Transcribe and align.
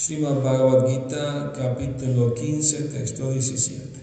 Srimad 0.00 0.40
Bhagavad 0.40 0.88
Gita, 0.88 1.52
capítulo 1.52 2.32
15, 2.32 2.88
texto 2.88 3.28
17. 3.36 4.00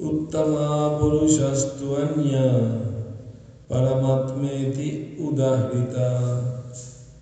Uttama 0.00 0.96
Purushastu 0.96 1.92
Anya 2.00 2.48
Paramatmeti 3.68 5.20
Udahrita 5.20 6.40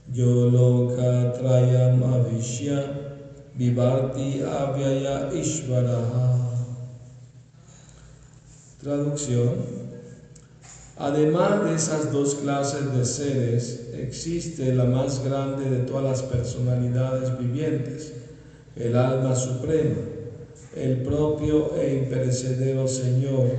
Yoloka 0.06 1.34
Trayam 1.34 1.98
Avishya 1.98 2.78
Vivarti 3.58 4.46
Avyaya 4.46 5.34
Ishvaraha. 5.34 6.46
Traducción. 8.78 9.83
Además 10.96 11.64
de 11.64 11.74
esas 11.74 12.12
dos 12.12 12.36
clases 12.36 12.94
de 12.94 13.04
seres, 13.04 13.88
existe 13.94 14.72
la 14.74 14.84
más 14.84 15.24
grande 15.24 15.68
de 15.68 15.78
todas 15.78 16.04
las 16.04 16.22
personalidades 16.22 17.36
vivientes, 17.36 18.12
el 18.76 18.96
alma 18.96 19.34
suprema, 19.34 19.96
el 20.76 21.02
propio 21.02 21.74
e 21.76 22.04
imperecedero 22.04 22.86
Señor, 22.86 23.50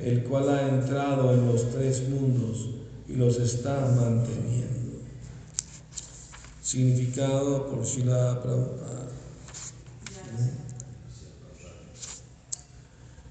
el 0.00 0.22
cual 0.24 0.48
ha 0.48 0.68
entrado 0.68 1.32
en 1.32 1.46
los 1.46 1.70
tres 1.70 2.08
mundos 2.08 2.68
y 3.08 3.14
los 3.14 3.38
está 3.38 3.80
manteniendo. 3.80 5.00
Significado 6.62 7.66
por 7.66 7.84
Shila 7.84 8.40
Prabhupada. 8.42 8.95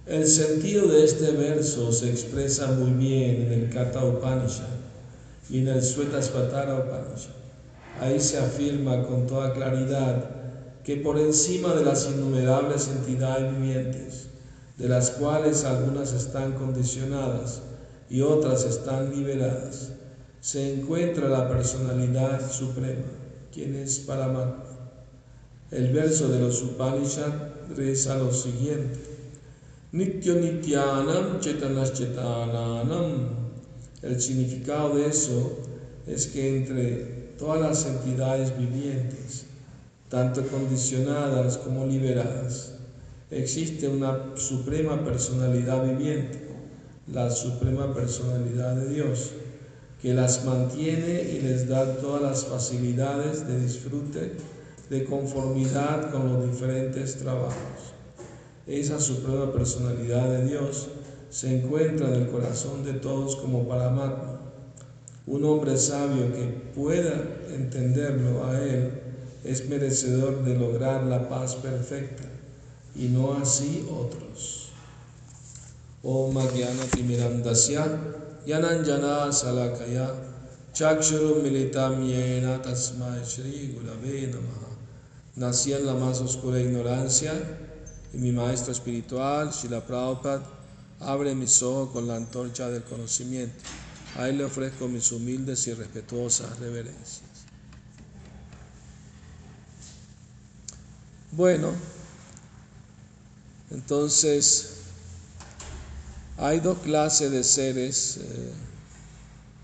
El 0.07 0.27
sentido 0.27 0.85
de 0.85 1.03
este 1.03 1.31
verso 1.31 1.91
se 1.91 2.11
expresa 2.11 2.67
muy 2.67 2.91
bien 2.91 3.41
en 3.41 3.51
el 3.53 3.69
Kata 3.71 4.05
Upanishad 4.05 4.65
y 5.49 5.61
en 5.61 5.67
el 5.69 5.81
Svetasvatara 5.81 6.75
Upanishad. 6.75 7.33
Ahí 7.99 8.19
se 8.19 8.37
afirma 8.37 9.03
con 9.07 9.25
toda 9.25 9.53
claridad 9.53 10.29
que 10.83 10.97
por 10.97 11.17
encima 11.17 11.73
de 11.73 11.83
las 11.83 12.07
innumerables 12.07 12.87
entidades 12.87 13.51
vivientes, 13.57 14.27
de 14.77 14.89
las 14.89 15.09
cuales 15.09 15.63
algunas 15.63 16.13
están 16.13 16.53
condicionadas 16.53 17.63
y 18.07 18.21
otras 18.21 18.63
están 18.63 19.09
liberadas, 19.09 19.93
se 20.39 20.71
encuentra 20.71 21.29
la 21.29 21.49
personalidad 21.49 22.51
suprema, 22.51 23.07
quien 23.51 23.73
es 23.73 23.97
Paramatma. 23.97 24.65
El 25.71 25.91
verso 25.91 26.27
de 26.27 26.41
los 26.41 26.61
Upanishad 26.61 27.33
reza 27.75 28.17
lo 28.17 28.31
siguiente. 28.31 29.04
Nitya 29.95 30.35
Nityanam 30.35 31.39
Chetanas. 31.39 31.93
El 34.01 34.19
significado 34.19 34.97
de 34.97 35.07
eso 35.07 35.57
es 36.05 36.27
que 36.27 36.57
entre 36.57 36.95
todas 37.37 37.61
las 37.61 37.85
entidades 37.85 38.57
vivientes, 38.57 39.45
tanto 40.09 40.45
condicionadas 40.47 41.57
como 41.59 41.85
liberadas, 41.85 42.73
existe 43.31 43.87
una 43.87 44.35
suprema 44.35 45.01
personalidad 45.01 45.85
viviente, 45.85 46.41
la 47.07 47.31
suprema 47.31 47.93
personalidad 47.93 48.75
de 48.75 48.93
Dios, 48.95 49.31
que 50.01 50.13
las 50.13 50.43
mantiene 50.43 51.21
y 51.21 51.39
les 51.39 51.69
da 51.69 51.95
todas 51.95 52.21
las 52.21 52.43
facilidades 52.43 53.47
de 53.47 53.61
disfrute, 53.61 54.33
de 54.89 55.05
conformidad 55.05 56.11
con 56.11 56.33
los 56.33 56.51
diferentes 56.51 57.15
trabajos. 57.15 57.94
Esa 58.67 58.99
suprema 58.99 59.51
personalidad 59.51 60.27
de 60.27 60.45
Dios 60.45 60.87
se 61.29 61.55
encuentra 61.55 62.07
en 62.07 62.23
el 62.23 62.29
corazón 62.29 62.83
de 62.83 62.93
todos 62.93 63.35
como 63.35 63.67
Paramatma. 63.67 64.39
Un 65.27 65.43
hombre 65.45 65.77
sabio 65.77 66.33
que 66.33 66.45
pueda 66.73 67.13
entenderlo 67.53 68.45
a 68.45 68.59
él 68.59 68.91
es 69.43 69.69
merecedor 69.69 70.43
de 70.43 70.55
lograr 70.55 71.03
la 71.03 71.29
paz 71.29 71.55
perfecta 71.55 72.23
y 72.95 73.07
no 73.09 73.33
así 73.33 73.87
otros. 73.91 74.69
Om 76.01 76.33
Magyana 76.33 76.85
Timirandasya 76.91 77.85
Yananjana 78.47 79.31
Salakaya 79.31 80.11
Chakshuru 80.73 81.41
Militam 81.43 82.03
Yena 82.03 82.61
Tasmai 82.61 83.23
Shri 83.23 83.75
Gurave 83.75 84.27
Namaha. 84.27 84.73
Nací 85.35 85.73
en 85.73 85.85
la 85.85 85.93
más 85.93 86.21
oscura 86.21 86.59
ignorancia 86.59 87.33
y 88.15 88.17
mi 88.17 88.31
maestro 88.31 88.71
espiritual, 88.71 89.51
Shila 89.51 89.85
Prabhupada, 89.85 90.41
abre 91.01 91.35
mis 91.35 91.61
ojos 91.61 91.89
con 91.91 92.07
la 92.07 92.15
antorcha 92.15 92.69
del 92.69 92.83
conocimiento. 92.83 93.55
A 94.17 94.29
él 94.29 94.37
le 94.37 94.45
ofrezco 94.45 94.87
mis 94.87 95.11
humildes 95.11 95.67
y 95.67 95.73
respetuosas 95.73 96.57
reverencias. 96.59 97.21
Bueno, 101.33 101.73
entonces 103.69 104.77
hay 106.37 106.61
dos 106.61 106.77
clases 106.79 107.31
de 107.31 107.43
seres, 107.43 108.17
eh, 108.17 108.51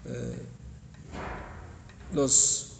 eh, 0.07 0.41
los 2.13 2.71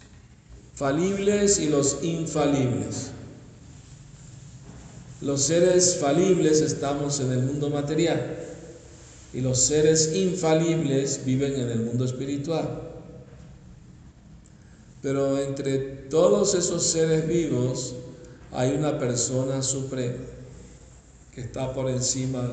falibles 0.74 1.58
y 1.58 1.70
los 1.70 2.02
infalibles. 2.02 3.12
Los 5.22 5.42
seres 5.42 5.98
falibles 6.00 6.60
estamos 6.60 7.20
en 7.20 7.30
el 7.30 7.42
mundo 7.42 7.70
material 7.70 8.38
y 9.32 9.40
los 9.40 9.60
seres 9.60 10.16
infalibles 10.16 11.24
viven 11.24 11.54
en 11.54 11.70
el 11.70 11.78
mundo 11.78 12.04
espiritual. 12.04 12.90
Pero 15.00 15.38
entre 15.38 15.78
todos 15.78 16.54
esos 16.54 16.84
seres 16.84 17.28
vivos 17.28 17.94
hay 18.50 18.72
una 18.72 18.98
persona 18.98 19.62
suprema 19.62 20.24
que 21.32 21.42
está 21.42 21.72
por 21.72 21.88
encima 21.88 22.50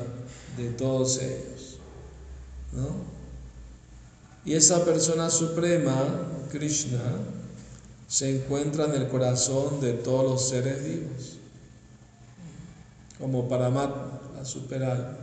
de 0.56 0.70
todos 0.70 1.20
ellos. 1.20 1.78
Y 4.44 4.54
esa 4.54 4.84
persona 4.84 5.28
suprema, 5.28 6.46
Krishna, 6.52 7.02
se 8.06 8.36
encuentra 8.36 8.84
en 8.84 8.94
el 8.94 9.08
corazón 9.08 9.80
de 9.80 9.92
todos 9.94 10.24
los 10.24 10.48
seres 10.48 10.84
vivos 10.84 11.39
como 13.20 13.48
Paramatma, 13.48 14.20
la 14.36 14.44
superalma. 14.44 15.18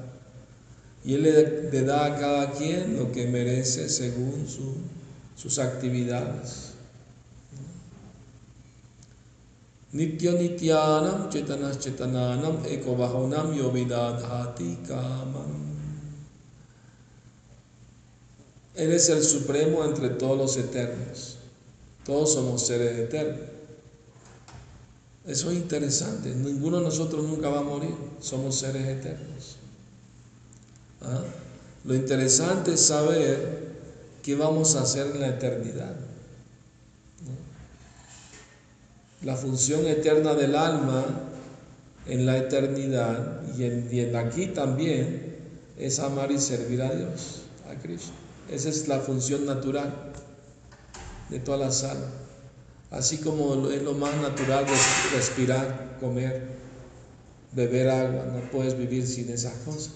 Y 1.03 1.15
Él 1.15 1.23
le, 1.71 1.81
da 1.81 2.05
a 2.05 2.15
cada 2.19 2.51
quien 2.51 2.97
lo 2.97 3.11
que 3.11 3.27
merece 3.27 3.89
según 3.89 4.45
sus 5.35 5.59
actividades. 5.59 6.73
Nitya 9.93 10.33
nityanam 10.33 11.29
chetanas 11.29 11.79
chetananam 11.79 12.65
ekobahonam 12.65 13.55
yovidadhati 13.55 14.83
kamam. 14.85 15.67
Él 18.75 18.91
es 18.91 19.09
el 19.09 19.23
supremo 19.23 19.83
entre 19.85 20.09
todos 20.09 20.37
los 20.37 20.57
eternos. 20.57 21.37
Todos 22.05 22.33
somos 22.33 22.67
seres 22.67 22.99
eternos. 22.99 23.56
Eso 25.27 25.51
es 25.51 25.57
interesante. 25.57 26.33
Ninguno 26.33 26.77
de 26.77 26.85
nosotros 26.85 27.23
nunca 27.25 27.49
va 27.49 27.59
a 27.59 27.63
morir. 27.63 27.93
Somos 28.21 28.55
seres 28.55 28.87
eternos. 28.87 29.57
¿Ah? 31.01 31.21
Lo 31.83 31.93
interesante 31.93 32.73
es 32.73 32.81
saber 32.81 33.67
qué 34.23 34.35
vamos 34.35 34.75
a 34.75 34.81
hacer 34.81 35.07
en 35.07 35.21
la 35.21 35.27
eternidad. 35.27 35.95
La 39.23 39.35
función 39.35 39.85
eterna 39.85 40.33
del 40.33 40.55
alma 40.55 41.05
en 42.05 42.25
la 42.25 42.37
eternidad 42.37 43.41
y 43.57 43.99
en, 43.99 44.15
aquí 44.15 44.47
también 44.47 45.35
es 45.77 45.99
amar 45.99 46.31
y 46.31 46.39
servir 46.39 46.81
a 46.81 46.93
Dios, 46.93 47.41
a 47.69 47.81
Cristo. 47.81 48.13
Esa 48.49 48.69
es 48.69 48.87
la 48.87 48.99
función 48.99 49.45
natural 49.45 50.13
de 51.29 51.39
todas 51.39 51.59
las 51.59 51.83
almas. 51.83 52.26
Así 52.89 53.17
como 53.17 53.69
es 53.69 53.81
lo 53.81 53.93
más 53.93 54.15
natural 54.21 54.65
respirar, 55.13 55.97
comer, 55.99 56.41
beber 57.51 57.89
agua, 57.89 58.25
no 58.33 58.49
puedes 58.49 58.77
vivir 58.77 59.05
sin 59.05 59.29
esas 59.29 59.53
cosas. 59.65 59.91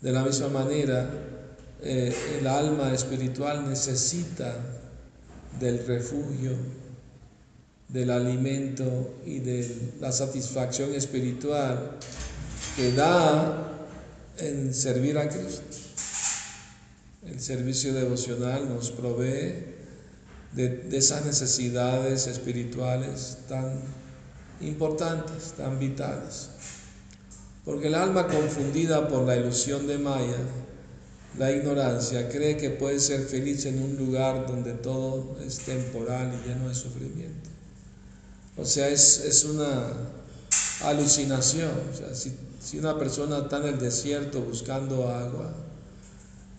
De 0.00 0.10
la 0.10 0.22
misma 0.22 0.48
manera, 0.48 1.10
eh, 1.82 2.14
el 2.38 2.46
alma 2.46 2.94
espiritual 2.94 3.68
necesita 3.68 4.56
del 5.60 5.86
refugio, 5.86 6.52
del 7.88 8.10
alimento 8.10 9.16
y 9.26 9.40
de 9.40 9.92
la 10.00 10.12
satisfacción 10.12 10.94
espiritual 10.94 11.98
que 12.76 12.92
da 12.92 13.86
en 14.38 14.72
servir 14.72 15.18
a 15.18 15.28
Cristo. 15.28 15.62
El 17.26 17.40
servicio 17.40 17.92
devocional 17.92 18.68
nos 18.68 18.90
provee 18.90 19.73
de, 20.54 20.88
esas 20.92 21.24
necesidades 21.24 22.26
espirituales 22.26 23.38
tan 23.48 23.80
importantes, 24.60 25.52
tan 25.56 25.78
vitales. 25.78 26.48
Porque 27.64 27.88
el 27.88 27.94
alma 27.94 28.28
confundida 28.28 29.08
por 29.08 29.24
la 29.24 29.36
ilusión 29.36 29.86
de 29.86 29.98
Maya, 29.98 30.38
la 31.38 31.50
ignorancia, 31.50 32.28
cree 32.28 32.56
que 32.56 32.70
puede 32.70 33.00
ser 33.00 33.22
feliz 33.22 33.64
en 33.66 33.82
un 33.82 33.96
lugar 33.96 34.46
donde 34.46 34.74
todo 34.74 35.36
es 35.44 35.58
temporal 35.58 36.32
y 36.32 36.48
lleno 36.48 36.68
de 36.68 36.74
sufrimiento. 36.74 37.50
O 38.56 38.64
sea, 38.64 38.88
es, 38.88 39.44
una 39.50 39.92
alucinación. 40.82 41.72
O 41.92 41.96
sea, 41.96 42.14
si, 42.14 42.36
si 42.60 42.78
una 42.78 42.96
persona 42.96 43.38
está 43.38 43.56
en 43.56 43.74
el 43.74 43.78
desierto 43.78 44.42
buscando 44.42 45.08
agua 45.08 45.52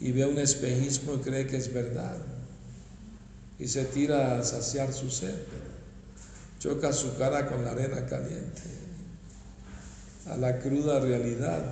y 0.01 0.11
ve 0.11 0.25
un 0.25 0.39
espejismo 0.39 1.13
y 1.13 1.17
cree 1.19 1.47
que 1.47 1.55
es 1.55 1.73
verdad 1.73 2.17
y 3.59 3.67
se 3.67 3.85
tira 3.85 4.37
a 4.39 4.43
saciar 4.43 4.91
su 4.93 5.09
sed, 5.09 5.35
choca 6.59 6.91
su 6.91 7.17
cara 7.17 7.47
con 7.47 7.63
la 7.63 7.71
arena 7.71 8.05
caliente, 8.05 8.61
a 10.27 10.37
la 10.37 10.59
cruda 10.59 10.99
realidad. 10.99 11.63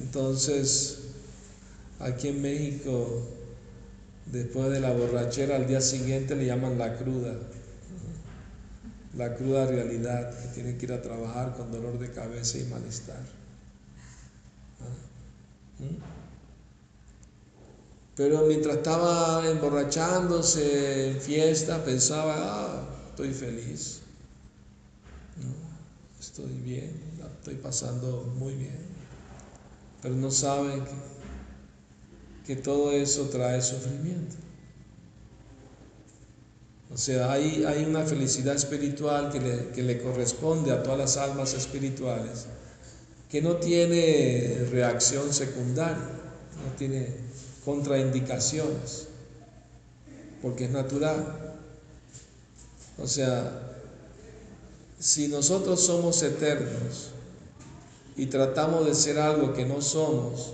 Entonces, 0.00 0.98
aquí 2.00 2.28
en 2.28 2.42
México, 2.42 3.28
después 4.26 4.70
de 4.70 4.80
la 4.80 4.92
borrachera, 4.92 5.56
al 5.56 5.66
día 5.66 5.80
siguiente 5.80 6.34
le 6.34 6.46
llaman 6.46 6.78
la 6.78 6.96
cruda, 6.96 7.34
la 9.16 9.34
cruda 9.36 9.66
realidad, 9.66 10.36
que 10.40 10.48
tiene 10.48 10.76
que 10.76 10.86
ir 10.86 10.92
a 10.92 11.02
trabajar 11.02 11.54
con 11.56 11.70
dolor 11.70 11.98
de 11.98 12.10
cabeza 12.10 12.58
y 12.58 12.64
malestar. 12.64 13.20
Pero 18.20 18.42
mientras 18.42 18.76
estaba 18.76 19.48
emborrachándose 19.48 21.12
en 21.12 21.20
fiesta, 21.22 21.82
pensaba, 21.82 22.34
ah, 22.36 22.88
estoy 23.08 23.32
feliz, 23.32 24.02
estoy 26.20 26.52
bien, 26.62 27.00
estoy 27.38 27.54
pasando 27.54 28.30
muy 28.36 28.52
bien 28.56 28.90
pero 30.02 30.14
no 30.16 30.30
saben 30.30 30.84
que, 32.46 32.56
todo 32.56 32.92
eso 32.92 33.30
trae 33.30 33.62
sufrimiento. 33.62 34.36
O 36.92 36.98
sea, 36.98 37.32
hay, 37.32 37.64
hay 37.64 37.84
una 37.84 38.04
felicidad 38.04 38.54
espiritual 38.54 39.30
que 39.32 39.40
le, 39.40 39.68
que 39.68 39.82
le 39.82 40.02
corresponde 40.02 40.72
a 40.72 40.82
todas 40.82 40.98
las 40.98 41.16
almas 41.16 41.54
espirituales, 41.54 42.44
que 43.30 43.40
no 43.40 43.56
tiene 43.56 44.66
reacción 44.70 45.32
secundaria, 45.32 45.96
no 46.66 46.76
tiene 46.76 47.29
contraindicaciones, 47.64 49.08
porque 50.42 50.64
es 50.64 50.70
natural. 50.70 51.56
O 52.98 53.06
sea, 53.06 53.76
si 54.98 55.28
nosotros 55.28 55.80
somos 55.80 56.22
eternos, 56.22 57.12
y 58.20 58.26
tratamos 58.26 58.84
de 58.84 58.94
ser 58.94 59.18
algo 59.18 59.54
que 59.54 59.64
no 59.64 59.80
somos, 59.80 60.52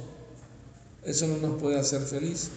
eso 1.04 1.26
no 1.26 1.36
nos 1.38 1.60
puede 1.60 1.76
hacer 1.76 2.00
feliz. 2.02 2.50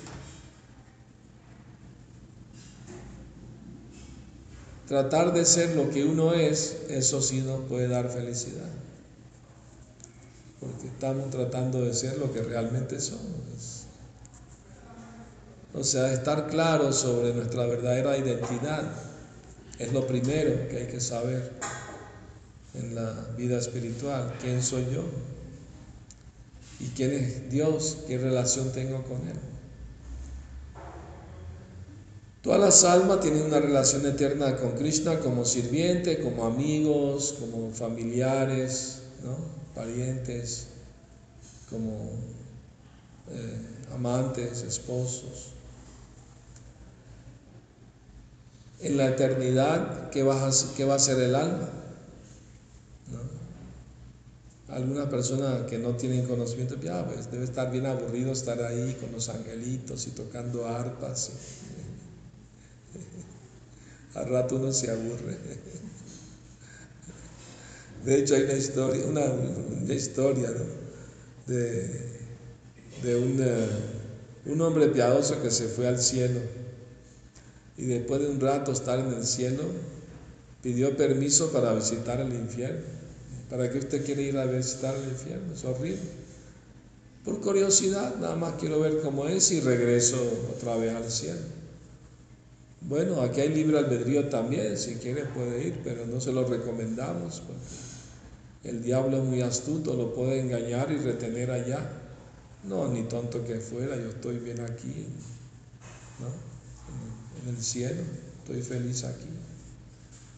Tratar 4.88 5.34
de 5.34 5.45
ser 5.45 5.75
lo 5.75 5.90
que 5.90 6.06
uno 6.06 6.34
es, 6.34 6.78
eso 6.90 7.24
sí 7.24 7.42
nos 7.42 7.62
puede 7.62 7.88
dar 7.88 8.10
felicidad. 8.10 8.69
Porque 10.60 10.90
estamos 10.90 11.31
tratando 11.31 11.81
de 11.81 11.94
ser 11.95 12.19
lo 12.19 12.31
que 12.31 12.44
realmente 12.44 13.00
somos. 13.00 13.79
O 15.74 15.83
sea, 15.83 16.12
estar 16.12 16.48
claro 16.48 16.92
sobre 16.92 17.33
nuestra 17.33 17.66
verdadera 17.66 18.18
identidad 18.18 18.83
es 19.77 19.94
lo 19.94 20.06
primero 20.07 20.68
que 20.68 20.77
hay 20.77 20.88
que 20.88 21.00
saber 21.00 21.51
en 22.74 22.95
la 22.95 23.13
vida 23.38 23.60
espiritual. 23.60 24.33
¿Quién 24.42 24.63
soy 24.63 24.86
yo? 24.94 25.04
¿Y 26.80 26.88
quién 26.89 27.12
es 27.12 27.50
Dios? 27.50 27.98
¿Qué 28.07 28.18
relación 28.18 28.71
tengo 28.71 29.04
con 29.04 29.18
Él? 29.27 29.39
Todas 32.42 32.60
las 32.60 32.83
almas 32.86 33.19
tienen 33.19 33.44
una 33.44 33.60
relación 33.60 34.06
eterna 34.06 34.56
con 34.56 34.71
Krishna 34.71 35.19
como 35.19 35.44
sirviente, 35.44 36.21
como 36.21 36.45
amigos, 36.45 37.36
como 37.39 37.69
familiares, 37.71 39.00
parientes, 39.75 40.68
como 41.69 42.12
eh, 43.30 43.94
amantes, 43.94 44.63
esposos. 44.63 45.58
En 48.81 48.98
la 48.98 49.10
eternidad, 49.10 50.10
¿qué 50.10 50.24
va, 50.24 50.48
a, 50.48 50.52
¿qué 50.76 50.86
va 50.86 50.96
a 50.96 51.00
ser 51.00 51.20
el 51.20 51.36
alma? 51.36 51.70
alguna 54.70 55.10
persona 55.10 55.66
que 55.66 55.80
no 55.80 55.96
tiene 55.96 56.24
conocimiento, 56.24 56.80
ya 56.80 57.06
pues 57.06 57.31
debe 57.31 57.44
estar 57.44 57.72
bien 57.72 57.86
aburrido 57.86 58.31
estar 58.31 58.62
ahí 58.62 58.96
con 59.00 59.12
los 59.12 59.30
angelitos 59.30 60.08
y 60.08 60.12
tocando 60.12 60.68
arpas. 60.68 61.31
Al 64.14 64.30
rato 64.30 64.56
uno 64.56 64.72
se 64.72 64.92
aburre. 64.92 65.38
De 68.06 68.20
hecho 68.20 68.36
hay 68.36 68.44
una 68.44 68.54
historia, 68.54 69.06
una, 69.06 69.94
historia 69.94 70.54
de, 71.48 72.20
de 73.04 73.16
un, 73.16 73.44
un 74.46 74.62
hombre 74.62 74.88
piadoso 74.88 75.42
que 75.42 75.52
se 75.52 75.68
fue 75.68 75.88
al 75.88 76.00
cielo 76.00 76.58
y 77.80 77.86
después 77.86 78.22
de 78.22 78.28
un 78.28 78.40
rato 78.40 78.72
estar 78.72 79.00
en 79.00 79.14
el 79.14 79.26
cielo 79.26 79.64
pidió 80.62 80.96
permiso 80.96 81.52
para 81.52 81.74
visitar 81.74 82.20
el 82.20 82.34
infierno 82.34 83.00
¿Para 83.50 83.72
qué 83.72 83.80
usted 83.80 84.06
quiere 84.06 84.22
ir 84.24 84.38
a 84.38 84.46
visitar 84.46 84.96
el 84.96 85.10
infierno? 85.10 85.54
Es 85.54 85.66
horrible. 85.66 85.98
Por 87.26 87.42
curiosidad, 87.42 88.16
nada 88.18 88.36
más 88.36 88.54
quiero 88.60 88.80
ver 88.80 89.02
cómo 89.02 89.28
es 89.28 89.52
y 89.52 89.60
regreso 89.60 90.18
otra 90.56 90.76
vez 90.78 90.94
al 90.94 91.10
cielo. 91.10 91.40
Bueno, 92.81 93.22
aquí 93.22 93.42
hay 93.42 93.50
libre 93.50 93.80
albedrío 93.80 94.30
también, 94.30 94.78
si 94.78 94.96
quiere 94.96 95.26
puede 95.26 95.68
ir, 95.68 95.81
pero 95.84 96.06
no 96.06 96.22
se 96.22 96.31
lo 96.31 96.48
recomendamos 96.48 97.42
porque 97.42 98.70
el 98.70 98.84
diablo 98.84 99.18
es 99.18 99.24
muy 99.24 99.42
astuto, 99.42 99.96
lo 99.96 100.14
puede 100.14 100.40
engañar 100.40 100.92
y 100.92 100.98
retener 100.98 101.52
allá. 101.52 101.80
No, 102.64 102.88
ni 102.88 103.04
tonto 103.04 103.44
que 103.44 103.56
fuera, 103.56 103.96
yo 103.96 104.10
estoy 104.10 104.38
bien 104.38 104.62
aquí, 104.62 105.08
¿no? 106.20 106.49
En 107.44 107.56
el 107.56 107.63
cielo, 107.63 108.01
estoy 108.39 108.62
feliz 108.62 109.03
aquí. 109.03 109.27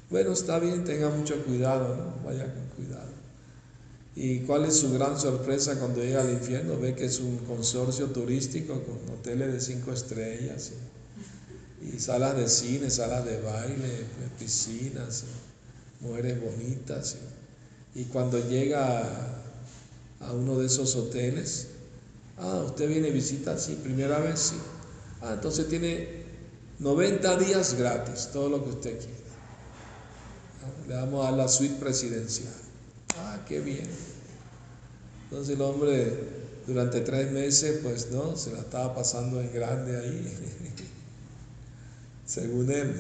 Bueno, 0.10 0.34
está 0.34 0.60
bien, 0.60 0.84
tenga 0.84 1.10
mucho 1.10 1.42
cuidado, 1.46 1.96
¿no? 1.96 2.26
Vaya 2.26 2.54
con 2.54 2.66
cuidado. 2.76 3.12
¿Y 4.16 4.40
cuál 4.40 4.66
es 4.66 4.76
su 4.78 4.92
gran 4.92 5.18
sorpresa 5.18 5.80
cuando 5.80 6.04
llega 6.04 6.22
al 6.22 6.32
infierno? 6.32 6.78
Ve 6.78 6.96
que 6.96 7.06
es 7.06 7.20
un 7.20 7.38
consorcio 7.38 8.08
turístico 8.08 8.84
con 8.84 9.16
hoteles 9.16 9.54
de 9.54 9.62
cinco 9.62 9.94
estrellas 9.94 10.74
y, 11.82 11.98
salas 12.00 12.36
de 12.36 12.50
cine, 12.50 12.90
salas 12.90 13.24
de 13.24 13.42
baile, 13.42 14.06
piscinas, 14.38 15.24
mujeres 16.02 16.42
bonitas. 16.42 17.16
Y, 17.96 18.04
cuando 18.06 18.38
llega 18.50 19.02
a, 20.20 20.34
uno 20.34 20.60
de 20.60 20.66
esos 20.66 20.94
hoteles, 20.98 21.70
ah, 22.38 22.64
usted 22.66 22.90
viene 22.90 23.08
y 23.08 23.12
visita, 23.12 23.58
sí, 23.58 23.80
primera 23.82 24.20
vez, 24.20 24.40
sí. 24.40 24.56
Ah, 25.22 25.34
entonces 25.36 25.70
tiene 25.70 26.21
90 26.82 27.38
días 27.38 27.76
gratis, 27.76 28.30
todo 28.34 28.50
lo 28.50 28.64
que 28.64 28.72
usted 28.72 28.98
quiera. 28.98 29.14
Le 30.88 30.96
damos 30.96 31.26
a 31.26 31.32
la 31.32 31.48
suite 31.48 31.76
presidencial. 31.80 32.54
Ah, 33.18 33.40
qué 33.48 33.60
bien. 33.60 33.88
Entonces 35.26 35.56
el 35.56 35.62
hombre 35.62 36.42
durante 36.66 37.02
tres 37.02 37.32
meses, 37.32 37.82
pues 37.84 38.10
no, 38.12 38.36
se 38.36 38.52
la 38.52 38.60
estaba 38.60 38.96
pasando 38.96 39.40
en 39.40 39.54
grande 39.54 39.96
ahí, 39.96 40.38
según 42.26 42.72
él. 42.72 42.96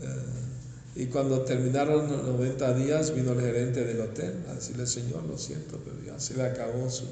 Eh, 0.00 1.02
y 1.02 1.06
cuando 1.06 1.42
terminaron 1.42 2.10
los 2.10 2.24
90 2.24 2.74
días, 2.74 3.14
vino 3.14 3.32
el 3.32 3.40
gerente 3.40 3.84
del 3.84 4.00
hotel 4.00 4.44
a 4.48 4.54
decirle, 4.54 4.86
Señor, 4.86 5.24
lo 5.24 5.36
siento, 5.36 5.78
pero 5.84 6.02
ya 6.02 6.18
se 6.18 6.34
le 6.34 6.44
acabó 6.44 6.90
su, 6.90 7.04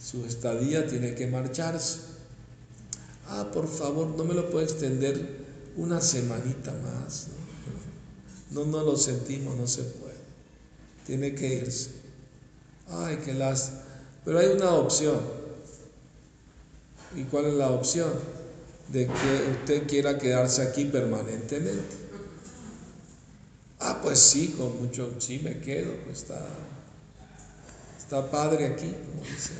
su 0.00 0.24
estadía, 0.24 0.86
tiene 0.86 1.16
que 1.16 1.26
marcharse. 1.26 2.15
Ah, 3.28 3.50
por 3.52 3.68
favor, 3.68 4.08
no 4.08 4.24
me 4.24 4.34
lo 4.34 4.50
puede 4.50 4.66
extender 4.66 5.44
una 5.76 6.00
semanita 6.00 6.72
más. 6.72 7.28
No, 8.50 8.64
no, 8.64 8.82
lo 8.82 8.96
sentimos, 8.96 9.56
no 9.56 9.66
se 9.66 9.82
puede. 9.82 10.14
Tiene 11.06 11.34
que 11.34 11.54
irse. 11.54 11.90
Ay, 12.88 13.18
qué 13.24 13.34
las. 13.34 13.72
Pero 14.24 14.38
hay 14.38 14.48
una 14.48 14.72
opción. 14.74 15.20
¿Y 17.16 17.24
cuál 17.24 17.46
es 17.46 17.54
la 17.54 17.70
opción? 17.70 18.10
De 18.88 19.06
que 19.06 19.50
usted 19.60 19.86
quiera 19.88 20.18
quedarse 20.18 20.62
aquí 20.62 20.84
permanentemente. 20.84 22.06
Ah, 23.80 24.00
pues 24.02 24.18
sí, 24.20 24.54
con 24.56 24.80
mucho, 24.80 25.12
sí 25.18 25.40
me 25.42 25.58
quedo, 25.60 25.92
pues 26.04 26.22
está, 26.22 26.46
está 27.98 28.30
padre 28.30 28.66
aquí, 28.66 28.90
como 28.90 29.22
dicen, 29.22 29.56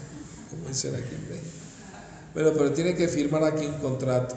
como 0.50 0.68
dicen 0.68 0.94
aquí 0.94 1.14
en. 1.14 1.55
Pero, 2.36 2.52
pero 2.52 2.70
tiene 2.70 2.94
que 2.94 3.08
firmar 3.08 3.42
aquí 3.42 3.66
un 3.66 3.80
contrato, 3.80 4.36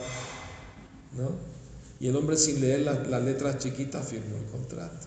¿no? 1.16 1.30
Y 2.00 2.08
el 2.08 2.16
hombre 2.16 2.36
sin 2.36 2.60
leer 2.60 2.80
las, 2.80 3.22
letras 3.22 3.58
chiquitas 3.58 4.08
firmó 4.08 4.38
el 4.38 4.46
contrato. 4.46 5.06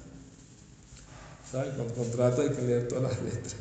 ¿Sabes? 1.51 1.73
Con 1.73 1.89
contrato 1.89 2.43
hay 2.43 2.49
que 2.51 2.61
leer 2.61 2.87
todas 2.87 3.03
las 3.03 3.21
letras. 3.21 3.55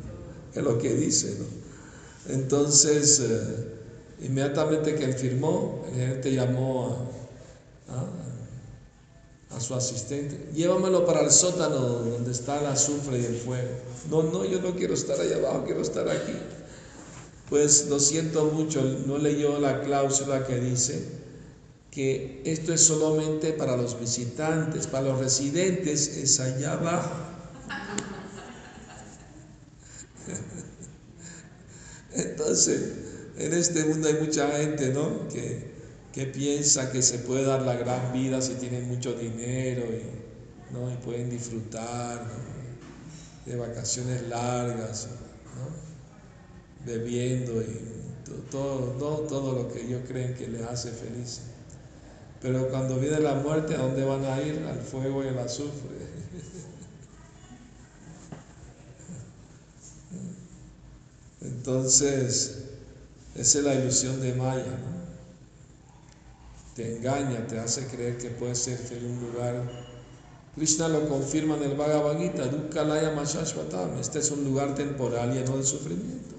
es 0.54 0.62
lo 0.64 0.78
que 0.78 0.94
dice, 0.94 1.36
¿no? 1.38 2.34
Entonces, 2.34 3.20
eh, 3.20 3.78
Inmediatamente 4.20 4.96
que 4.96 5.04
él 5.04 5.14
firmó, 5.14 5.84
el 5.88 5.94
gerente 5.94 6.32
llamó 6.32 7.08
a, 7.88 8.04
a, 9.54 9.60
su 9.60 9.74
asistente, 9.74 10.50
llévamelo 10.54 11.06
para 11.06 11.20
el 11.20 11.30
sótano 11.30 11.78
donde 11.78 12.32
está 12.32 12.58
el 12.60 12.66
azufre 12.66 13.20
y 13.20 13.24
el 13.24 13.36
fuego. 13.36 13.68
No, 14.10 14.24
no, 14.24 14.44
yo 14.44 14.60
no 14.60 14.74
quiero 14.74 14.94
estar 14.94 15.20
allá 15.20 15.36
abajo, 15.36 15.64
quiero 15.64 15.82
estar 15.82 16.08
aquí. 16.08 16.32
Pues 17.48 17.86
lo 17.88 17.98
siento 17.98 18.44
mucho, 18.46 18.82
no 19.06 19.18
leyó 19.18 19.58
la 19.58 19.80
cláusula 19.80 20.46
que 20.46 20.60
dice 20.60 21.02
que 21.90 22.42
esto 22.44 22.74
es 22.74 22.82
solamente 22.82 23.52
para 23.52 23.76
los 23.76 23.98
visitantes, 23.98 24.86
para 24.86 25.08
los 25.08 25.18
residentes 25.18 26.08
es 26.08 26.38
allá 26.40 26.74
abajo. 26.74 27.10
Entonces, 32.14 32.92
en 33.38 33.54
este 33.54 33.84
mundo 33.84 34.08
hay 34.08 34.14
mucha 34.14 34.50
gente, 34.50 34.88
¿no? 34.90 35.28
Que, 35.28 35.68
que 36.12 36.26
piensa 36.26 36.90
que 36.90 37.00
se 37.02 37.20
puede 37.20 37.44
dar 37.44 37.62
la 37.62 37.76
gran 37.76 38.12
vida 38.12 38.42
si 38.42 38.54
tienen 38.54 38.88
mucho 38.88 39.14
dinero 39.14 39.84
y, 39.84 40.02
¿no? 40.72 40.92
y 40.92 40.96
pueden 40.96 41.30
disfrutar 41.30 42.26
de 43.46 43.56
vacaciones 43.56 44.22
largas. 44.28 45.08
Bebiendo 46.84 47.62
y 47.62 47.98
todo, 48.50 49.26
todo, 49.28 49.52
lo 49.62 49.72
que 49.72 49.86
ellos 49.86 50.02
creen 50.06 50.34
que 50.34 50.48
les 50.48 50.62
hace 50.62 50.90
felices. 50.90 51.42
Pero 52.40 52.68
cuando 52.68 52.98
viene 52.98 53.20
la 53.20 53.34
muerte, 53.34 53.74
¿a 53.74 53.78
dónde 53.78 54.04
van 54.04 54.24
a 54.24 54.40
ir? 54.40 54.64
Al 54.68 54.80
fuego 54.80 55.24
y 55.24 55.28
al 55.28 55.38
azufre. 55.38 55.96
Entonces, 61.40 62.64
esa 63.34 63.58
es 63.58 63.64
la 63.64 63.74
ilusión 63.74 64.20
de 64.20 64.34
Maya. 64.34 64.78
Te 66.74 66.96
engaña, 66.96 67.46
te 67.46 67.58
hace 67.58 67.86
creer 67.88 68.18
que 68.18 68.30
puede 68.30 68.54
ser 68.54 68.80
en 68.92 69.04
un 69.04 69.20
lugar. 69.20 69.68
Krishna 70.54 70.88
lo 70.88 71.08
confirma 71.08 71.56
en 71.56 71.64
el 71.64 71.76
Bhagavad 71.76 72.18
Gita, 72.18 72.46
Dukkalaya 72.46 73.12
Mashashvatam. 73.12 73.98
Este 73.98 74.20
es 74.20 74.30
un 74.30 74.44
lugar 74.44 74.74
temporal 74.74 75.32
lleno 75.32 75.56
de 75.56 75.64
sufrimiento. 75.64 76.37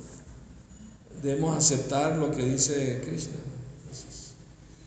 Debemos 1.21 1.57
aceptar 1.57 2.17
lo 2.17 2.31
que 2.31 2.43
dice 2.43 3.01
Krishna. 3.03 3.37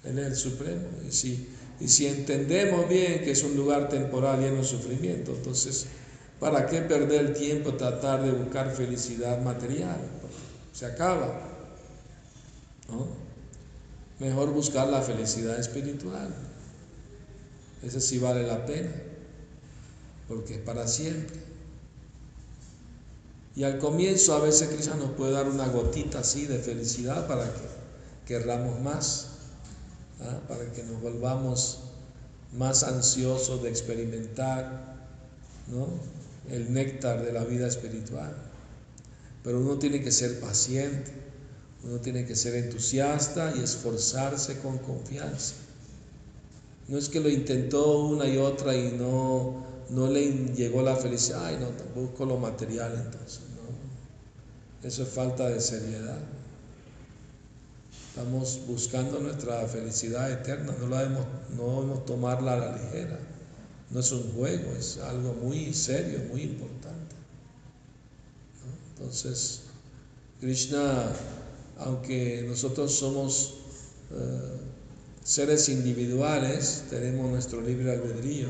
Él 0.05 0.19
es 0.19 0.27
el 0.27 0.37
Supremo. 0.37 0.89
Y 1.09 1.13
si, 1.13 1.49
y 1.81 1.89
si 1.89 2.07
entendemos 2.07 2.89
bien 2.89 3.23
que 3.23 3.33
es 3.33 3.43
un 3.43 3.57
lugar 3.57 3.89
temporal 3.89 4.41
lleno 4.41 4.57
de 4.59 4.65
sufrimiento, 4.65 5.33
entonces 5.33 5.87
¿Para 6.43 6.67
qué 6.67 6.81
perder 6.81 7.27
el 7.27 7.35
tiempo 7.35 7.75
tratar 7.75 8.25
de 8.25 8.33
buscar 8.33 8.75
felicidad 8.75 9.41
material? 9.43 10.01
Se 10.73 10.87
acaba. 10.87 11.41
Mejor 14.19 14.51
buscar 14.51 14.89
la 14.89 15.03
felicidad 15.03 15.57
espiritual. 15.61 16.35
Ese 17.85 18.01
sí 18.01 18.19
vale 18.19 18.45
la 18.45 18.67
pena, 18.67 18.91
porque 20.27 20.55
es 20.55 20.61
para 20.63 20.89
siempre. 20.89 21.42
Y 23.55 23.65
al 23.65 23.79
comienzo 23.79 24.35
a 24.35 24.41
veces 24.41 24.69
Cristo 24.69 24.95
nos 24.97 25.11
puede 25.11 25.33
dar 25.33 25.49
una 25.49 25.69
gotita 25.69 26.21
así 26.21 26.47
de 26.47 26.59
felicidad 26.59 27.27
para 27.27 27.45
que 27.45 27.61
querramos 28.27 28.81
más, 28.81 29.29
¿ah? 30.21 30.41
para 30.49 30.73
que 30.73 30.83
nos 30.85 31.01
volvamos 31.03 31.81
más 32.53 32.83
ansiosos 32.83 33.63
de 33.63 33.69
experimentar, 33.69 34.97
¿no? 35.69 35.87
el 36.51 36.73
néctar 36.73 37.25
de 37.25 37.33
la 37.33 37.45
vida 37.45 37.67
espiritual. 37.67 38.35
Pero 39.45 39.61
uno 39.61 39.79
tiene 39.79 40.03
que 40.03 40.13
ser 40.13 40.41
paciente, 40.41 41.11
uno 41.85 41.99
tiene 41.99 42.25
que 42.25 42.37
ser 42.37 42.55
entusiasta 42.55 43.55
y 43.57 43.63
esforzarse 43.63 44.59
con 44.61 44.79
confianza. 44.79 45.55
No 46.89 46.99
es 46.99 47.09
que 47.09 47.21
lo 47.21 47.29
intentó 47.29 48.01
una 48.01 48.27
y 48.27 48.39
otra 48.39 48.77
y 48.77 48.93
no, 48.93 49.65
no 49.91 50.09
le 50.09 50.31
llegó 50.55 50.83
la 50.83 50.97
felicidad, 50.97 51.47
ay 51.47 51.59
no, 51.61 51.71
busco 52.01 52.25
lo 52.25 52.37
material 52.37 52.93
entonces, 53.07 53.41
no. 53.57 54.87
Eso 54.87 55.05
es 55.05 55.09
falta 55.09 55.49
de 55.49 55.61
seriedad. 55.61 56.19
Estamos 58.09 58.61
buscando 58.67 59.21
nuestra 59.21 59.67
felicidad 59.69 60.31
eterna, 60.31 60.75
no, 60.79 60.89
la 60.89 61.03
debemos, 61.05 61.27
no 61.57 62.03
tomarla 62.07 62.55
a 62.55 62.59
la 62.59 62.77
ligera. 62.77 63.19
No 63.91 64.01
es 64.01 64.11
un 64.13 64.33
juego, 64.33 64.73
es 64.73 64.99
algo 64.99 65.35
muy 65.35 65.73
serio, 65.75 66.21
muy 66.31 66.43
importante. 66.43 67.15
Entonces, 68.97 69.63
Krishna, 70.41 71.13
aunque 71.79 72.45
nosotros 72.49 72.95
somos 72.95 73.55
eh, 74.11 74.72
seres 75.25 75.69
individuales, 75.69 76.85
tenemos 76.91 77.31
nuestro 77.31 77.61
libre 77.61 77.93
albedrío, 77.93 78.49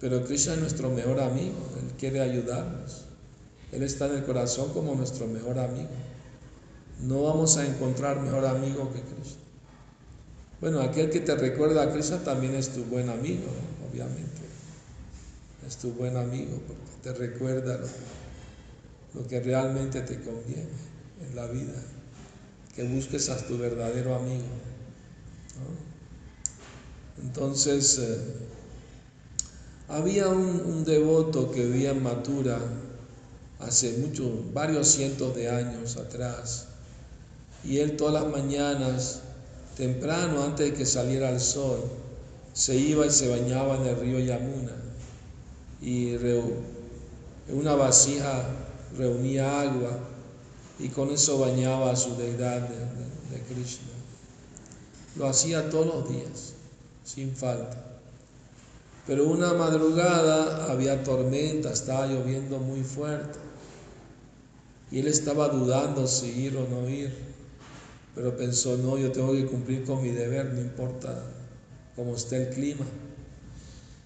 pero 0.00 0.24
Krishna 0.24 0.54
es 0.54 0.60
nuestro 0.60 0.90
mejor 0.90 1.20
amigo, 1.20 1.56
Él 1.80 1.92
quiere 1.98 2.20
ayudarnos. 2.20 3.04
Él 3.70 3.82
está 3.82 4.06
en 4.06 4.16
el 4.16 4.24
corazón 4.24 4.72
como 4.72 4.94
nuestro 4.94 5.26
mejor 5.26 5.58
amigo. 5.58 5.88
No 7.00 7.22
vamos 7.22 7.56
a 7.56 7.66
encontrar 7.66 8.20
mejor 8.20 8.44
amigo 8.44 8.92
que 8.92 9.00
Krishna. 9.00 9.40
Bueno, 10.60 10.80
aquel 10.80 11.10
que 11.10 11.20
te 11.20 11.34
recuerda 11.34 11.82
a 11.82 11.92
Krishna 11.92 12.18
también 12.18 12.54
es 12.54 12.68
tu 12.68 12.84
buen 12.84 13.08
amigo 13.08 13.46
obviamente. 13.92 14.42
Es 15.66 15.76
tu 15.76 15.92
buen 15.92 16.16
amigo 16.16 16.60
porque 16.66 16.82
te 17.02 17.12
recuerda 17.12 17.78
lo, 19.14 19.26
que 19.28 19.40
realmente 19.40 20.00
te 20.02 20.20
conviene 20.20 20.68
en 21.28 21.36
la 21.36 21.46
vida. 21.46 21.80
Que 22.74 22.84
busques 22.84 23.28
a 23.28 23.36
tu 23.46 23.58
verdadero 23.58 24.14
amigo. 24.14 24.46
Entonces, 27.22 27.98
eh, 27.98 28.18
había 29.88 30.28
un, 30.28 30.84
devoto 30.84 31.50
que 31.50 31.64
vivía 31.64 31.90
en 31.90 32.02
Matura 32.02 32.58
hace 33.60 33.98
muchos, 33.98 34.52
varios 34.52 34.88
cientos 34.88 35.34
de 35.36 35.48
años 35.48 35.96
atrás, 35.96 36.66
y 37.64 37.78
él 37.78 37.96
todas 37.96 38.14
las 38.22 38.32
mañanas, 38.32 39.20
temprano 39.76 40.42
antes 40.42 40.70
de 40.70 40.74
que 40.76 40.84
saliera 40.84 41.30
el 41.30 41.40
sol, 41.40 41.80
se 42.52 42.76
iba 42.76 43.06
y 43.06 43.10
se 43.10 43.28
bañaba 43.28 43.76
en 43.76 43.86
el 43.86 44.00
río 44.00 44.18
Yamuna 44.18 44.72
y 45.80 46.14
en 46.14 46.54
una 47.50 47.74
vasija 47.74 48.44
reunía 48.96 49.62
agua 49.62 49.98
y 50.78 50.88
con 50.88 51.10
eso 51.10 51.38
bañaba 51.38 51.90
a 51.90 51.96
su 51.96 52.16
deidad 52.16 52.60
de, 52.60 53.40
Krishna. 53.48 53.91
Lo 55.16 55.28
hacía 55.28 55.68
todos 55.68 55.86
los 55.86 56.08
días, 56.08 56.54
sin 57.04 57.34
falta. 57.34 57.92
Pero 59.06 59.28
una 59.28 59.52
madrugada 59.52 60.70
había 60.70 61.02
tormenta, 61.02 61.72
estaba 61.72 62.06
lloviendo 62.06 62.58
muy 62.58 62.82
fuerte. 62.82 63.38
Y 64.90 65.00
él 65.00 65.08
estaba 65.08 65.48
dudando 65.48 66.06
si 66.06 66.26
ir 66.28 66.56
o 66.56 66.68
no 66.68 66.88
ir. 66.88 67.12
Pero 68.14 68.36
pensó, 68.36 68.76
no, 68.76 68.98
yo 68.98 69.10
tengo 69.10 69.32
que 69.32 69.46
cumplir 69.46 69.84
con 69.84 70.02
mi 70.02 70.10
deber, 70.10 70.52
no 70.52 70.60
importa 70.60 71.24
como 71.96 72.14
está 72.14 72.36
el 72.36 72.50
clima. 72.50 72.84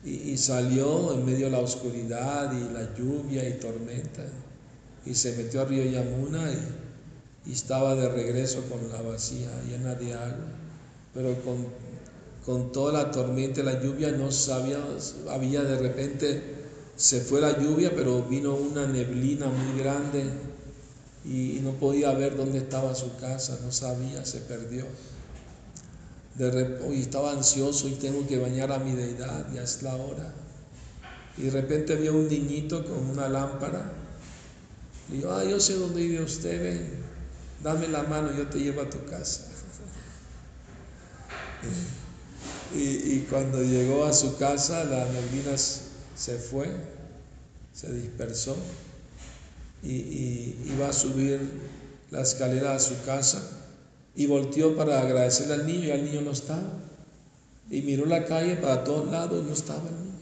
Y, 0.04 0.36
salió 0.36 1.12
en 1.14 1.26
medio 1.26 1.46
de 1.46 1.52
la 1.52 1.58
oscuridad 1.58 2.52
y 2.52 2.72
la 2.72 2.94
lluvia 2.94 3.48
y 3.48 3.54
tormenta. 3.54 4.24
Y 5.04 5.14
se 5.14 5.36
metió 5.36 5.62
a 5.62 5.64
río 5.64 5.84
Yamuna 5.84 6.52
y, 7.44 7.52
estaba 7.52 7.94
de 7.94 8.08
regreso 8.08 8.62
con 8.68 8.88
la 8.88 9.02
vacía 9.02 9.50
llena 9.68 9.94
de 9.94 10.14
agua. 10.14 10.65
Pero 11.16 11.42
con, 11.42 11.66
con 12.44 12.70
toda 12.70 12.92
la 12.92 13.10
tormenta 13.10 13.60
y 13.60 13.64
la 13.64 13.82
lluvia 13.82 14.12
no 14.12 14.30
sabía, 14.30 14.78
había 15.30 15.62
de 15.62 15.78
repente, 15.78 16.42
se 16.94 17.20
fue 17.22 17.40
la 17.40 17.58
lluvia, 17.58 17.92
pero 17.96 18.22
vino 18.22 18.54
una 18.54 18.86
neblina 18.86 19.46
muy 19.46 19.80
grande 19.80 20.24
y 21.24 21.58
no 21.62 21.72
podía 21.72 22.12
ver 22.12 22.36
dónde 22.36 22.58
estaba 22.58 22.94
su 22.94 23.16
casa, 23.16 23.58
no 23.64 23.72
sabía, 23.72 24.24
se 24.24 24.38
perdió 24.38 24.84
de 26.38 26.78
hoy 26.86 27.00
estaba 27.00 27.32
ansioso 27.32 27.88
y 27.88 27.92
tengo 27.92 28.26
que 28.26 28.38
bañar 28.38 28.70
a 28.70 28.78
mi 28.78 28.92
deidad, 28.92 29.50
ya 29.52 29.62
es 29.62 29.82
la 29.82 29.96
hora. 29.96 30.34
Y 31.38 31.42
de 31.42 31.50
repente 31.50 31.96
vio 31.96 32.12
un 32.12 32.28
niñito 32.28 32.84
con 32.84 33.10
una 33.10 33.28
lámpara. 33.28 33.92
Y 35.10 35.20
yo, 35.20 35.34
ah, 35.34 35.44
yo 35.44 35.58
sé 35.60 35.74
dónde 35.74 36.02
vive 36.02 36.22
usted, 36.22 36.62
ven, 36.62 36.90
dame 37.62 37.88
la 37.88 38.02
mano, 38.02 38.36
yo 38.36 38.46
te 38.48 38.58
llevo 38.58 38.82
a 38.82 38.90
tu 38.90 39.02
casa. 39.06 39.44
Y, 42.74 43.20
cuando 43.30 43.62
llegó 43.62 44.04
a 44.04 44.12
su 44.12 44.36
casa, 44.36 44.84
la 44.84 45.06
neblina 45.06 45.56
se 45.56 46.38
fue, 46.38 46.68
se 47.72 47.92
dispersó 47.92 48.56
y, 49.82 49.92
y 49.92 50.72
iba 50.74 50.88
a 50.88 50.92
subir 50.92 51.40
la 52.10 52.22
escalera 52.22 52.74
a 52.74 52.78
su 52.78 52.94
casa 53.04 53.42
y 54.14 54.26
volteó 54.26 54.76
para 54.76 55.00
agradecerle 55.00 55.54
al 55.54 55.66
niño 55.66 55.84
y 55.84 55.90
al 55.90 56.04
niño 56.04 56.22
no 56.22 56.30
estaba. 56.30 56.82
Y 57.70 57.82
miró 57.82 58.06
la 58.06 58.24
calle 58.24 58.56
para 58.56 58.84
todos 58.84 59.10
lados 59.10 59.42
y 59.42 59.46
no 59.46 59.52
estaba 59.52 59.88
el 59.88 59.94
niño. 59.94 60.16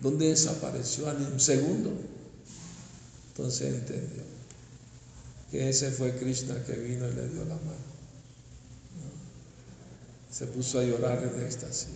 ¿Dónde 0.00 0.28
desapareció? 0.28 1.10
En 1.10 1.32
un 1.32 1.40
segundo. 1.40 1.92
Entonces 3.28 3.74
entendió. 3.74 4.22
que 5.50 5.68
ese 5.68 5.90
fue 5.90 6.14
Krishna 6.16 6.62
que 6.64 6.74
vino 6.74 7.08
y 7.08 7.14
le 7.14 7.28
dio 7.28 7.44
la 7.44 7.54
mano. 7.54 7.91
Se 10.32 10.46
puso 10.46 10.80
a 10.80 10.82
llorar 10.82 11.22
en 11.22 11.46
éxtasis. 11.46 11.88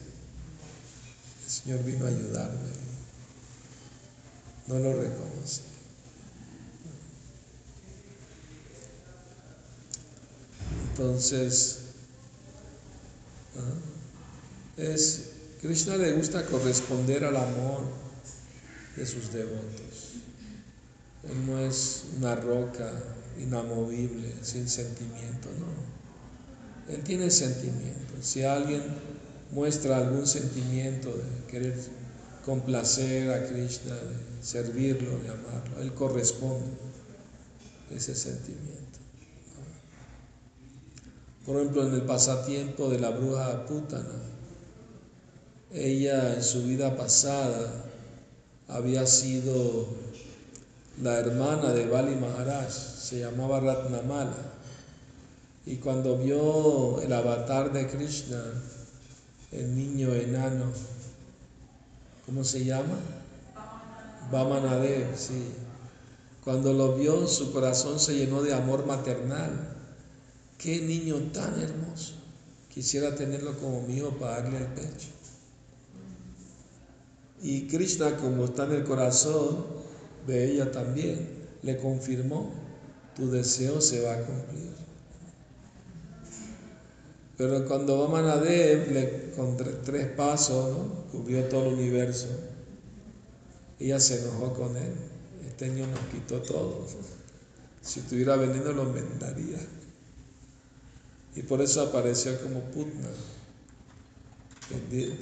El 1.44 1.50
Señor 1.50 1.82
vino 1.84 2.04
a 2.04 2.08
ayudarme. 2.08 2.70
No 4.66 4.78
lo 4.78 4.92
reconocí. 5.00 5.62
Entonces, 10.90 11.78
¿ah? 13.56 14.80
es, 14.80 15.30
Krishna 15.60 15.96
le 15.96 16.12
gusta 16.12 16.44
corresponder 16.46 17.24
al 17.24 17.36
amor 17.36 17.84
de 18.96 19.06
sus 19.06 19.32
devotos. 19.32 20.12
Él 21.24 21.46
no 21.46 21.58
es 21.58 22.04
una 22.16 22.34
roca 22.34 22.92
inamovible, 23.38 24.34
sin 24.42 24.68
sentimiento, 24.68 25.48
no. 25.58 26.05
Él 26.88 27.02
tiene 27.02 27.30
sentimiento. 27.30 28.14
Si 28.20 28.42
alguien 28.42 28.82
muestra 29.50 29.98
algún 29.98 30.26
sentimiento 30.26 31.08
de 31.10 31.50
querer 31.50 31.74
complacer 32.44 33.30
a 33.30 33.46
Krishna, 33.46 33.94
de 33.94 34.42
servirlo, 34.42 35.18
de 35.18 35.28
amarlo, 35.28 35.80
él 35.80 35.92
corresponde 35.94 36.66
ese 37.90 38.14
sentimiento. 38.14 38.76
Por 41.44 41.56
ejemplo, 41.56 41.86
en 41.86 41.94
el 41.94 42.02
pasatiempo 42.02 42.88
de 42.88 42.98
la 42.98 43.10
bruja 43.10 43.66
Putana, 43.66 44.22
ella 45.72 46.34
en 46.34 46.42
su 46.42 46.62
vida 46.62 46.96
pasada 46.96 47.84
había 48.68 49.06
sido 49.06 49.86
la 51.02 51.18
hermana 51.18 51.72
de 51.72 51.86
Bali 51.86 52.16
Maharaj, 52.16 52.70
se 52.70 53.20
llamaba 53.20 53.60
Ratnamala. 53.60 54.55
Y 55.66 55.76
cuando 55.78 56.16
vio 56.16 57.02
el 57.02 57.12
avatar 57.12 57.72
de 57.72 57.88
Krishna, 57.88 58.40
el 59.50 59.74
niño 59.74 60.14
enano, 60.14 60.66
¿cómo 62.24 62.44
se 62.44 62.64
llama? 62.64 63.00
Vamanadev, 64.30 65.18
sí. 65.18 65.42
Cuando 66.44 66.72
lo 66.72 66.94
vio, 66.94 67.26
su 67.26 67.52
corazón 67.52 67.98
se 67.98 68.14
llenó 68.14 68.42
de 68.42 68.54
amor 68.54 68.86
maternal. 68.86 69.74
Qué 70.56 70.80
niño 70.80 71.16
tan 71.32 71.60
hermoso. 71.60 72.14
Quisiera 72.72 73.16
tenerlo 73.16 73.58
como 73.58 73.82
mío 73.82 74.16
para 74.20 74.42
darle 74.42 74.58
el 74.58 74.66
pecho. 74.66 75.08
Y 77.42 77.66
Krishna, 77.66 78.16
como 78.16 78.44
está 78.44 78.66
en 78.66 78.72
el 78.72 78.84
corazón 78.84 79.66
de 80.28 80.52
ella 80.52 80.70
también, 80.70 81.28
le 81.62 81.76
confirmó, 81.78 82.52
tu 83.16 83.28
deseo 83.30 83.80
se 83.80 84.02
va 84.02 84.14
a 84.14 84.22
cumplir. 84.24 84.75
Pero 87.36 87.66
cuando 87.66 87.98
Vamanadev, 87.98 88.92
le, 88.92 89.30
con 89.32 89.56
tres 89.56 90.06
pasos, 90.12 90.76
cubrió 91.12 91.44
todo 91.44 91.68
el 91.68 91.74
universo, 91.74 92.28
ella 93.78 94.00
se 94.00 94.22
enojó 94.22 94.54
con 94.54 94.76
él. 94.76 94.92
Este 95.46 95.68
niño 95.68 95.86
nos 95.86 96.00
quitó 96.12 96.40
todo. 96.40 96.86
Si 97.82 98.00
estuviera 98.00 98.36
vendiendo, 98.36 98.72
lo 98.72 98.90
vendería. 98.92 99.58
Y 101.34 101.42
por 101.42 101.60
eso 101.60 101.82
apareció 101.82 102.40
como 102.40 102.60
Putna. 102.60 103.08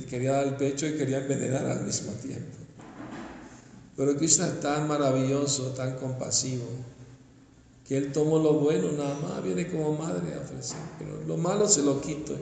Quería 0.08 0.32
dar 0.32 0.46
el 0.46 0.56
pecho 0.56 0.86
y 0.86 0.96
quería 0.96 1.18
envenenar 1.18 1.66
al 1.66 1.84
mismo 1.84 2.12
tiempo. 2.12 2.56
Pero 3.96 4.16
Krishna 4.16 4.46
es 4.46 4.60
tan 4.60 4.88
maravilloso, 4.88 5.72
tan 5.72 5.96
compasivo, 5.96 6.66
que 7.84 7.98
Él 7.98 8.12
tomó 8.12 8.38
lo 8.38 8.54
bueno 8.54 8.92
nada 8.92 9.18
más, 9.20 9.42
viene 9.42 9.68
como 9.68 9.92
madre 9.96 10.34
a 10.34 10.40
ofrecer. 10.40 10.78
Pero 10.98 11.22
lo 11.26 11.36
malo 11.36 11.68
se 11.68 11.82
lo 11.82 12.00
quito 12.00 12.36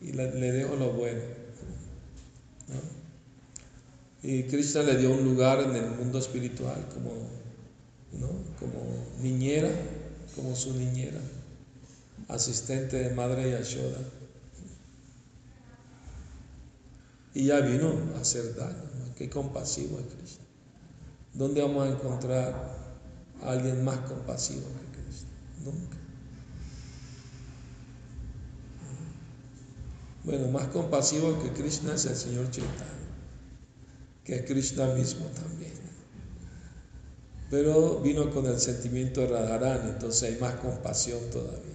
y 0.00 0.12
le, 0.12 0.28
dejo 0.30 0.76
lo 0.76 0.92
bueno. 0.92 1.20
Y 4.22 4.42
Krishna 4.44 4.82
le 4.82 4.96
dio 4.98 5.12
un 5.12 5.24
lugar 5.24 5.60
en 5.60 5.74
el 5.74 5.90
mundo 5.92 6.18
espiritual 6.18 6.86
como, 6.92 7.12
como 8.58 9.06
niñera, 9.20 9.70
como 10.34 10.54
su 10.54 10.74
niñera 10.74 11.20
asistente 12.28 12.96
de 12.96 13.14
Madre 13.14 13.50
Yashoda. 13.50 13.98
Y 17.34 17.46
ya 17.46 17.60
vino 17.60 17.94
a 18.16 18.20
hacer 18.20 18.54
daño. 18.56 18.90
Qué 19.16 19.30
compasivo 19.30 19.98
es 20.00 20.14
Cristo. 20.14 20.44
¿Dónde 21.32 21.62
vamos 21.62 21.86
a 21.86 21.90
encontrar 21.90 22.79
alguien 23.44 23.84
más 23.84 23.98
compasivo 24.00 24.66
que 24.66 25.02
Cristo? 25.02 25.28
Nunca. 25.64 25.96
Bueno, 30.24 30.48
más 30.48 30.66
compasivo 30.68 31.42
que 31.42 31.50
Krishna 31.52 31.94
es 31.94 32.04
el 32.04 32.16
Señor 32.16 32.50
Chaitanya, 32.50 32.84
que 34.24 34.36
es 34.36 34.42
Krishna 34.42 34.86
mismo 34.94 35.26
también. 35.26 35.72
Pero 37.50 38.00
vino 38.00 38.30
con 38.30 38.46
el 38.46 38.60
sentimiento 38.60 39.22
de 39.22 39.28
Radharani, 39.28 39.90
entonces 39.90 40.22
hay 40.22 40.40
más 40.40 40.54
compasión 40.56 41.18
todavía 41.30 41.70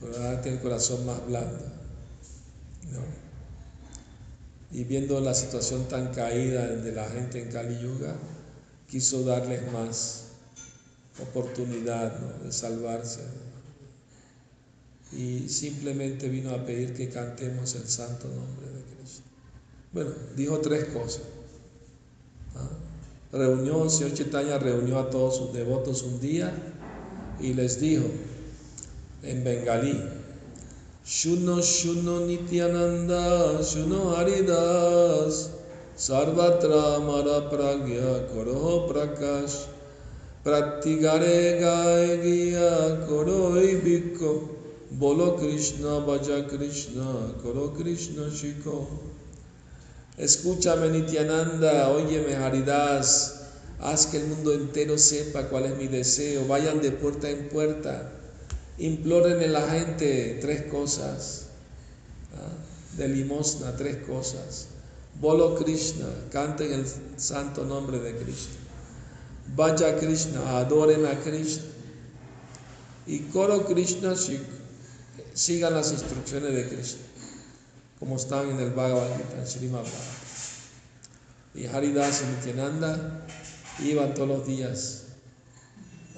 para 0.00 0.40
tiene 0.40 0.58
el 0.58 0.62
corazón 0.62 1.06
más 1.06 1.24
blando. 1.26 1.76
Y 4.72 4.84
viendo 4.84 5.20
la 5.20 5.32
situación 5.32 5.88
tan 5.88 6.12
caída 6.12 6.66
de 6.66 6.92
la 6.92 7.08
gente 7.08 7.40
en 7.40 7.50
Kali 7.50 7.78
Yuga, 7.80 8.14
quiso 8.88 9.24
darles 9.24 9.72
más 9.72 10.25
oportunidad 11.22 12.18
de 12.42 12.52
salvarse. 12.52 13.20
Y 15.12 15.48
simplemente 15.48 16.28
vino 16.28 16.50
a 16.50 16.64
pedir 16.64 16.94
que 16.94 17.08
cantemos 17.08 17.74
el 17.74 17.88
santo 17.88 18.28
nombre 18.28 18.66
de 18.66 18.82
Cristo. 18.96 19.22
Bueno, 19.92 20.10
dijo 20.34 20.58
tres 20.58 20.86
cosas. 20.86 21.22
Reunió, 23.32 23.84
el 23.84 23.90
señor 23.90 24.14
Chaitanya 24.14 24.58
reunió 24.58 24.98
a 24.98 25.10
todos 25.10 25.36
sus 25.36 25.52
devotos 25.52 26.02
un 26.02 26.20
día 26.20 26.52
y 27.40 27.54
les 27.54 27.80
dijo, 27.80 28.06
en 29.22 29.44
bengalí. 29.44 30.02
Shuno 31.04 31.60
Shuno 31.60 32.20
Nityananda, 32.20 33.60
Shuno 33.62 34.16
Haridas, 34.16 35.50
Sarvatra 35.96 36.98
Mara 36.98 37.48
Pragya 37.48 38.26
Koro 38.28 38.86
Prakash, 38.88 39.66
Pratigare 40.46 41.58
Gae 41.58 42.22
Gya 42.22 43.04
Koro 43.08 43.50
Biko, 43.82 44.48
Bolo 44.92 45.36
Krishna, 45.36 46.06
Vaja 46.06 46.46
Krishna, 46.48 47.34
Koro 47.42 47.70
Krishna 47.70 48.30
Shiko. 48.30 48.86
Escúchame 50.16 50.88
Nityananda, 50.92 51.90
óyeme 51.90 52.36
Haridas, 52.36 53.42
haz 53.80 54.06
que 54.06 54.18
el 54.18 54.28
mundo 54.28 54.54
entero 54.54 54.96
sepa 54.96 55.48
cuál 55.48 55.64
es 55.64 55.76
mi 55.76 55.88
deseo, 55.88 56.46
vayan 56.46 56.80
de 56.80 56.92
puerta 56.92 57.28
en 57.28 57.48
puerta 57.48 58.12
imploren 58.78 59.42
a 59.42 59.46
la 59.46 59.68
gente 59.70 60.38
tres 60.40 60.70
cosas, 60.70 61.46
de 62.96 63.08
limosna, 63.08 63.76
tres 63.76 63.96
cosas. 64.06 64.68
Bolo 65.20 65.54
Krishna, 65.54 66.06
canten 66.30 66.72
el 66.72 66.86
santo 67.16 67.64
nombre 67.64 67.98
de 67.98 68.14
Krishna. 68.16 68.65
Vaya 69.54 69.96
Krishna, 69.98 70.58
adoren 70.58 71.06
a 71.06 71.14
Krishna. 71.20 71.64
Y 73.06 73.20
coro 73.30 73.64
Krishna, 73.64 74.14
sigan 75.34 75.74
las 75.74 75.92
instrucciones 75.92 76.52
de 76.52 76.68
Krishna, 76.68 77.02
como 78.00 78.16
están 78.16 78.50
en 78.50 78.58
el 78.58 78.70
Bhagavad 78.70 79.16
Gita, 79.16 79.38
en 79.38 79.46
Srimad 79.46 79.84
Y 81.54 81.66
Haridas 81.66 82.22
y 82.22 82.46
Nityananda 82.46 83.26
iban 83.78 84.14
todos 84.14 84.28
los 84.28 84.46
días 84.46 85.02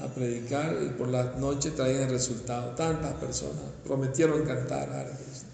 a 0.00 0.06
predicar 0.06 0.78
y 0.82 0.90
por 0.90 1.08
la 1.08 1.24
noche 1.38 1.72
traían 1.72 2.02
el 2.02 2.10
resultado. 2.10 2.74
Tantas 2.74 3.14
personas 3.14 3.64
prometieron 3.84 4.44
cantar 4.46 4.90
a 4.90 5.04
Cristo, 5.04 5.46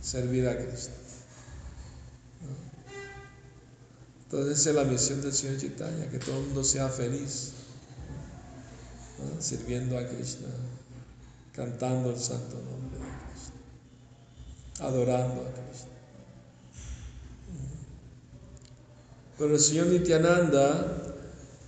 servir 0.00 0.48
a 0.48 0.56
Cristo. 0.56 1.03
Entonces 4.34 4.58
esa 4.58 4.70
es 4.70 4.76
la 4.76 4.84
misión 4.84 5.22
del 5.22 5.32
Señor 5.32 5.58
Chaitanya, 5.58 6.10
que 6.10 6.18
todo 6.18 6.38
el 6.38 6.46
mundo 6.46 6.64
sea 6.64 6.88
feliz, 6.88 7.52
sirviendo 9.38 9.96
a 9.96 10.08
Krishna, 10.08 10.48
cantando 11.54 12.10
el 12.10 12.18
santo 12.18 12.56
nombre 12.56 12.98
de 12.98 13.04
Cristo, 13.30 13.52
adorando 14.80 15.40
a 15.40 15.52
Cristo. 15.52 15.88
Pero 19.38 19.54
el 19.54 19.60
Señor 19.60 19.86
Nityananda 19.86 21.12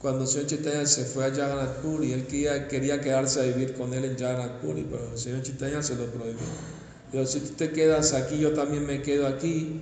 cuando 0.00 0.22
el 0.22 0.28
señor 0.28 0.46
Chaitanya 0.46 0.86
se 0.86 1.04
fue 1.04 1.24
a 1.24 1.30
Jagannath 1.30 1.76
Puri, 1.82 2.12
él 2.12 2.26
quería, 2.26 3.00
quedarse 3.00 3.40
a 3.40 3.44
vivir 3.44 3.74
con 3.74 3.94
él 3.94 4.04
en 4.04 4.18
Jagannath 4.18 4.60
pero 4.60 5.12
el 5.12 5.18
señor 5.18 5.42
Chaitanya 5.42 5.84
se 5.84 5.94
lo 5.94 6.06
prohibió. 6.06 6.40
Pero 7.12 7.26
si 7.26 7.40
tú 7.40 7.54
te 7.54 7.70
quedas 7.70 8.12
aquí, 8.12 8.38
yo 8.38 8.52
también 8.54 8.84
me 8.84 9.02
quedo 9.02 9.28
aquí. 9.28 9.78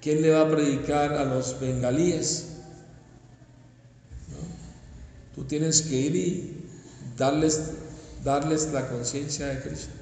¿Quién 0.00 0.22
le 0.22 0.30
va 0.30 0.42
a 0.42 0.50
predicar 0.50 1.12
a 1.12 1.24
los 1.24 1.60
bengalíes? 1.60 2.46
Tú 5.34 5.44
tienes 5.44 5.82
que 5.82 5.94
ir 5.94 6.16
y 6.16 6.66
darles, 7.16 7.72
darles 8.24 8.72
la 8.72 8.88
conciencia 8.88 9.46
de 9.46 9.60
Krishna. 9.60 9.94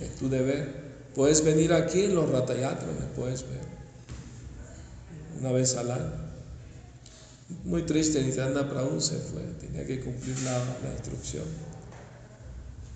Es 0.00 0.16
tu 0.16 0.28
deber. 0.28 0.86
Puedes 1.14 1.44
venir 1.44 1.72
aquí 1.72 2.04
en 2.04 2.14
los 2.14 2.28
ratayatras, 2.28 2.92
me 2.92 3.06
puedes 3.14 3.42
ver. 3.42 3.60
Una 5.40 5.52
vez 5.52 5.76
al 5.76 5.90
año. 5.90 6.26
Muy 7.64 7.82
triste, 7.82 8.22
Nityananda 8.22 8.68
Prabhu 8.68 9.00
se 9.00 9.16
fue, 9.16 9.42
tenía 9.60 9.86
que 9.86 10.00
cumplir 10.00 10.36
la, 10.40 10.58
la 10.58 10.92
instrucción. 10.92 11.44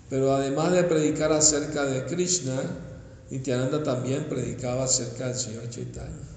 Pero 0.09 0.35
además 0.35 0.73
de 0.73 0.83
predicar 0.83 1.31
acerca 1.31 1.85
de 1.85 2.05
Krishna, 2.05 2.61
Nityananda 3.31 3.81
también 3.81 4.25
predicaba 4.25 4.83
acerca 4.83 5.27
del 5.27 5.35
Señor 5.35 5.69
Chaitanya. 5.69 6.27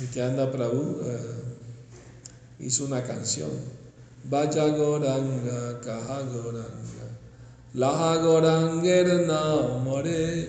Nityananda 0.00 0.50
Prabhu 0.50 1.02
uh, 1.02 1.18
hizo 2.58 2.86
una 2.86 3.02
canción. 3.02 3.50
Vaya 4.24 4.68
Goranga, 4.68 5.80
Kaha 5.82 6.22
Goranga, 6.22 7.06
Laha 7.74 8.16
Goranger 8.22 9.26
Namare, 9.26 10.46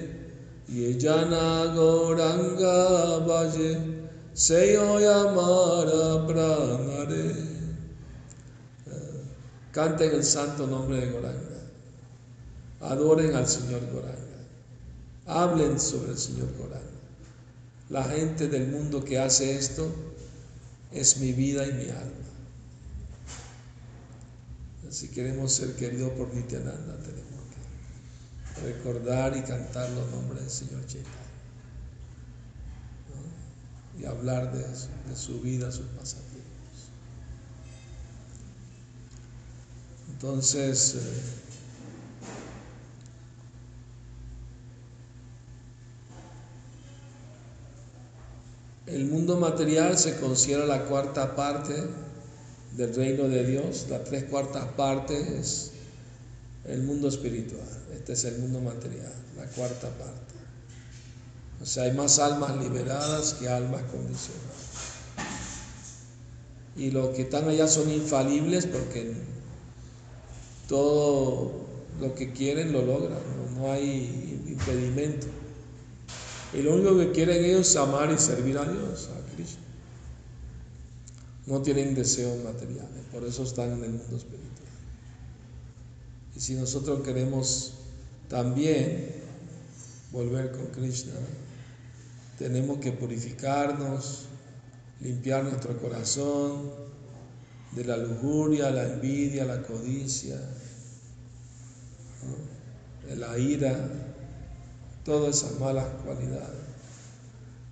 Yejana 0.69 1.73
Goranga 1.75 3.19
Vaje, 3.27 3.77
Seyo 4.33 4.99
Yamara 4.99 6.25
Pranare. 6.25 7.60
Canten 9.71 10.13
el 10.13 10.23
santo 10.23 10.67
nombre 10.67 10.97
de 10.97 11.11
Goranga. 11.11 11.61
Adoren 12.81 13.35
al 13.35 13.47
Señor 13.47 13.81
Goranga. 13.91 14.17
Hablen 15.25 15.79
sobre 15.79 16.11
el 16.11 16.17
Señor 16.17 16.51
Goranga. 16.57 16.81
La 17.89 18.03
gente 18.03 18.47
del 18.47 18.67
mundo 18.67 19.03
que 19.03 19.19
hace 19.19 19.55
esto 19.55 19.89
es 20.91 21.17
mi 21.17 21.31
vida 21.31 21.65
y 21.65 21.73
mi 21.73 21.89
alma. 21.89 22.21
Si 24.89 25.07
queremos 25.07 25.53
ser 25.53 25.75
queridos 25.75 26.11
por 26.11 26.33
Nityananda, 26.33 26.97
tenemos 26.97 27.41
que 28.55 28.73
recordar 28.73 29.37
y 29.37 29.41
cantar 29.41 29.89
los 29.91 30.09
nombres 30.11 30.41
del 30.41 30.49
Señor 30.49 30.85
Chaitanya. 30.85 31.17
Y 33.99 34.05
hablar 34.05 34.51
de, 34.51 34.63
de 34.63 35.15
su 35.15 35.39
vida, 35.39 35.71
sus 35.71 35.85
pasatiempos. 35.87 36.30
Entonces, 40.21 40.97
eh, 40.97 40.99
el 48.97 49.05
mundo 49.05 49.37
material 49.37 49.97
se 49.97 50.19
considera 50.19 50.67
la 50.67 50.85
cuarta 50.85 51.35
parte 51.35 51.73
del 52.77 52.93
reino 52.93 53.23
de 53.29 53.45
Dios, 53.47 53.87
las 53.89 54.03
tres 54.03 54.25
cuartas 54.25 54.65
partes 54.77 55.27
es 55.27 55.71
el 56.65 56.83
mundo 56.83 57.07
espiritual, 57.07 57.67
este 57.91 58.13
es 58.13 58.23
el 58.25 58.37
mundo 58.37 58.59
material, 58.59 59.11
la 59.35 59.47
cuarta 59.47 59.89
parte. 59.89 60.35
O 61.63 61.65
sea, 61.65 61.85
hay 61.85 61.93
más 61.93 62.19
almas 62.19 62.57
liberadas 62.57 63.33
que 63.39 63.49
almas 63.49 63.81
condicionadas. 63.91 64.91
Y 66.77 66.91
los 66.91 67.09
que 67.15 67.23
están 67.23 67.49
allá 67.49 67.67
son 67.67 67.89
infalibles 67.89 68.67
porque 68.67 69.30
todo 70.71 71.51
lo 71.99 72.15
que 72.15 72.31
quieren 72.31 72.71
lo 72.71 72.81
logran, 72.81 73.19
no, 73.57 73.69
hay 73.69 74.41
impedimento. 74.47 75.27
Y 76.53 76.61
lo 76.61 76.75
único 76.75 76.97
que 76.97 77.11
quieren 77.11 77.43
ellos 77.43 77.69
es 77.69 77.75
amar 77.75 78.09
y 78.09 78.17
servir 78.17 78.57
a 78.57 78.63
Dios, 78.63 79.09
a 79.09 79.35
Cristo. 79.35 79.59
No 81.45 81.61
tienen 81.61 81.93
deseos 81.93 82.41
materiales, 82.41 83.03
por 83.11 83.25
eso 83.25 83.43
están 83.43 83.73
en 83.73 83.83
el 83.83 83.89
mundo 83.91 84.15
espiritual. 84.15 84.69
Y 86.37 86.39
si 86.39 86.53
nosotros 86.55 87.01
queremos 87.01 87.73
también 88.29 89.11
volver 90.13 90.51
con 90.51 90.67
Krishna, 90.67 91.15
tenemos 92.39 92.77
que 92.77 92.93
purificarnos, 92.93 94.27
limpiar 95.01 95.43
nuestro 95.43 95.77
corazón 95.79 96.71
de 97.73 97.85
la 97.85 97.97
lujuria, 97.97 98.71
la 98.71 98.83
envidia, 98.83 99.45
la 99.45 99.61
codicia, 99.63 100.39
la 103.15 103.37
ira, 103.37 103.75
todas 105.03 105.37
esas 105.37 105.59
malas 105.59 105.85
cualidades. 106.03 106.59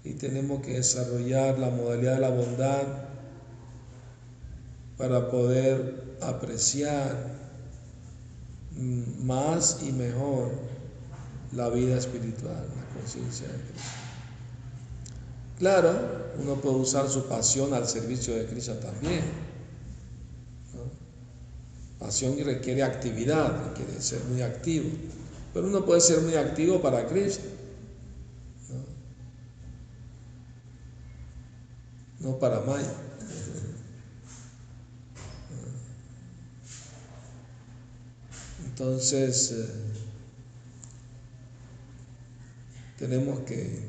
Y 0.03 0.13
tenemos 0.13 0.61
que 0.61 0.75
desarrollar 0.75 1.59
la 1.59 1.69
modalidad 1.69 2.15
de 2.15 2.19
la 2.19 2.29
bondad 2.29 2.83
para 4.97 5.29
poder 5.29 6.17
apreciar 6.21 7.37
más 9.19 9.79
y 9.81 9.91
mejor 9.91 10.51
la 11.53 11.69
vida 11.69 11.97
espiritual, 11.97 12.65
la 12.75 12.99
conciencia 12.99 13.47
de 13.47 13.53
Cristo. 13.53 13.89
Claro, 15.57 15.93
uno 16.39 16.55
puede 16.55 16.75
usar 16.77 17.09
su 17.09 17.25
pasión 17.27 17.73
al 17.73 17.87
servicio 17.87 18.35
de 18.35 18.45
Cristo 18.45 18.73
también 18.75 19.48
Pasión 22.09 22.43
requiere 22.43 22.81
actividad, 22.81 23.67
requiere 23.67 24.01
ser 24.01 24.23
muy 24.23 24.41
activo. 24.41 24.89
Pero 25.53 25.67
uno 25.67 25.85
puede 25.85 26.01
ser 26.01 26.21
muy 26.21 26.33
activo 26.33 26.81
para 26.81 27.05
Cristo. 27.05 27.43
No, 32.19 32.39
para 32.39 32.61
Maya. 32.61 32.95
Entonces, 38.65 39.51
eh, 39.51 39.67
tenemos 42.97 43.41
que 43.41 43.81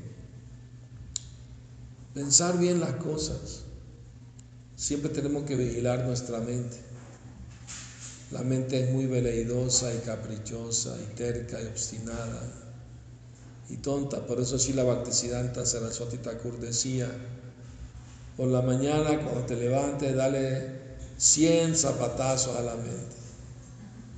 pensar 2.13 2.59
bien 2.59 2.81
las 2.81 2.97
cosas. 2.97 3.63
Siempre 4.77 5.11
tenemos 5.11 5.45
que 5.45 5.57
vigilar 5.57 6.05
nuestra 6.05 6.39
mente. 6.41 6.90
La 8.31 8.43
mente 8.43 8.85
es 8.85 8.91
muy 8.93 9.07
veleidosa 9.07 9.93
y 9.93 9.99
caprichosa 9.99 10.97
y 11.01 11.15
terca 11.15 11.61
y 11.61 11.67
obstinada 11.67 12.43
y 13.69 13.77
tonta. 13.79 14.25
Por 14.27 14.41
eso 14.41 14.59
sí 14.59 14.73
la 14.73 14.85
Bhaktisiddhanta 14.85 15.67
Saraswati 15.67 16.19
Thakur 16.19 16.59
decía, 16.61 17.11
por 18.37 18.49
la 18.49 18.63
mañana 18.63 19.21
cuando 19.21 19.47
te 19.47 19.57
levantes 19.57 20.15
dale 20.15 20.81
100 21.19 21.77
zapatazos 21.77 22.57
a 22.57 22.63
la 22.63 22.77
mente. 22.77 23.17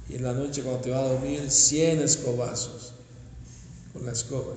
Y 0.09 0.17
en 0.17 0.25
la 0.25 0.35
noche 0.35 0.63
cuando 0.63 0.83
te 0.83 0.91
vas 0.91 1.01
a 1.01 1.13
dormir 1.15 1.51
100 1.51 2.01
escobazos 2.01 2.93
con 3.93 4.05
la 4.05 4.13
escoba. 4.13 4.55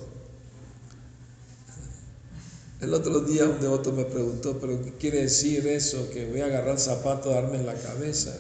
El 2.82 2.94
otro 2.94 3.22
día 3.22 3.46
un 3.46 3.62
devoto 3.62 3.94
me 3.94 4.04
preguntó, 4.04 4.60
pero 4.60 4.82
¿qué 4.84 4.94
quiere 4.94 5.22
decir 5.22 5.66
eso? 5.66 6.10
Que 6.10 6.30
voy 6.30 6.42
a 6.42 6.46
agarrar 6.46 6.78
zapato, 6.78 7.30
darme 7.30 7.56
en 7.56 7.66
la 7.66 7.74
cabeza. 7.74 8.36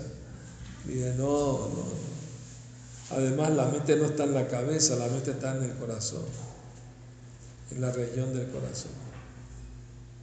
Dije, 0.88 1.14
no, 1.18 1.70
no. 1.70 1.86
Además, 3.12 3.52
la 3.52 3.66
mente 3.68 3.96
no 3.96 4.06
está 4.06 4.24
en 4.24 4.34
la 4.34 4.48
cabeza, 4.48 4.96
la 4.96 5.08
mente 5.08 5.32
está 5.32 5.56
en 5.58 5.64
el 5.64 5.76
corazón, 5.76 6.26
en 7.72 7.82
la 7.82 7.92
región 7.92 8.34
del 8.34 8.50
corazón. 8.50 8.92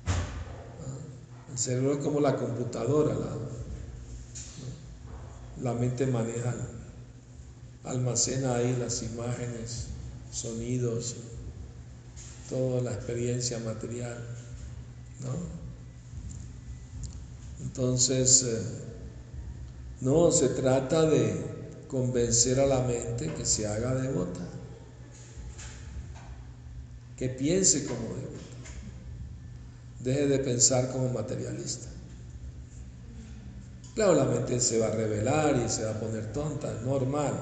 Ah, 0.06 1.50
el 1.52 1.58
cerebro 1.58 1.92
es 1.94 1.98
como 1.98 2.20
la 2.20 2.36
computadora, 2.36 3.14
la, 3.14 3.36
la 5.62 5.78
mente 5.78 6.06
maneja, 6.06 6.54
almacena 7.84 8.56
ahí 8.56 8.76
las 8.78 9.02
imágenes, 9.02 9.86
sonidos, 10.32 11.16
toda 12.48 12.80
la 12.82 12.92
experiencia 12.92 13.58
material. 13.60 14.18
¿no? 15.20 15.62
Entonces, 17.64 18.42
eh, 18.42 18.62
no, 20.02 20.32
se 20.32 20.48
trata 20.48 21.02
de 21.02 21.32
convencer 21.86 22.58
a 22.58 22.66
la 22.66 22.80
mente 22.80 23.32
que 23.34 23.46
se 23.46 23.68
haga 23.68 23.94
devota, 23.94 24.40
que 27.16 27.28
piense 27.28 27.86
como 27.86 28.00
devota, 28.08 28.38
deje 30.00 30.26
de 30.26 30.38
pensar 30.40 30.90
como 30.90 31.08
materialista. 31.10 31.86
Claro, 33.94 34.14
la 34.14 34.24
mente 34.24 34.58
se 34.58 34.80
va 34.80 34.88
a 34.88 34.90
revelar 34.90 35.62
y 35.64 35.68
se 35.68 35.84
va 35.84 35.92
a 35.92 36.00
poner 36.00 36.32
tonta, 36.32 36.80
normal, 36.84 37.34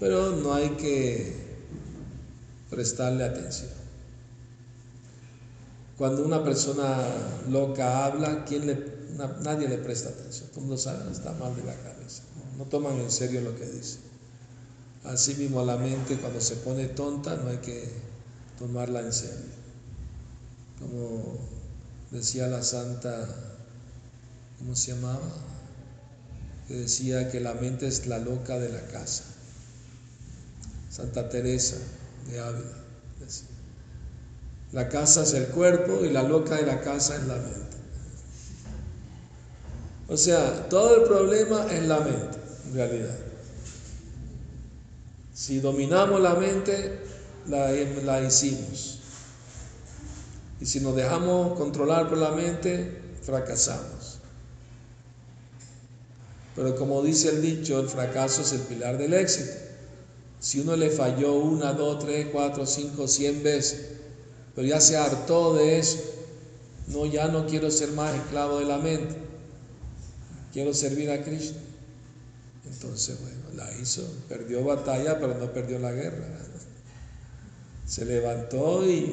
pero 0.00 0.32
no 0.32 0.54
hay 0.54 0.70
que 0.70 1.36
prestarle 2.68 3.22
atención. 3.22 3.70
Cuando 5.96 6.24
una 6.24 6.42
persona 6.42 6.98
loca 7.48 8.06
habla, 8.06 8.44
¿quién 8.44 8.66
le 8.66 8.95
nadie 9.16 9.68
le 9.68 9.78
presta 9.78 10.10
atención, 10.10 10.48
todo 10.50 10.60
el 10.60 10.66
mundo 10.66 10.78
sabe, 10.78 11.10
está 11.10 11.32
mal 11.32 11.54
de 11.56 11.64
la 11.64 11.74
cabeza, 11.74 12.22
no, 12.58 12.64
toman 12.64 12.98
en 12.98 13.10
serio 13.10 13.40
lo 13.40 13.56
que 13.56 13.66
dice. 13.66 13.98
Así 15.04 15.34
mismo 15.34 15.64
la 15.64 15.76
mente 15.76 16.16
cuando 16.16 16.40
se 16.40 16.56
pone 16.56 16.86
tonta 16.86 17.36
no 17.36 17.50
hay 17.50 17.58
que 17.58 17.88
tomarla 18.58 19.00
en 19.00 19.12
serio. 19.12 19.54
Como 20.80 21.38
decía 22.10 22.48
la 22.48 22.62
santa, 22.62 23.28
¿cómo 24.58 24.74
se 24.74 24.92
llamaba? 24.92 25.28
Que 26.66 26.74
decía 26.74 27.30
que 27.30 27.40
la 27.40 27.54
mente 27.54 27.86
es 27.86 28.06
la 28.06 28.18
loca 28.18 28.58
de 28.58 28.68
la 28.68 28.84
casa. 28.88 29.24
Santa 30.90 31.28
Teresa 31.28 31.76
de 32.28 32.40
Ávila 32.40 32.84
decía. 33.20 33.48
La 34.72 34.88
casa 34.88 35.22
es 35.22 35.32
el 35.34 35.46
cuerpo 35.48 36.04
y 36.04 36.10
la 36.10 36.22
loca 36.22 36.56
de 36.56 36.66
la 36.66 36.80
casa 36.80 37.16
es 37.16 37.22
la 37.26 37.36
mente. 37.36 37.75
O 40.08 40.16
sea, 40.16 40.68
todo 40.68 40.96
el 40.96 41.02
problema 41.02 41.66
es 41.72 41.82
la 41.86 42.00
mente, 42.00 42.38
en 42.66 42.74
realidad. 42.74 43.16
Si 45.34 45.60
dominamos 45.60 46.20
la 46.20 46.34
mente, 46.34 47.00
la, 47.48 47.70
la 47.70 48.22
hicimos. 48.22 49.00
Y 50.60 50.66
si 50.66 50.80
nos 50.80 50.96
dejamos 50.96 51.58
controlar 51.58 52.08
por 52.08 52.18
la 52.18 52.30
mente, 52.30 53.02
fracasamos. 53.22 54.18
Pero 56.54 56.74
como 56.76 57.02
dice 57.02 57.28
el 57.28 57.42
dicho, 57.42 57.78
el 57.80 57.88
fracaso 57.88 58.40
es 58.42 58.52
el 58.52 58.60
pilar 58.60 58.96
del 58.96 59.12
éxito. 59.12 59.52
Si 60.38 60.60
uno 60.60 60.76
le 60.76 60.90
falló 60.90 61.34
una, 61.34 61.72
dos, 61.72 62.04
tres, 62.04 62.28
cuatro, 62.32 62.64
cinco, 62.64 63.08
cien 63.08 63.42
veces, 63.42 63.88
pero 64.54 64.66
ya 64.66 64.80
se 64.80 64.96
hartó 64.96 65.54
de 65.54 65.78
eso, 65.78 65.98
no, 66.88 67.04
ya 67.04 67.28
no 67.28 67.46
quiero 67.46 67.70
ser 67.70 67.90
más 67.92 68.14
esclavo 68.14 68.60
de 68.60 68.64
la 68.64 68.78
mente, 68.78 69.25
quiero 70.56 70.72
servir 70.72 71.10
a 71.10 71.22
Cristo. 71.22 71.58
Entonces, 72.64 73.20
bueno, 73.20 73.42
la 73.56 73.78
hizo, 73.78 74.10
perdió 74.26 74.64
batalla, 74.64 75.20
pero 75.20 75.36
no 75.36 75.52
perdió 75.52 75.78
la 75.78 75.92
guerra. 75.92 76.26
Se 77.86 78.06
levantó 78.06 78.88
y 78.88 79.12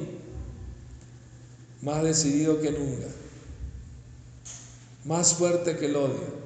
más 1.81 2.01
decidido 2.01 2.61
que 2.61 2.71
nunca, 2.71 3.07
más 5.03 5.33
fuerte 5.33 5.75
que 5.75 5.87
el 5.87 5.97
odio. 5.97 6.43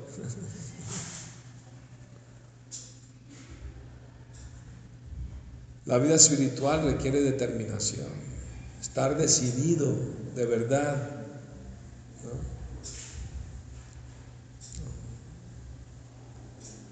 La 5.86 6.00
vida 6.00 6.16
espiritual 6.16 6.86
requiere 6.86 7.22
determinación, 7.22 8.10
estar 8.82 9.16
decidido 9.16 9.96
de 10.34 10.46
verdad. 10.48 11.17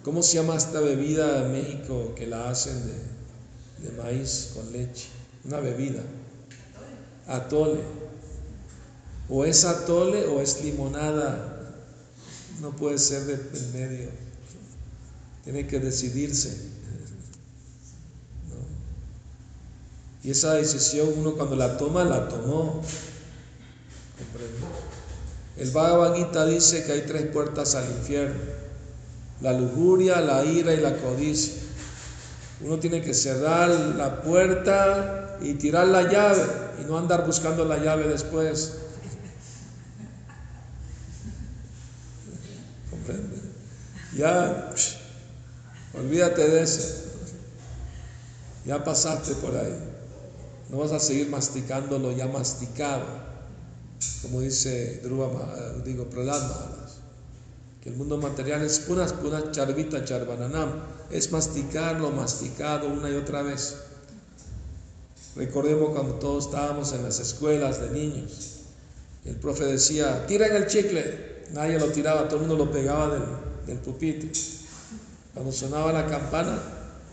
¿Cómo 0.06 0.22
se 0.22 0.36
llama 0.36 0.56
esta 0.56 0.82
bebida 0.82 1.44
en 1.44 1.52
México 1.52 2.14
que 2.16 2.28
la 2.28 2.52
hacen 2.52 2.80
de, 3.80 3.92
maíz 4.04 4.52
con 4.54 4.72
leche? 4.72 5.08
Una 5.44 5.60
bebida. 5.60 6.04
Atole. 7.26 7.80
O 9.28 9.46
es 9.46 9.66
atole 9.66 10.28
o 10.28 10.42
es 10.42 10.64
limonada. 10.64 11.74
No 12.62 12.76
puede 12.76 13.00
ser 13.00 13.24
de 13.24 13.34
en 13.34 13.74
medio. 13.74 14.10
Tiene 15.44 15.66
que 15.66 15.80
decidirse. 15.80 16.56
Y 20.24 20.30
esa 20.30 20.54
decisión 20.54 21.10
uno 21.18 21.34
cuando 21.34 21.56
la 21.56 21.78
toma, 21.78 22.04
la 22.04 22.30
tomó. 22.30 22.84
El 25.58 25.72
Bhagavad 25.72 26.16
Gita 26.16 26.46
dice 26.46 26.84
que 26.84 26.92
hay 26.92 27.02
tres 27.08 27.26
puertas 27.32 27.74
al 27.74 27.90
infierno. 27.90 28.55
La 29.42 29.54
lujuria, 29.54 30.22
la 30.22 30.46
ira 30.46 30.74
y 30.74 30.78
la 30.78 30.96
codicia. 30.98 31.54
Uno 32.62 32.80
tiene 32.80 33.02
que 33.02 33.14
cerrar 33.14 33.70
la 33.70 34.22
puerta 34.22 35.38
y 35.42 35.56
tirar 35.56 35.88
la 35.88 36.04
llave 36.10 36.44
y 36.82 36.86
no 36.86 36.98
andar 36.98 37.26
buscando 37.26 37.66
la 37.66 37.78
llave 37.78 38.08
después. 38.08 38.78
¿Comprende? 42.90 43.42
Ya, 44.16 44.72
olvídate 45.94 46.48
de 46.48 46.64
eso. 46.64 47.04
Ya 48.66 48.84
pasaste 48.84 49.36
por 49.36 49.56
ahí. 49.56 49.78
No 50.70 50.78
vas 50.78 50.92
a 50.92 51.00
seguir 51.00 51.30
masticando 51.30 52.00
lo 52.00 52.12
ya 52.12 52.28
masticado, 52.28 53.06
como 54.24 54.42
dice 54.42 55.02
Dhruva, 55.04 55.30
digo, 55.86 56.10
el 57.86 57.96
mundo 57.96 58.18
material 58.18 58.64
es 58.64 58.80
pura, 58.80 59.06
pura 59.06 59.52
charvita, 59.52 60.04
charvananam, 60.04 60.84
es 61.12 61.32
masticar 61.32 62.00
lo 62.00 62.12
masticado 62.12 62.90
una 62.90 63.10
y 63.10 63.16
otra 63.16 63.44
vez. 63.44 63.78
Recordemos 65.36 65.92
cuando 65.92 66.16
todos 66.16 66.46
estábamos 66.46 66.92
en 66.94 67.04
las 67.04 67.20
escuelas 67.20 67.82
de 67.82 67.92
niños, 67.92 68.62
el 69.24 69.36
profe 69.36 69.66
decía, 69.66 70.26
tiren 70.28 70.56
el 70.56 70.68
chicle, 70.68 71.44
nadie 71.54 71.80
lo 71.80 71.88
tiraba, 71.88 72.28
todo 72.28 72.42
el 72.42 72.48
mundo 72.48 72.66
lo 72.66 72.72
pegaba 72.72 73.14
del, 73.14 73.24
del 73.68 73.78
pupitre. 73.78 74.32
Cuando 75.34 75.52
sonaba 75.52 75.92
la 75.92 76.06
campana, 76.08 76.60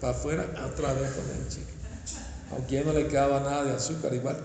para 0.00 0.16
afuera, 0.16 0.68
otra 0.72 0.94
vez 0.94 1.12
con 1.12 1.24
el 1.30 1.48
chicle 1.48 1.82
aunque 2.52 2.76
ya 2.76 2.84
no 2.84 2.92
le 2.92 3.06
quedaba 3.08 3.40
nada 3.40 3.64
de 3.64 3.72
azúcar, 3.72 4.12
igual 4.14 4.36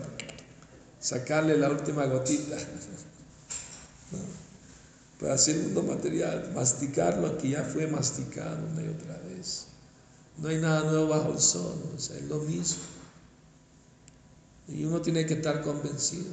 sacarle 0.99 1.57
la 1.57 1.69
última 1.69 2.05
gotita. 2.05 2.57
Para 5.19 5.33
hacer 5.33 5.57
mundo 5.57 5.83
material, 5.83 6.51
masticarlo 6.53 7.37
que 7.37 7.49
ya 7.49 7.63
fue 7.63 7.87
masticado 7.87 8.59
una 8.71 8.83
y 8.83 8.89
otra 8.89 9.17
vez. 9.29 9.65
No 10.37 10.49
hay 10.49 10.57
nada 10.57 10.83
nuevo 10.83 11.07
bajo 11.07 11.31
el 11.31 11.39
sol, 11.39 11.75
o 11.95 11.99
sea, 11.99 12.17
es 12.17 12.23
lo 12.23 12.39
mismo. 12.39 12.83
Y 14.67 14.83
uno 14.85 15.01
tiene 15.01 15.25
que 15.25 15.35
estar 15.35 15.61
convencido. 15.63 16.25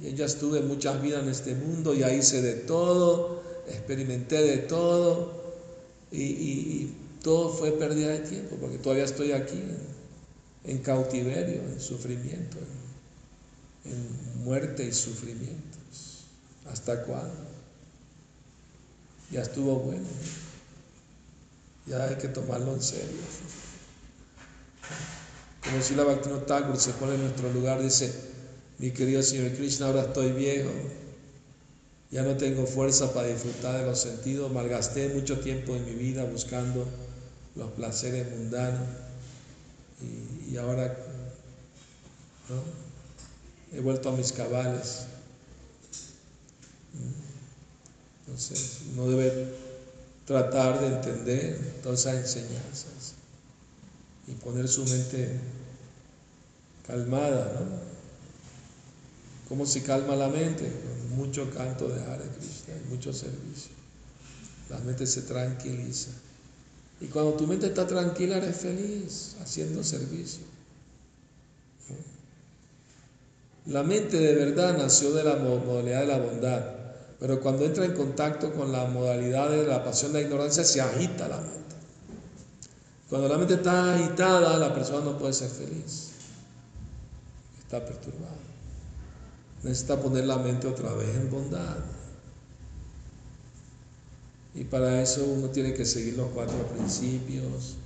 Que 0.00 0.14
ya 0.14 0.24
estuve 0.24 0.60
muchas 0.62 1.00
vidas 1.00 1.22
en 1.22 1.28
este 1.28 1.54
mundo, 1.54 1.94
ya 1.94 2.12
hice 2.12 2.42
de 2.42 2.54
todo, 2.54 3.42
experimenté 3.68 4.42
de 4.42 4.58
todo, 4.58 5.40
y 6.10 6.90
todo 7.22 7.50
fue 7.50 7.72
pérdida 7.72 8.08
de 8.08 8.18
tiempo, 8.20 8.56
porque 8.60 8.78
todavía 8.78 9.04
estoy 9.04 9.32
aquí 9.32 9.62
en 10.64 10.78
cautiverio, 10.78 11.62
en 11.62 11.80
sufrimiento, 11.80 12.58
en, 13.84 14.44
muerte 14.44 14.84
y 14.84 14.92
sufrimientos. 14.92 16.26
¿Hasta 16.66 17.04
cuándo? 17.04 17.51
Ya 19.32 19.42
estuvo 19.42 19.76
bueno. 19.76 20.06
Ya 21.86 22.04
hay 22.04 22.16
que 22.16 22.28
tomarlo 22.28 22.74
en 22.74 22.82
serio. 22.82 23.22
Como 25.64 25.82
si 25.82 25.94
la 25.94 26.04
Bhaktivinoda 26.04 26.46
Thakur 26.46 26.76
se 26.76 26.92
pone 26.92 27.14
en 27.14 27.22
nuestro 27.22 27.50
lugar, 27.52 27.82
dice, 27.82 28.12
mi 28.78 28.90
querido 28.90 29.22
Señor 29.22 29.52
Krishna, 29.52 29.86
ahora 29.86 30.02
estoy 30.02 30.32
viejo, 30.32 30.70
ya 32.10 32.22
no 32.22 32.36
tengo 32.36 32.66
fuerza 32.66 33.12
para 33.14 33.28
disfrutar 33.28 33.80
de 33.80 33.86
los 33.86 34.00
sentidos, 34.00 34.52
malgasté 34.52 35.08
mucho 35.08 35.40
tiempo 35.40 35.74
en 35.74 35.84
mi 35.86 35.92
vida 35.92 36.24
buscando 36.24 36.86
los 37.54 37.70
placeres 37.72 38.30
mundanos 38.30 38.86
y, 40.50 40.56
ahora 40.56 40.94
he 43.72 43.80
vuelto 43.80 44.10
a 44.10 44.12
mis 44.12 44.32
cabales. 44.32 45.06
Entonces 48.26 48.78
uno 48.92 49.08
debe 49.08 49.52
tratar 50.26 50.80
de 50.80 50.86
entender 50.86 51.80
todas 51.82 52.00
esas 52.00 52.16
enseñanzas 52.16 53.14
y 54.28 54.32
poner 54.32 54.68
su 54.68 54.84
mente 54.84 55.40
calmada, 56.86 57.60
¿no? 57.60 57.92
¿Cómo 59.48 59.66
se 59.66 59.82
calma 59.82 60.16
la 60.16 60.28
mente? 60.28 60.64
Con 60.64 61.16
mucho 61.16 61.50
canto 61.50 61.88
de 61.88 62.00
Hare 62.02 62.24
Krishna 62.38 62.74
y 62.74 62.88
mucho 62.88 63.12
servicio. 63.12 63.72
La 64.70 64.78
mente 64.78 65.06
se 65.06 65.22
tranquiliza. 65.22 66.10
Y 67.00 67.06
cuando 67.06 67.34
tu 67.34 67.46
mente 67.46 67.66
está 67.66 67.86
tranquila, 67.86 68.38
eres 68.38 68.56
feliz 68.56 69.36
haciendo 69.42 69.82
servicio. 69.82 70.44
La 73.66 73.82
mente 73.82 74.18
de 74.18 74.34
verdad 74.34 74.78
nació 74.78 75.12
de 75.12 75.24
la 75.24 75.36
modalidad 75.36 76.00
de 76.00 76.06
la 76.06 76.18
bondad, 76.18 76.81
pero 77.22 77.38
cuando 77.40 77.64
entra 77.64 77.84
en 77.84 77.92
contacto 77.92 78.52
con 78.52 78.72
la 78.72 78.84
modalidad 78.86 79.48
de 79.48 79.64
la 79.64 79.84
pasión 79.84 80.12
de 80.12 80.22
la 80.22 80.26
ignorancia, 80.26 80.64
se 80.64 80.80
agita 80.80 81.28
la 81.28 81.36
mente. 81.36 81.76
Cuando 83.08 83.28
la 83.28 83.38
mente 83.38 83.54
está 83.54 83.94
agitada, 83.94 84.58
la 84.58 84.74
persona 84.74 85.04
no 85.04 85.16
puede 85.16 85.32
ser 85.32 85.48
feliz. 85.48 86.10
Está 87.60 87.84
perturbada. 87.84 88.34
Necesita 89.62 90.00
poner 90.00 90.24
la 90.24 90.38
mente 90.38 90.66
otra 90.66 90.92
vez 90.94 91.14
en 91.14 91.30
bondad. 91.30 91.76
Y 94.56 94.64
para 94.64 95.00
eso 95.00 95.24
uno 95.24 95.46
tiene 95.46 95.74
que 95.74 95.84
seguir 95.84 96.16
los 96.16 96.26
cuatro 96.30 96.66
principios, 96.74 97.76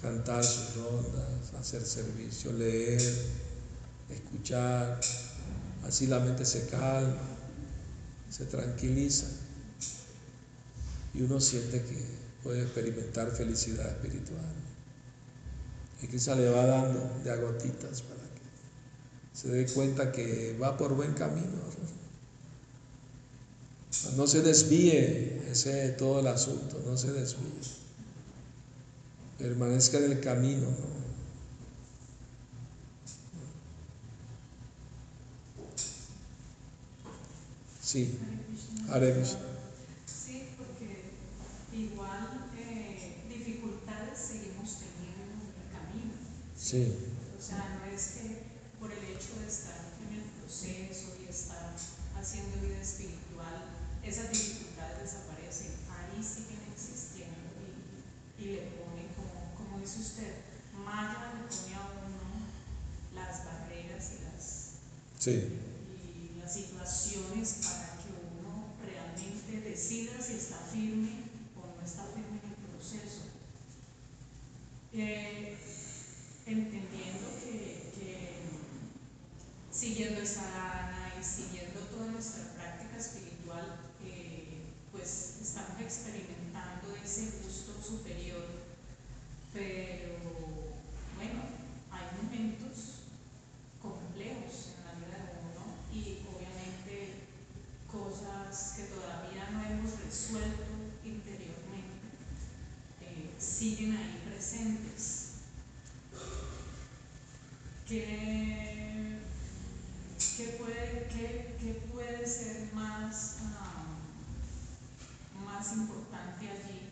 cantar 0.00 0.42
sus 0.42 0.74
rondas, 0.74 1.52
hacer 1.60 1.82
servicio, 1.82 2.50
leer, 2.54 3.02
escuchar. 4.08 4.98
Así 5.86 6.06
la 6.06 6.18
mente 6.18 6.46
se 6.46 6.66
calma, 6.68 7.37
se 8.30 8.44
tranquiliza 8.46 9.26
y 11.14 11.22
uno 11.22 11.40
siente 11.40 11.82
que 11.82 12.04
puede 12.42 12.62
experimentar 12.62 13.30
felicidad 13.30 13.88
espiritual. 13.88 14.44
Y 16.02 16.06
quizá 16.06 16.34
le 16.34 16.48
va 16.48 16.64
dando 16.64 17.20
de 17.24 17.30
agotitas 17.30 18.02
para 18.02 18.20
que 18.20 18.40
se 19.32 19.48
dé 19.48 19.66
cuenta 19.66 20.12
que 20.12 20.56
va 20.60 20.76
por 20.76 20.94
buen 20.94 21.14
camino. 21.14 21.58
No 24.16 24.26
se 24.26 24.42
desvíe, 24.42 25.42
ese 25.50 25.86
es 25.86 25.96
todo 25.96 26.20
el 26.20 26.28
asunto, 26.28 26.80
no 26.86 26.96
se 26.96 27.12
desvíe. 27.12 27.48
Permanezca 29.38 29.98
en 29.98 30.12
el 30.12 30.20
camino. 30.20 30.68
¿no? 30.68 30.97
Sí, 37.88 38.18
Hare 38.90 39.24
Sí, 40.04 40.50
porque 40.58 41.08
igual 41.72 42.50
eh, 42.58 43.24
dificultades 43.30 44.18
seguimos 44.18 44.76
teniendo 44.76 45.32
en 45.32 45.56
el 45.56 45.72
camino. 45.72 46.12
Sí. 46.54 46.92
O 47.38 47.40
sea, 47.40 47.80
no 47.80 47.90
es 47.90 48.08
que 48.20 48.42
por 48.78 48.92
el 48.92 49.02
hecho 49.04 49.40
de 49.40 49.48
estar 49.48 49.80
en 50.04 50.18
el 50.18 50.24
proceso 50.36 51.16
y 51.24 51.30
estar 51.30 51.72
haciendo 52.20 52.60
vida 52.60 52.78
espiritual, 52.78 53.72
esas 54.04 54.30
dificultades 54.32 55.00
desaparecen. 55.00 55.72
Ahí 55.88 56.22
siguen 56.22 56.60
existiendo 56.70 57.40
y, 58.36 58.42
y 58.42 58.46
le 58.52 58.60
ponen, 58.76 59.08
como, 59.16 59.54
como 59.56 59.80
dice 59.80 60.00
usted, 60.00 60.34
Maya 60.84 61.32
le 61.40 61.48
pone 61.48 61.74
a 61.74 61.88
uno 62.04 62.44
las 63.14 63.46
barreras 63.46 64.12
y 64.12 64.24
las, 64.28 64.44
Sí. 65.18 65.48
y 66.04 66.38
las 66.38 66.52
situaciones 66.54 67.58
para 67.64 67.98
que 67.98 68.08
uno 68.38 68.72
realmente 68.84 69.60
decida 69.68 70.20
si 70.22 70.34
está 70.34 70.56
firme 70.72 71.24
o 71.56 71.76
no 71.76 71.84
está 71.84 72.04
firme 72.14 72.40
en 72.42 72.48
el 72.50 72.70
proceso. 72.72 73.22
Entendiendo 75.00 76.90
que, 77.44 77.92
que 77.94 78.40
siguiendo 79.70 80.20
esa 80.20 80.42
y 81.20 81.22
siguiendo 81.22 81.78
toda 81.82 82.06
nuestra 82.10 82.52
práctica 82.54 82.96
espiritual, 82.96 83.78
eh, 84.04 84.58
pues 84.90 85.38
estamos 85.40 85.80
experimentando 85.80 86.96
ese 86.96 87.30
gusto 87.44 87.80
superior, 87.80 88.44
pero 89.52 90.18
bueno, 91.14 91.42
hay 91.92 92.06
momentos 92.20 93.02
complejos 93.80 94.74
en 94.78 94.84
la 94.84 94.94
vida 94.98 95.18
de 95.26 95.38
uno 95.46 95.64
y 95.94 96.26
obviamente 96.26 97.28
cosas 97.86 98.72
que 98.74 98.82
todavía 98.82 99.48
no 99.52 99.62
hemos 99.64 100.00
resuelto 100.00 100.72
interiormente 101.04 101.58
eh, 103.00 103.30
siguen 103.38 103.96
ahí 103.96 104.22
presentes. 104.38 105.24
¿Qué, 107.88 109.18
qué 110.36 110.44
puede, 110.58 111.08
qué, 111.08 111.56
qué 111.58 111.72
puede 111.90 112.26
ser 112.26 112.72
más, 112.74 113.38
ah, 113.42 113.96
más 115.44 115.72
importante 115.72 116.48
allí 116.50 116.90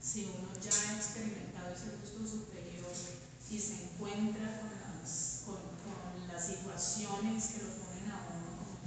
si 0.00 0.24
uno 0.24 0.48
ya 0.58 0.70
ha 0.70 0.96
experimentado 0.96 1.74
ese 1.74 1.96
gusto 2.00 2.26
superior 2.38 2.90
y 3.50 3.58
se 3.58 3.84
encuentra 3.84 4.60
con 4.60 4.70
las, 4.80 5.42
con, 5.44 5.56
con 5.56 6.28
las 6.28 6.46
situaciones 6.46 7.48
que 7.48 7.62
lo 7.64 7.70
ponen 7.84 8.10
a 8.10 8.26
uno 8.34 8.56
como 8.56 8.78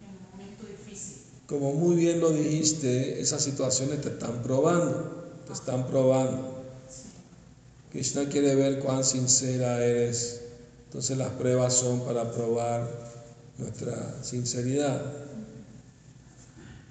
en, 0.00 0.08
en 0.08 0.16
un 0.16 0.30
momento 0.30 0.64
difícil? 0.66 1.24
Como 1.58 1.72
muy 1.72 1.96
bien 1.96 2.20
lo 2.20 2.32
dijiste, 2.32 3.18
esas 3.18 3.42
situaciones 3.42 4.02
te 4.02 4.10
están 4.10 4.42
probando, 4.42 5.24
te 5.46 5.54
están 5.54 5.86
probando. 5.86 6.54
Krishna 7.90 8.28
quiere 8.28 8.54
ver 8.54 8.80
cuán 8.80 9.02
sincera 9.02 9.82
eres. 9.82 10.42
Entonces 10.84 11.16
las 11.16 11.30
pruebas 11.30 11.72
son 11.72 12.00
para 12.00 12.30
probar 12.30 12.86
nuestra 13.56 14.22
sinceridad. 14.22 15.00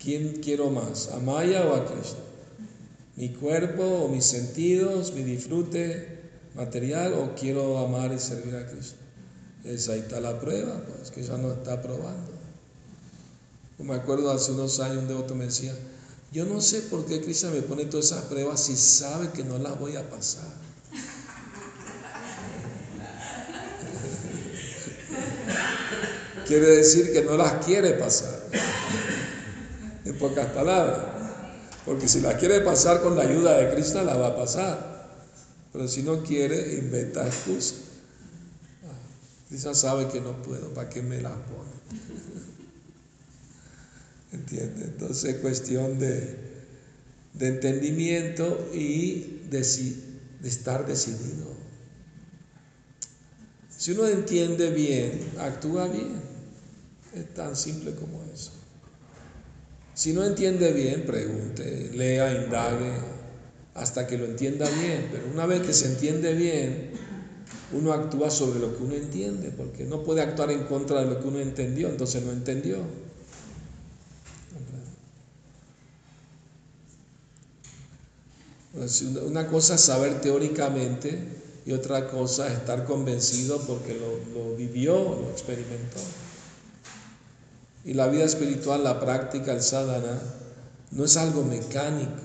¿Quién 0.02 0.42
quiero 0.42 0.72
más? 0.72 1.10
¿A 1.10 1.20
Maya 1.20 1.64
o 1.68 1.76
a 1.76 1.86
Krishna? 1.86 2.24
¿Mi 3.18 3.30
cuerpo 3.30 3.84
o 3.84 4.08
mis 4.08 4.26
sentidos, 4.26 5.14
mi 5.14 5.22
disfrute 5.22 6.22
material 6.56 7.14
o 7.14 7.36
quiero 7.40 7.78
amar 7.78 8.12
y 8.12 8.18
servir 8.18 8.56
a 8.56 8.66
Krishna? 8.66 8.98
Esa 9.64 9.94
ahí 9.94 10.00
está 10.00 10.20
la 10.20 10.40
prueba, 10.40 10.82
pues 10.88 11.12
que 11.12 11.22
ya 11.22 11.38
no 11.38 11.54
está 11.54 11.84
probando. 11.84 12.35
Me 13.78 13.96
acuerdo 13.96 14.32
hace 14.32 14.52
unos 14.52 14.80
años 14.80 15.00
un 15.00 15.08
devoto 15.08 15.36
me 15.36 15.46
decía, 15.46 15.76
yo 16.32 16.46
no 16.46 16.62
sé 16.62 16.82
por 16.82 17.06
qué 17.06 17.22
Krishna 17.22 17.52
me 17.52 17.62
pone 17.62 17.86
todas 17.86 18.08
esas 18.08 18.26
pruebas 18.26 18.64
si 18.64 18.76
sabe 18.76 19.30
que 19.32 19.44
no 19.44 19.58
las 19.58 19.80
voy 19.80 19.96
a 19.96 20.10
pasar. 20.10 20.48
Quiere 26.48 26.68
decir 26.68 27.12
que 27.12 27.24
no 27.24 27.38
las 27.38 27.66
quiere 27.66 27.94
pasar. 27.94 28.40
En 30.06 30.18
pocas 30.18 30.48
palabras. 30.48 31.00
Porque 31.86 32.08
si 32.08 32.22
las 32.22 32.36
quiere 32.36 32.62
pasar 32.62 33.02
con 33.02 33.16
la 33.16 33.24
ayuda 33.24 33.58
de 33.58 33.74
Krishna, 33.74 34.04
la 34.04 34.16
va 34.16 34.28
a 34.28 34.36
pasar. 34.36 35.10
Pero 35.74 35.88
si 35.88 36.04
no 36.04 36.24
quiere, 36.24 36.78
inventa 36.78 37.26
excusas. 37.26 37.80
Krishna 39.50 39.74
sabe 39.74 40.08
que 40.08 40.22
no 40.22 40.42
puedo, 40.42 40.74
¿para 40.74 40.90
qué 40.90 41.02
me 41.02 41.22
las 41.22 41.34
pone? 41.34 42.35
¿Entiendes? 44.36 44.84
Entonces 44.84 45.36
es 45.36 45.40
cuestión 45.40 45.98
de, 45.98 46.36
de 47.34 47.48
entendimiento 47.48 48.70
y 48.74 49.40
de, 49.50 49.62
de 50.42 50.50
estar 50.50 50.86
decidido. 50.86 51.56
Si 53.70 53.92
uno 53.92 54.08
entiende 54.08 54.72
bien, 54.72 55.32
actúa 55.40 55.88
bien. 55.88 56.22
Es 57.14 57.34
tan 57.34 57.56
simple 57.56 57.96
como 57.96 58.22
eso. 58.34 58.52
Si 59.94 60.12
no 60.12 60.26
entiende 60.26 60.74
bien, 60.74 61.06
pregunte, 61.06 61.92
lea, 61.94 62.44
indague, 62.44 62.92
hasta 63.74 64.06
que 64.06 64.18
lo 64.18 64.26
entienda 64.26 64.70
bien. 64.70 65.08
Pero 65.12 65.28
una 65.32 65.46
vez 65.46 65.62
que 65.62 65.72
se 65.72 65.88
entiende 65.88 66.34
bien, 66.34 66.90
uno 67.72 67.94
actúa 67.94 68.30
sobre 68.30 68.60
lo 68.60 68.76
que 68.76 68.84
uno 68.84 68.96
entiende, 68.96 69.52
porque 69.56 69.86
no 69.86 70.04
puede 70.04 70.22
actuar 70.22 70.52
en 70.52 70.66
contra 70.66 71.00
de 71.02 71.08
lo 71.10 71.22
que 71.22 71.28
uno 71.30 71.40
entendió, 71.40 71.88
entonces 71.88 72.22
no 72.22 72.34
entendió. 72.34 73.05
Una 79.26 79.48
cosa 79.48 79.76
es 79.76 79.82
saber 79.82 80.20
teóricamente 80.20 81.18
y 81.66 81.72
otra 81.72 82.08
cosa 82.08 82.48
es 82.48 82.54
estar 82.54 82.84
convencido 82.86 83.60
porque 83.62 83.94
lo, 83.94 84.18
lo 84.34 84.56
vivió, 84.56 84.96
lo 84.96 85.30
experimentó. 85.32 86.00
Y 87.86 87.94
la 87.94 88.08
vida 88.08 88.26
espiritual, 88.26 88.84
la 88.84 89.00
práctica, 89.00 89.54
el 89.54 89.62
sadhana, 89.62 90.20
no 90.92 91.06
es 91.06 91.18
algo 91.18 91.44
mecánico, 91.44 92.24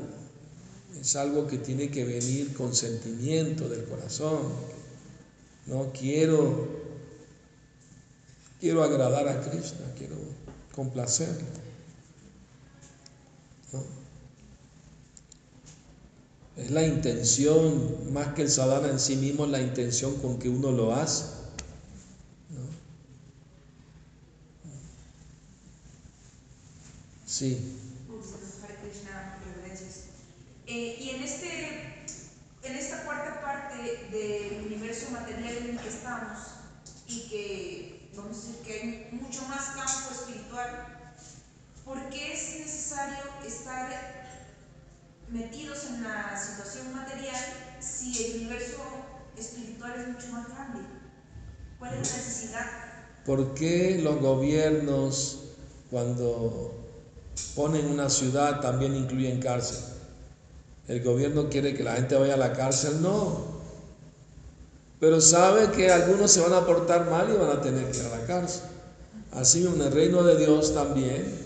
es 1.01 1.17
algo 1.17 1.47
que 1.47 1.59
tiene 1.59 1.91
que 1.91 2.05
venir 2.05 2.55
con 2.55 2.75
sentimiento 2.75 3.69
del 3.69 3.85
corazón. 3.85 4.41
No 5.67 5.93
quiero, 5.93 6.69
quiero 8.59 8.83
agradar 8.83 9.29
a 9.29 9.41
Krishna, 9.41 9.93
quiero 9.97 10.17
complacerlo. 10.75 11.47
¿no? 13.73 14.00
Es 16.61 16.71
la 16.71 16.87
intención, 16.87 18.13
más 18.13 18.35
que 18.35 18.43
el 18.43 18.51
sadhana 18.51 18.89
en 18.89 19.01
sí 19.01 19.17
mismo, 19.17 19.47
la 19.47 19.61
intención 19.61 20.15
con 20.21 20.39
que 20.39 20.49
uno 20.49 20.71
lo 20.71 20.95
hace. 20.95 21.25
Sí. 27.27 27.77
Eh, 30.67 30.97
y 31.01 31.11
en, 31.11 31.23
este, 31.23 32.05
en 32.63 32.77
esta 32.77 33.05
cuarta 33.05 33.41
parte 33.41 34.07
del 34.13 34.67
universo 34.67 35.11
material 35.11 35.57
en 35.57 35.71
el 35.71 35.79
que 35.81 35.89
estamos, 35.89 36.39
y 37.09 37.29
que 37.29 38.11
vamos 38.15 38.37
a 38.37 38.41
decir 38.41 38.57
que 38.65 38.73
hay 38.73 39.09
mucho 39.13 39.43
más 39.49 39.71
campo 39.71 40.15
espiritual, 40.15 41.15
¿por 41.85 42.11
qué 42.11 42.35
es 42.35 42.61
necesario 42.61 43.19
estar 43.45 44.20
metidos 45.31 45.85
en 45.85 46.03
la 46.03 46.39
situación 46.39 46.93
material 46.95 47.37
si 47.81 48.25
el 48.25 48.41
universo 48.41 48.79
espiritual 49.37 49.95
es 49.99 50.09
mucho 50.09 50.33
más 50.33 50.49
grande? 50.49 50.81
¿Cuál 51.79 51.95
es 51.95 52.11
la 52.11 52.17
necesidad? 52.17 52.67
¿Por 53.25 53.55
qué 53.55 54.01
los 54.03 54.21
gobiernos 54.21 55.41
cuando 55.91 56.75
ponen 57.55 57.87
una 57.87 58.11
ciudad 58.11 58.61
también 58.61 58.95
incluyen 58.97 59.41
cárcel? 59.41 59.79
¿El 60.89 61.03
gobierno 61.03 61.49
quiere 61.49 61.75
que 61.75 61.85
la 61.85 61.95
gente 61.95 62.17
vaya 62.17 62.35
a 62.35 62.39
la 62.39 62.53
cárcel? 62.53 63.01
No. 63.01 63.61
Pero 64.99 65.21
sabe 65.21 65.71
que 65.71 65.91
algunos 65.91 66.31
se 66.31 66.41
van 66.41 66.53
a 66.53 66.67
portar 66.67 67.09
mal 67.11 67.31
y 67.31 67.37
van 67.37 67.57
a 67.57 67.61
tener 67.63 67.91
que 67.91 67.99
ir 67.99 68.05
a 68.05 68.19
la 68.19 68.27
cárcel. 68.27 68.63
Así 69.33 69.67
en 69.67 69.81
el 69.81 69.93
reino 69.93 70.25
de 70.25 70.37
Dios 70.37 70.75
también, 70.75 71.40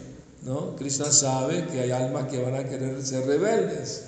¿no? 0.45 0.77
Krishna 0.77 1.11
sabe 1.11 1.67
que 1.67 1.81
hay 1.81 1.91
almas 1.91 2.29
que 2.29 2.41
van 2.41 2.55
a 2.55 2.65
querer 2.69 3.05
ser 3.05 3.27
rebeldes. 3.27 4.05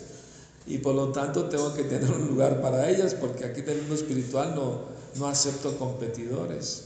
Y 0.66 0.78
por 0.78 0.94
lo 0.94 1.12
tanto 1.12 1.48
tengo 1.48 1.74
que 1.74 1.84
tener 1.84 2.10
un 2.10 2.26
lugar 2.26 2.60
para 2.60 2.88
ellas, 2.90 3.14
porque 3.14 3.44
aquí 3.44 3.60
en 3.60 3.70
el 3.70 3.80
mundo 3.82 3.94
espiritual 3.94 4.54
no, 4.54 4.82
no 5.16 5.26
acepto 5.26 5.76
competidores. 5.78 6.84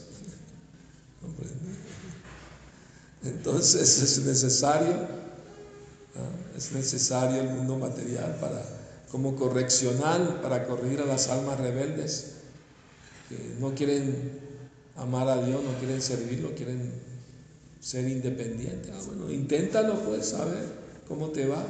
Entonces 3.24 4.00
es 4.00 4.24
necesario, 4.24 4.94
es 6.56 6.72
necesario 6.72 7.42
el 7.42 7.50
mundo 7.50 7.78
material 7.78 8.36
para, 8.40 8.62
como 9.10 9.36
correccional 9.36 10.40
para 10.42 10.66
corregir 10.66 11.00
a 11.00 11.06
las 11.06 11.28
almas 11.28 11.58
rebeldes 11.58 12.32
que 13.28 13.56
no 13.58 13.74
quieren 13.74 14.40
amar 14.96 15.28
a 15.28 15.42
Dios, 15.42 15.62
no 15.62 15.78
quieren 15.78 16.00
servirlo, 16.00 16.54
quieren 16.54 17.09
ser 17.80 18.08
independientes. 18.08 18.90
Ah, 18.94 19.00
bueno, 19.06 19.30
inténtalo 19.30 20.00
pues, 20.04 20.34
a 20.34 20.44
ver 20.44 20.64
cómo 21.08 21.28
te 21.30 21.46
va. 21.46 21.64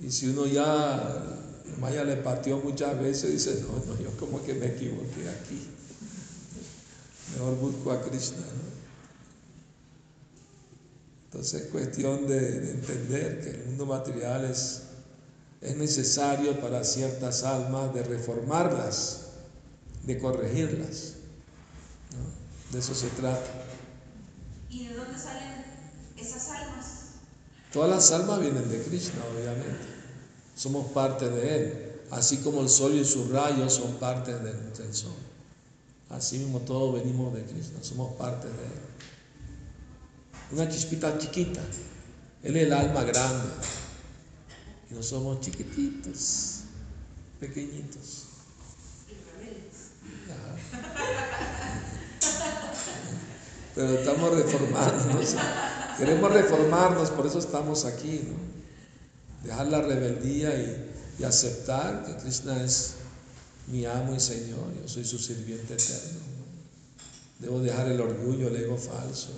Y 0.00 0.10
si 0.10 0.28
uno 0.28 0.46
ya, 0.46 1.38
Maya 1.78 2.04
le 2.04 2.16
pateó 2.16 2.58
muchas 2.58 2.98
veces, 3.00 3.32
dice, 3.32 3.62
no, 3.62 3.84
no, 3.84 4.00
yo 4.00 4.10
como 4.16 4.42
que 4.42 4.54
me 4.54 4.66
equivoqué 4.66 5.28
aquí. 5.28 5.68
Mejor 7.34 7.56
busco 7.58 7.92
a 7.92 8.00
Krishna. 8.02 8.44
Entonces 11.26 11.62
es 11.62 11.68
cuestión 11.68 12.26
de, 12.26 12.72
entender 12.72 13.40
que 13.40 13.50
el 13.50 13.66
mundo 13.66 13.86
material 13.86 14.44
es, 14.46 14.82
es 15.60 15.76
necesario 15.76 16.58
para 16.60 16.82
ciertas 16.82 17.44
almas 17.44 17.94
de 17.94 18.02
reformarlas, 18.02 19.26
de 20.04 20.18
corregirlas. 20.18 21.14
De 22.72 22.78
eso 22.78 22.94
se 22.94 23.08
trata. 23.10 23.46
¿Y 24.70 24.88
de 24.88 24.94
dónde 24.94 25.18
salen 25.18 25.64
esas 26.30 26.50
almas? 26.50 26.86
Todas 27.72 27.90
las 27.90 28.12
almas 28.12 28.40
vienen 28.40 28.68
de 28.70 28.82
Krishna, 28.82 29.20
obviamente. 29.32 29.86
Somos 30.56 30.90
parte 30.92 31.28
de 31.28 31.56
Él. 31.56 31.92
Así 32.10 32.38
como 32.38 32.60
el 32.60 32.68
sol 32.68 32.94
y 32.94 33.04
sus 33.04 33.30
rayos 33.30 33.74
son 33.74 33.94
parte 33.94 34.34
del, 34.34 34.72
del 34.72 34.94
sol. 34.94 35.14
Así 36.08 36.38
mismo 36.38 36.60
todos 36.60 36.94
venimos 36.94 37.32
de 37.34 37.44
Krishna, 37.44 37.82
somos 37.82 38.14
parte 38.14 38.48
de 38.48 38.52
Él 38.52 38.90
una 40.52 40.68
chispita 40.68 41.16
chiquita. 41.18 41.60
Él 42.42 42.56
es 42.56 42.62
el 42.64 42.72
alma 42.72 43.04
grande. 43.04 43.48
Y 44.90 44.94
nosotros 44.94 45.06
somos 45.06 45.40
chiquititos, 45.40 46.60
pequeñitos. 47.38 48.26
Pero 53.74 53.98
estamos 53.98 54.34
reformándonos. 54.34 55.36
Queremos 56.00 56.32
reformarnos, 56.32 57.10
por 57.10 57.26
eso 57.26 57.38
estamos 57.38 57.84
aquí, 57.84 58.22
¿no? 58.26 59.46
Dejar 59.46 59.68
la 59.68 59.82
rebeldía 59.82 60.54
y, 60.54 60.90
y 61.18 61.24
aceptar 61.24 62.04
que 62.04 62.16
Krishna 62.16 62.62
es 62.64 62.94
mi 63.68 63.86
amo 63.86 64.14
y 64.14 64.20
Señor, 64.20 64.74
yo 64.80 64.88
soy 64.88 65.04
su 65.04 65.18
sirviente 65.18 65.74
eterno. 65.74 66.20
Debo 67.38 67.60
dejar 67.60 67.86
el 67.88 68.00
orgullo, 68.00 68.48
el 68.48 68.56
ego 68.56 68.76
falso. 68.76 69.30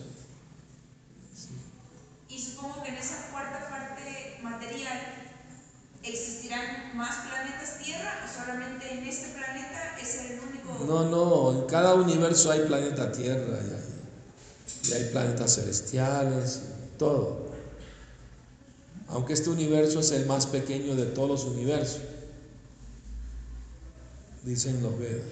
¿Existirán 6.02 6.96
más 6.96 7.28
planetas 7.28 7.78
Tierra 7.78 8.26
o 8.26 8.40
solamente 8.40 8.92
en 8.92 9.04
este 9.06 9.28
planeta 9.28 9.96
es 10.00 10.16
el 10.16 10.40
único? 10.40 10.84
No, 10.84 11.08
no, 11.08 11.60
en 11.60 11.66
cada 11.68 11.94
universo 11.94 12.50
hay 12.50 12.66
planeta 12.66 13.12
Tierra 13.12 13.58
y 13.62 13.70
hay, 13.70 13.91
y 14.88 14.92
hay 14.92 15.04
planetas 15.10 15.54
celestiales, 15.54 16.62
todo. 16.98 17.52
Aunque 19.08 19.34
este 19.34 19.50
universo 19.50 20.00
es 20.00 20.10
el 20.12 20.26
más 20.26 20.46
pequeño 20.46 20.94
de 20.96 21.06
todos 21.06 21.28
los 21.28 21.44
universos, 21.44 22.00
dicen 24.42 24.82
los 24.82 24.98
Vedas. 24.98 25.26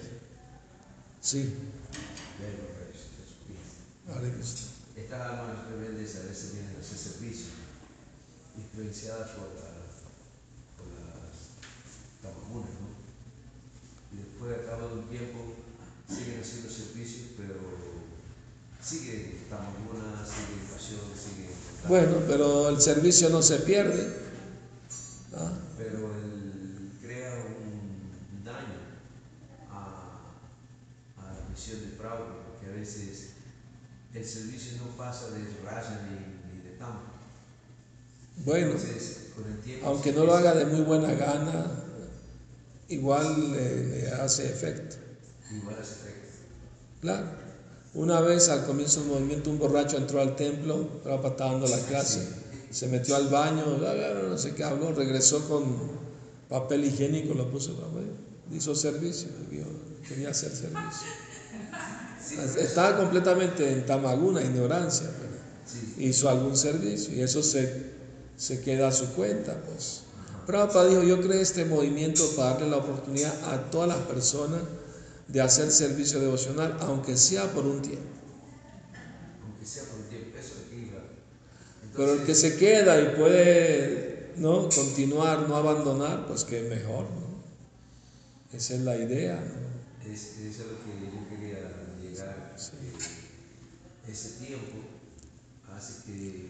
Sí. 1.21 1.53
Estas 4.95 5.21
almas 5.21 5.67
rebeldes 5.69 6.15
a 6.15 6.27
veces 6.27 6.53
vienen 6.53 6.75
a 6.75 6.79
hacer 6.79 6.97
servicio, 6.97 7.47
influenciadas 8.57 9.31
por 9.31 9.47
la 9.55 9.71
¿no? 12.51 12.91
Y 14.11 14.17
después, 14.17 14.59
al 14.59 14.65
cabo 14.65 14.87
de 14.89 14.93
un 15.01 15.09
tiempo, 15.09 15.39
siguen 16.07 16.41
haciendo 16.41 16.69
servicios, 16.69 17.29
pero 17.37 17.55
sigue 18.83 19.45
Tamaguna, 19.49 20.25
sigue 20.25 20.71
pasión, 20.71 21.01
sigue. 21.15 21.49
Bueno, 21.87 22.17
pero 22.27 22.69
el 22.69 22.81
servicio 22.81 23.29
no 23.29 23.41
se 23.41 23.59
pierde. 23.59 24.21
Pero 25.77 26.13
él 26.15 26.91
crea 27.01 27.45
un 27.45 28.43
daño 28.43 28.79
a, 29.71 30.35
a 31.17 31.33
la 31.33 31.49
misión 31.49 31.81
de 31.81 31.97
Prabhupada, 31.97 32.45
porque 32.49 32.67
a 32.67 32.75
veces 32.75 33.29
el 34.13 34.25
servicio 34.25 34.73
no 34.77 34.97
pasa 34.97 35.29
de 35.29 35.39
raya 35.63 36.07
ni, 36.09 36.53
ni 36.53 36.61
de 36.63 36.77
tampa. 36.77 37.11
Bueno, 38.43 38.75
aunque 39.85 40.11
no 40.11 40.25
lo 40.25 40.33
haga 40.33 40.53
de 40.53 40.65
muy 40.65 40.81
buena 40.81 41.13
gana, 41.13 41.65
igual 42.87 43.51
le, 43.51 44.09
hace 44.11 44.45
efecto. 44.47 44.97
Igual 45.51 45.77
hace 45.79 45.93
efecto. 45.93 46.27
Claro. 47.01 47.50
Una 47.93 48.21
vez 48.21 48.47
al 48.47 48.65
comienzo 48.65 49.01
del 49.01 49.09
movimiento 49.09 49.49
un 49.49 49.59
borracho 49.59 49.97
entró 49.97 50.21
al 50.21 50.35
templo, 50.37 50.87
estaba 50.95 51.21
patando 51.21 51.67
la 51.67 51.77
clase, 51.79 52.25
se 52.69 52.87
metió 52.87 53.17
al 53.17 53.27
baño, 53.27 53.65
no 54.29 54.37
sé 54.37 54.55
qué 54.55 54.63
habló, 54.63 54.93
regresó 54.93 55.45
con 55.49 55.65
papel 56.47 56.85
higiénico, 56.85 57.33
lo 57.33 57.51
puso, 57.51 57.75
hizo 58.49 58.75
servicio, 58.75 59.27
quería 60.07 60.29
hacer 60.29 60.51
servicio. 60.51 61.07
Estaba 62.57 62.97
completamente 62.97 63.69
en 63.69 63.85
tamaguna, 63.85 64.41
ignorancia, 64.41 65.09
pero 65.19 66.07
hizo 66.07 66.29
algún 66.29 66.55
servicio 66.55 67.13
y 67.13 67.21
eso 67.21 67.43
se, 67.43 67.91
se 68.37 68.61
queda 68.61 68.87
a 68.87 68.91
su 68.93 69.07
cuenta, 69.07 69.61
pues. 69.65 70.03
Prabhupada 70.47 70.87
dijo, 70.87 71.03
yo 71.03 71.21
creé 71.21 71.41
este 71.41 71.65
movimiento 71.65 72.23
para 72.37 72.53
darle 72.53 72.69
la 72.69 72.77
oportunidad 72.77 73.33
a 73.53 73.69
todas 73.69 73.89
las 73.89 73.99
personas 73.99 74.61
de 75.31 75.41
hacer 75.41 75.71
servicio 75.71 76.19
devocional, 76.19 76.77
aunque 76.81 77.15
sea 77.15 77.51
por 77.53 77.65
un 77.65 77.81
tiempo. 77.81 78.03
Aunque 79.43 79.65
sea 79.65 79.83
por 79.85 79.99
un 79.99 80.09
tiempo, 80.09 80.37
eso 80.37 80.55
es 80.55 81.91
Pero 81.95 82.13
el 82.13 82.23
que 82.23 82.35
se 82.35 82.57
queda 82.57 83.01
y 83.01 83.15
puede 83.15 84.33
¿no? 84.37 84.69
continuar, 84.69 85.47
no 85.47 85.55
abandonar, 85.55 86.27
pues 86.27 86.43
que 86.43 86.61
mejor. 86.63 87.05
¿no? 87.05 88.57
Esa 88.57 88.75
es 88.75 88.81
la 88.81 88.97
idea. 88.97 89.35
¿no? 89.35 90.11
Es, 90.11 90.37
eso 90.39 90.63
es 90.63 90.67
lo 90.67 90.79
que 90.83 90.91
yo 90.99 91.29
quería 91.29 91.59
llegar. 92.01 92.55
ese 94.07 94.29
tiempo 94.45 94.77
hace 95.73 96.03
que 96.05 96.49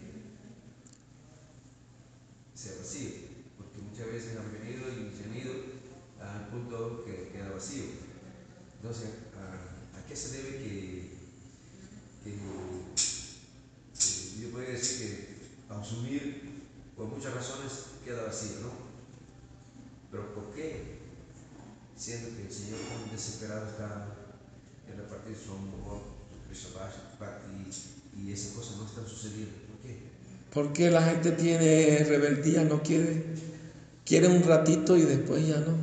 sea 2.55 2.73
vacío 2.79 3.31
muchas 3.91 4.13
veces 4.13 4.37
han 4.37 4.51
venido 4.53 4.87
y 4.89 5.11
se 5.15 5.25
han 5.25 5.37
ido 5.37 5.53
al 6.19 6.47
punto 6.47 7.03
que 7.05 7.29
queda 7.31 7.51
vacío. 7.51 7.83
Entonces, 8.81 9.09
¿a, 9.37 10.07
qué 10.07 10.15
se 10.15 10.37
debe 10.37 10.57
que, 10.57 11.11
yo 14.41 14.49
podría 14.49 14.71
decir 14.71 14.97
que 14.99 15.73
asumir 15.73 16.63
por 16.97 17.05
muchas 17.05 17.35
razones 17.35 17.71
queda 18.03 18.23
vacío, 18.23 18.61
¿no? 18.61 18.71
Pero 20.09 20.33
¿por 20.33 20.51
qué? 20.55 20.97
Siendo 21.95 22.35
que 22.35 22.47
el 22.47 22.51
Señor 22.51 22.79
tan 22.79 23.11
desesperado 23.11 23.67
está 23.67 24.07
en 24.89 24.97
repartir 24.97 25.37
su 25.37 25.51
amor, 25.51 26.01
su 26.51 26.69
y, 28.17 28.27
y 28.27 28.33
esas 28.33 28.53
cosas 28.53 28.77
no 28.77 28.85
están 28.87 29.07
sucediendo. 29.07 29.53
¿Por 29.67 29.81
qué? 29.83 29.99
Porque 30.51 30.89
la 30.89 31.03
gente 31.03 31.31
tiene 31.33 32.03
rebeldía, 32.03 32.63
no 32.63 32.81
quiere 32.81 33.31
Quiere 34.05 34.27
un 34.27 34.43
ratito 34.43 34.97
y 34.97 35.03
después 35.03 35.47
ya 35.47 35.59
no. 35.59 35.77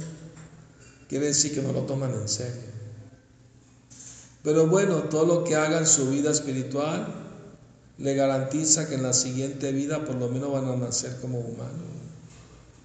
Quiere 1.08 1.28
decir 1.28 1.54
que 1.54 1.62
no 1.62 1.72
lo 1.72 1.82
toman 1.84 2.12
en 2.12 2.28
serio. 2.28 2.67
Pero 4.42 4.66
bueno, 4.66 5.04
todo 5.04 5.24
lo 5.26 5.44
que 5.44 5.56
haga 5.56 5.78
en 5.78 5.86
su 5.86 6.10
vida 6.10 6.30
espiritual 6.30 7.06
le 7.98 8.14
garantiza 8.14 8.88
que 8.88 8.94
en 8.94 9.02
la 9.02 9.12
siguiente 9.12 9.72
vida 9.72 10.04
por 10.04 10.14
lo 10.14 10.28
menos 10.28 10.52
van 10.52 10.66
a 10.66 10.76
nacer 10.76 11.16
como 11.20 11.40
humanos 11.40 11.88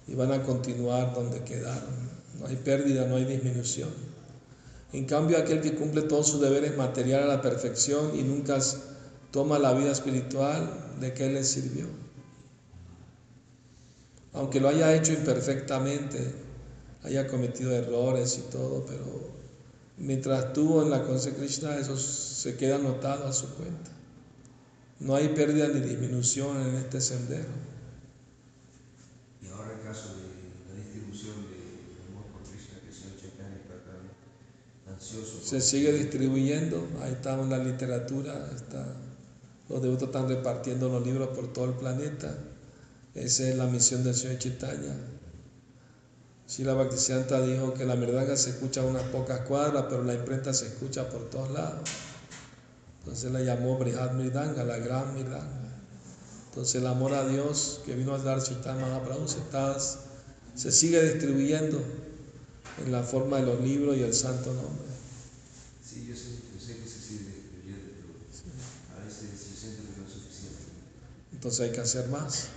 y 0.08 0.14
van 0.14 0.32
a 0.32 0.42
continuar 0.42 1.14
donde 1.14 1.44
quedaron. 1.44 2.14
No 2.38 2.46
hay 2.46 2.56
pérdida, 2.56 3.06
no 3.06 3.16
hay 3.16 3.24
disminución. 3.24 3.90
En 4.92 5.06
cambio, 5.06 5.38
aquel 5.38 5.60
que 5.60 5.74
cumple 5.74 6.02
todos 6.02 6.28
sus 6.28 6.40
deberes 6.40 6.76
materiales 6.76 7.26
a 7.26 7.36
la 7.36 7.42
perfección 7.42 8.18
y 8.18 8.22
nunca 8.22 8.58
toma 9.30 9.58
la 9.58 9.72
vida 9.72 9.92
espiritual, 9.92 10.96
¿de 11.00 11.14
qué 11.14 11.28
le 11.28 11.44
sirvió? 11.44 11.86
aunque 14.34 14.60
lo 14.60 14.68
haya 14.68 14.94
hecho 14.94 15.12
imperfectamente, 15.12 16.18
haya 17.04 17.26
cometido 17.26 17.72
errores 17.72 18.38
y 18.38 18.50
todo, 18.50 18.84
pero 18.84 19.04
mientras 19.96 20.46
estuvo 20.46 20.82
en 20.82 20.90
la 20.90 21.02
conciencia 21.02 21.34
Krishna, 21.34 21.76
eso 21.76 21.96
se 21.96 22.56
queda 22.56 22.76
anotado 22.76 23.26
a 23.26 23.32
su 23.32 23.48
cuenta. 23.54 23.90
No 25.00 25.14
hay 25.14 25.28
pérdida 25.28 25.68
ni 25.68 25.80
disminución 25.80 26.60
en 26.60 26.76
este 26.76 27.00
sendero. 27.00 27.48
Y 29.42 29.48
ahora 29.48 29.72
el 29.72 29.82
caso 29.82 30.14
de 30.14 30.72
la 30.72 30.82
distribución 30.82 31.34
de 31.36 32.10
amor 32.10 32.24
por 32.32 32.42
Krishna, 32.50 32.80
que 32.80 32.88
el 32.88 32.94
señor 32.94 33.20
Chaitanya 33.20 33.56
está 33.56 33.74
tan 33.84 34.94
ansioso. 34.94 35.40
Se 35.42 35.60
sigue 35.60 35.92
distribuyendo, 35.92 36.88
ahí 37.02 37.12
está 37.12 37.40
en 37.40 37.50
la 37.50 37.58
literatura, 37.58 38.50
está 38.54 38.96
Los 39.68 39.82
devotos 39.82 40.08
están 40.08 40.28
repartiendo 40.28 40.88
los 40.88 41.04
libros 41.04 41.28
por 41.28 41.52
todo 41.52 41.66
el 41.66 41.74
planeta. 41.74 42.36
Esa 43.14 43.48
es 43.48 43.56
la 43.56 43.66
misión 43.66 44.04
del 44.04 44.14
Señor 44.14 44.38
Chaitanya. 44.38 44.94
La 46.58 46.74
Bhaktisiddhanta 46.74 47.40
dijo 47.42 47.74
que 47.74 47.84
la 47.84 47.94
verdad 47.94 48.34
se 48.36 48.50
escucha 48.50 48.82
a 48.82 48.84
unas 48.84 49.02
pocas 49.04 49.40
cuadras, 49.40 49.86
pero 49.88 50.04
la 50.04 50.14
imprenta 50.14 50.52
se 50.54 50.66
escucha 50.66 51.08
por 51.08 51.28
todos 51.30 51.50
lados. 51.50 51.88
Entonces 53.00 53.32
la 53.32 53.40
llamó 53.40 53.78
Brihad 53.78 54.12
Mirdanga, 54.12 54.64
la 54.64 54.78
gran 54.78 55.14
Mirdanga. 55.14 55.64
Entonces 56.48 56.76
el 56.76 56.86
amor 56.86 57.14
a 57.14 57.26
Dios 57.26 57.80
que 57.84 57.96
vino 57.96 58.14
a 58.14 58.18
dar 58.18 58.40
Chaitanya 58.42 58.86
Mahaprabhu 58.86 59.26
se, 59.26 59.40
se 60.54 60.70
sigue 60.70 61.02
distribuyendo 61.02 61.82
en 62.84 62.92
la 62.92 63.02
forma 63.02 63.38
de 63.38 63.46
los 63.46 63.60
libros 63.60 63.96
y 63.96 64.02
el 64.02 64.14
santo 64.14 64.52
nombre. 64.52 64.86
Sí, 65.84 66.06
yo 66.08 66.14
sé, 66.14 66.30
yo 66.52 66.60
sé 66.60 66.76
que 66.78 66.88
se 66.88 67.00
sigue 67.00 67.24
distribuyendo, 67.30 67.90
pero 68.00 69.00
a 69.00 69.04
veces 69.04 69.30
yo 69.30 69.56
siento 69.56 69.82
que 69.82 70.00
no 70.00 70.06
es 70.06 70.12
suficiente. 70.12 70.62
Entonces 71.32 71.60
hay 71.60 71.72
que 71.72 71.80
hacer 71.80 72.08
más. 72.08 72.48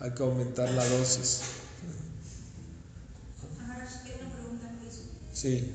Hay 0.00 0.10
que 0.10 0.22
aumentar 0.22 0.68
la 0.72 0.84
dosis. 0.88 1.42
Maharaj, 3.56 3.88
una 4.20 4.34
pregunta 4.34 4.68
en 4.68 4.78
Facebook. 4.80 5.31
Sí. 5.42 5.74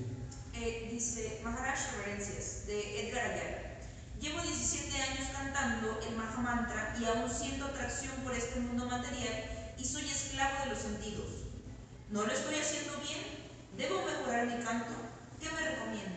Eh, 0.53 0.87
dice 0.89 1.41
Maharaj 1.43 1.77
Reverencias, 1.97 2.65
de 2.67 3.01
Edgar 3.01 3.31
Ayala. 3.31 3.79
Llevo 4.21 4.41
17 4.41 4.95
años 4.95 5.27
cantando 5.33 5.99
el 6.07 6.15
Mahamantra 6.15 6.95
y 6.97 7.03
aún 7.03 7.29
siento 7.29 7.65
atracción 7.65 8.15
por 8.23 8.33
este 8.33 8.61
mundo 8.61 8.85
material 8.85 9.75
y 9.77 9.83
soy 9.83 10.03
esclavo 10.05 10.63
de 10.63 10.69
los 10.69 10.79
sentidos. 10.79 11.27
¿No 12.11 12.23
lo 12.23 12.31
estoy 12.31 12.55
haciendo 12.55 12.93
bien? 13.01 13.19
¿Debo 13.75 14.05
mejorar 14.05 14.47
mi 14.47 14.63
canto? 14.63 14.93
¿Qué 15.41 15.49
me 15.51 15.59
recomienda? 15.59 16.15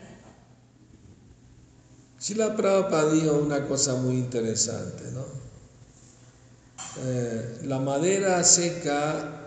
la 2.36 2.56
Prabhupada 2.56 3.12
dijo 3.12 3.32
una 3.32 3.66
cosa 3.66 3.96
muy 3.96 4.14
interesante, 4.14 5.10
¿no? 5.10 5.24
Eh, 6.98 7.62
la 7.64 7.80
madera 7.80 8.44
seca 8.44 9.40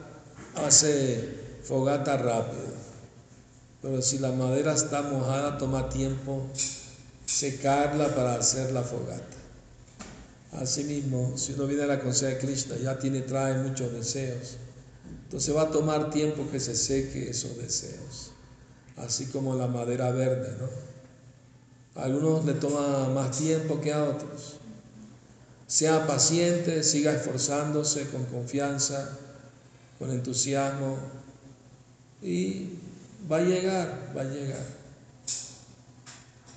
hace 0.55 1.39
fogata 1.63 2.17
rápido, 2.17 2.62
pero 3.83 4.01
si 4.01 4.17
la 4.17 4.31
madera 4.31 4.73
está 4.73 5.01
mojada 5.01 5.57
toma 5.57 5.89
tiempo 5.89 6.47
secarla 7.25 8.15
para 8.15 8.35
hacer 8.35 8.71
la 8.71 8.81
fogata. 8.81 9.37
Asimismo, 10.53 11.37
si 11.37 11.51
uno 11.51 11.67
viene 11.67 11.83
a 11.83 11.87
la 11.87 11.99
conciencia 11.99 12.29
de 12.29 12.37
Krishna, 12.37 12.77
ya 12.77 12.97
tiene, 12.97 13.21
trae 13.21 13.61
muchos 13.61 13.91
deseos. 13.91 14.55
Entonces 15.25 15.53
va 15.53 15.63
a 15.63 15.69
tomar 15.69 16.11
tiempo 16.11 16.47
que 16.49 16.61
se 16.61 16.75
seque 16.75 17.29
esos 17.29 17.57
deseos. 17.57 18.31
Así 18.95 19.25
como 19.25 19.53
la 19.53 19.67
madera 19.67 20.11
verde, 20.11 20.55
¿no? 20.59 22.01
A 22.01 22.05
algunos 22.05 22.45
le 22.45 22.53
toma 22.53 23.09
más 23.09 23.37
tiempo 23.37 23.81
que 23.81 23.91
a 23.91 24.05
otros. 24.05 24.59
Sea 25.67 26.07
paciente, 26.07 26.83
siga 26.83 27.11
esforzándose 27.11 28.07
con 28.07 28.23
confianza, 28.25 29.17
con 29.99 30.09
entusiasmo 30.11 30.97
y 32.21 32.82
va 33.31 33.37
a 33.37 33.41
llegar, 33.41 34.13
va 34.15 34.21
a 34.21 34.25
llegar. 34.25 34.65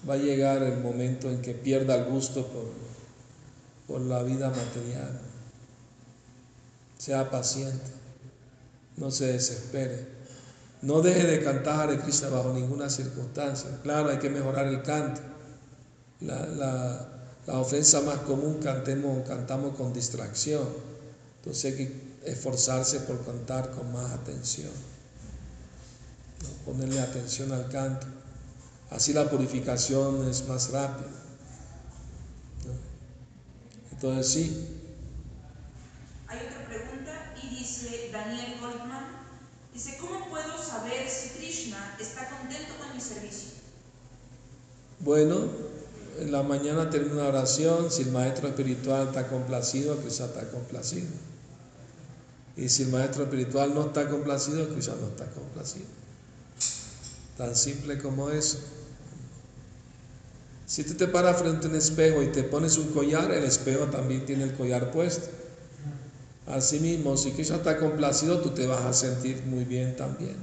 Va 0.09 0.15
a 0.15 0.19
llegar 0.19 0.63
el 0.63 0.79
momento 0.79 1.29
en 1.31 1.43
que 1.43 1.55
pierda 1.55 1.97
el 1.97 2.05
gusto 2.05 2.47
por, 2.47 2.71
por 3.87 4.01
la 4.01 4.23
vida 4.23 4.51
material. 4.51 5.21
Sea 6.99 7.31
paciente, 7.31 7.91
no 8.97 9.11
se 9.11 9.33
desespere. 9.33 10.17
No 10.83 11.01
deje 11.01 11.27
de 11.27 11.43
cantar 11.43 11.91
a 11.91 12.01
Krishna 12.01 12.29
bajo 12.29 12.53
ninguna 12.53 12.89
circunstancia. 12.91 13.71
Claro, 13.83 14.11
hay 14.11 14.19
que 14.19 14.31
mejorar 14.31 14.67
el 14.69 14.83
canto. 14.83 15.21
La, 16.21 16.47
la, 16.47 17.09
la 17.47 17.59
ofensa 17.59 18.01
más 18.03 18.19
común 18.19 18.61
cantemos, 18.63 19.27
cantamos 19.27 19.77
con 19.77 19.93
distracción. 19.93 20.67
Entonces 21.39 21.65
hay 21.65 21.77
que 21.77 22.31
esforzarse 22.31 23.01
por 23.01 23.25
cantar 23.25 23.71
con 23.71 23.93
más 23.93 24.13
atención. 24.13 24.73
Ponerle 26.65 27.01
atención 27.01 27.53
al 27.53 27.69
canto. 27.69 28.07
Así 28.91 29.13
la 29.13 29.29
purificación 29.29 30.29
es 30.29 30.47
más 30.47 30.71
rápida. 30.71 31.09
Entonces 33.93 34.33
sí. 34.33 34.69
Hay 36.29 36.39
otra 36.39 36.67
pregunta 36.67 37.35
y 37.43 37.49
dice 37.49 38.11
Daniel 38.13 38.61
Goldman, 38.61 39.07
dice, 39.73 39.97
¿cómo 39.99 40.29
puedo 40.29 40.63
saber 40.63 41.09
si 41.09 41.31
Krishna 41.39 41.97
está 41.99 42.29
contento 42.29 42.75
con 42.79 42.95
mi 42.95 43.01
servicio? 43.01 43.51
Bueno, 45.01 45.49
en 46.19 46.33
la 46.33 46.43
mañana 46.43 46.91
termina 46.91 47.15
una 47.15 47.29
oración, 47.29 47.91
si 47.91 48.03
el 48.03 48.13
maestro 48.13 48.49
espiritual 48.49 49.09
está 49.09 49.29
complacido, 49.29 49.97
Krishna 49.97 50.27
está 50.27 50.51
complacido. 50.51 51.09
Y 52.57 52.69
si 52.69 52.85
el 52.85 52.89
maestro 52.91 53.25
espiritual 53.25 53.75
no 53.75 53.87
está 53.87 54.09
complacido, 54.09 54.69
Krishna 54.69 54.95
no 55.01 55.09
está 55.09 55.27
complacido. 55.31 55.87
Tan 57.37 57.55
simple 57.55 57.99
como 57.99 58.31
eso. 58.31 58.59
Si 60.67 60.83
tú 60.83 60.95
te 60.95 61.07
paras 61.07 61.39
frente 61.39 61.67
a 61.67 61.71
un 61.71 61.77
espejo 61.77 62.23
y 62.23 62.29
te 62.29 62.43
pones 62.43 62.77
un 62.77 62.89
collar, 62.93 63.31
el 63.31 63.45
espejo 63.45 63.85
también 63.87 64.27
tiene 64.27 64.45
el 64.45 64.55
collar 64.55 64.91
puesto. 64.91 65.29
Asimismo, 66.47 67.17
si 67.17 67.33
Krishna 67.33 67.57
está 67.57 67.77
complacido, 67.77 68.41
tú 68.41 68.51
te 68.51 68.67
vas 68.67 68.85
a 68.85 68.93
sentir 68.93 69.43
muy 69.47 69.65
bien 69.65 69.97
también. 69.97 70.37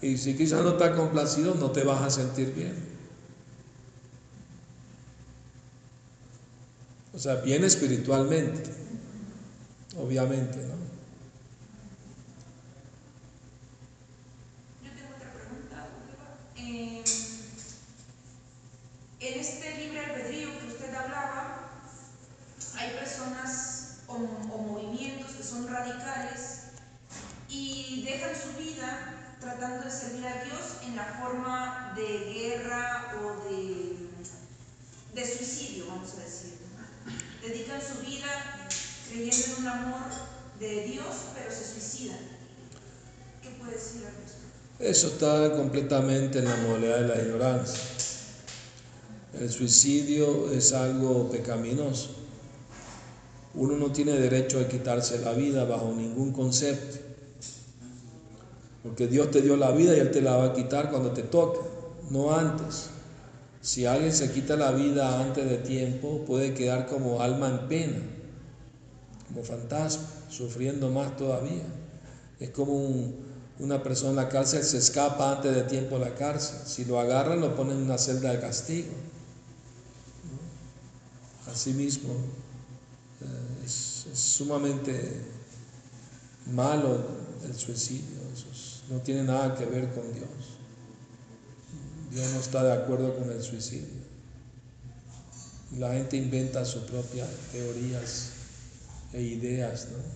Y 0.00 0.16
si 0.16 0.34
Krishna 0.34 0.62
no 0.62 0.70
está 0.70 0.94
complacido, 0.94 1.54
no 1.54 1.70
te 1.70 1.82
vas 1.84 2.02
a 2.02 2.10
sentir 2.10 2.54
bien. 2.54 2.74
O 7.12 7.18
sea, 7.18 7.36
bien 7.36 7.64
espiritualmente, 7.64 8.70
obviamente, 9.98 10.58
¿no? 10.58 10.95
En 16.66 17.04
este 19.20 19.76
libre 19.76 20.04
albedrío 20.04 20.58
que 20.58 20.66
usted 20.66 20.92
hablaba, 20.92 21.70
hay 22.76 22.90
personas 22.90 23.98
o, 24.08 24.18
movimientos 24.18 25.30
que 25.30 25.44
son 25.44 25.68
radicales 25.68 26.62
y 27.48 28.02
dejan 28.04 28.32
su 28.34 28.58
vida 28.58 29.36
tratando 29.40 29.84
de 29.84 29.90
servir 29.92 30.26
a 30.26 30.42
Dios 30.42 30.78
en 30.82 30.96
la 30.96 31.04
forma 31.04 31.92
de 31.94 32.32
guerra 32.34 33.14
o 33.22 33.48
de, 33.48 33.96
de 35.14 35.36
suicidio, 35.36 35.86
vamos 35.86 36.14
a 36.14 36.24
decir. 36.24 36.58
Dedican 37.42 37.80
su 37.80 38.04
vida 38.04 38.66
creyendo 39.08 39.46
en 39.46 39.62
un 39.62 39.68
amor 39.68 40.10
de 40.58 40.82
Dios, 40.82 41.14
pero 41.32 41.48
se 41.48 41.64
suicidan. 41.64 42.18
¿Qué 43.40 43.50
puede 43.50 43.74
decir 43.74 44.04
al 44.04 44.14
respecto? 44.16 44.46
Eso 44.96 45.08
está 45.08 45.52
completamente 45.52 46.38
en 46.38 46.46
la 46.46 46.56
modalidad 46.56 47.00
de 47.00 47.08
la 47.08 47.22
ignorancia. 47.22 47.82
El 49.38 49.50
suicidio 49.50 50.50
es 50.50 50.72
algo 50.72 51.28
pecaminoso. 51.30 52.12
Uno 53.52 53.76
no 53.76 53.92
tiene 53.92 54.12
derecho 54.12 54.58
a 54.58 54.66
quitarse 54.66 55.18
la 55.18 55.34
vida 55.34 55.64
bajo 55.64 55.92
ningún 55.92 56.32
concepto. 56.32 56.96
Porque 58.82 59.06
Dios 59.06 59.30
te 59.30 59.42
dio 59.42 59.58
la 59.58 59.70
vida 59.70 59.94
y 59.94 60.00
Él 60.00 60.10
te 60.10 60.22
la 60.22 60.34
va 60.34 60.44
a 60.46 60.52
quitar 60.54 60.90
cuando 60.90 61.10
te 61.10 61.24
toque, 61.24 61.60
no 62.10 62.34
antes. 62.34 62.88
Si 63.60 63.84
alguien 63.84 64.14
se 64.14 64.32
quita 64.32 64.56
la 64.56 64.72
vida 64.72 65.20
antes 65.20 65.46
de 65.46 65.58
tiempo, 65.58 66.24
puede 66.26 66.54
quedar 66.54 66.86
como 66.86 67.20
alma 67.20 67.50
en 67.50 67.68
pena, 67.68 67.98
como 69.28 69.44
fantasma, 69.44 70.06
sufriendo 70.30 70.88
más 70.88 71.18
todavía. 71.18 71.64
Es 72.40 72.48
como 72.48 73.25
una 73.58 73.82
persona 73.82 74.10
en 74.10 74.16
la 74.16 74.28
cárcel 74.28 74.62
se 74.62 74.78
escapa 74.78 75.32
antes 75.32 75.54
de 75.54 75.62
tiempo 75.62 75.98
de 75.98 76.06
la 76.06 76.14
cárcel. 76.14 76.58
Si 76.66 76.84
lo 76.84 77.00
agarran, 77.00 77.40
lo 77.40 77.56
ponen 77.56 77.78
en 77.78 77.84
una 77.84 77.98
celda 77.98 78.32
de 78.32 78.40
castigo. 78.40 78.92
Asimismo, 81.50 82.12
eh, 83.20 83.64
es, 83.64 84.06
sumamente 84.12 85.22
malo 86.52 87.04
el 87.44 87.54
suicidio, 87.54 88.16
no 88.90 89.00
tiene 89.00 89.24
nada 89.24 89.54
que 89.54 89.64
ver 89.64 89.92
con 89.92 90.12
Dios. 90.12 90.28
Dios 92.10 92.30
no 92.32 92.40
está 92.40 92.62
de 92.62 92.72
acuerdo 92.72 93.16
con 93.16 93.30
el 93.30 93.42
suicidio. 93.42 94.06
La 95.78 95.92
gente 95.92 96.16
inventa 96.16 96.64
sus 96.64 96.82
propias 96.82 97.28
teorías 97.52 98.30
e 99.12 99.22
ideas, 99.22 99.88
¿no? 99.90 100.15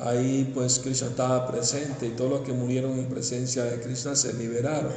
Ahí 0.00 0.50
pues 0.54 0.78
Krishna 0.78 1.08
estaba 1.08 1.46
presente 1.46 2.06
y 2.06 2.10
todos 2.10 2.30
los 2.30 2.40
que 2.40 2.52
murieron 2.54 2.98
en 2.98 3.06
presencia 3.08 3.64
de 3.64 3.80
Krishna 3.80 4.16
se 4.16 4.32
liberaron. 4.32 4.92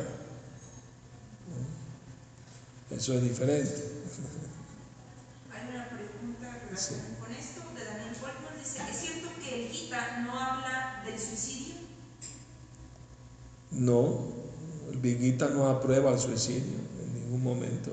Eso 2.89 3.14
es 3.14 3.24
diferente. 3.24 3.76
Hay 5.51 5.76
una 5.76 5.89
pregunta 5.89 6.60
Sí. 6.78 6.95
con 7.20 7.32
esto 7.32 7.62
de 7.76 7.84
Daniel 7.84 8.16
Goldman. 8.22 8.58
Dice, 8.58 8.80
¿es 8.89 8.97
cierto 8.97 9.30
que 9.41 9.66
el 9.66 9.70
Gita 9.72 10.22
no 10.24 10.39
habla 10.39 11.04
del 11.06 11.20
suicidio? 11.20 11.76
No, 13.72 14.28
el 14.91 14.99
Vigita 14.99 15.49
no 15.49 15.68
aprueba 15.68 16.12
el 16.14 16.20
suicidio 16.20 16.78
en 17.04 17.14
ningún 17.14 17.43
momento. 17.43 17.91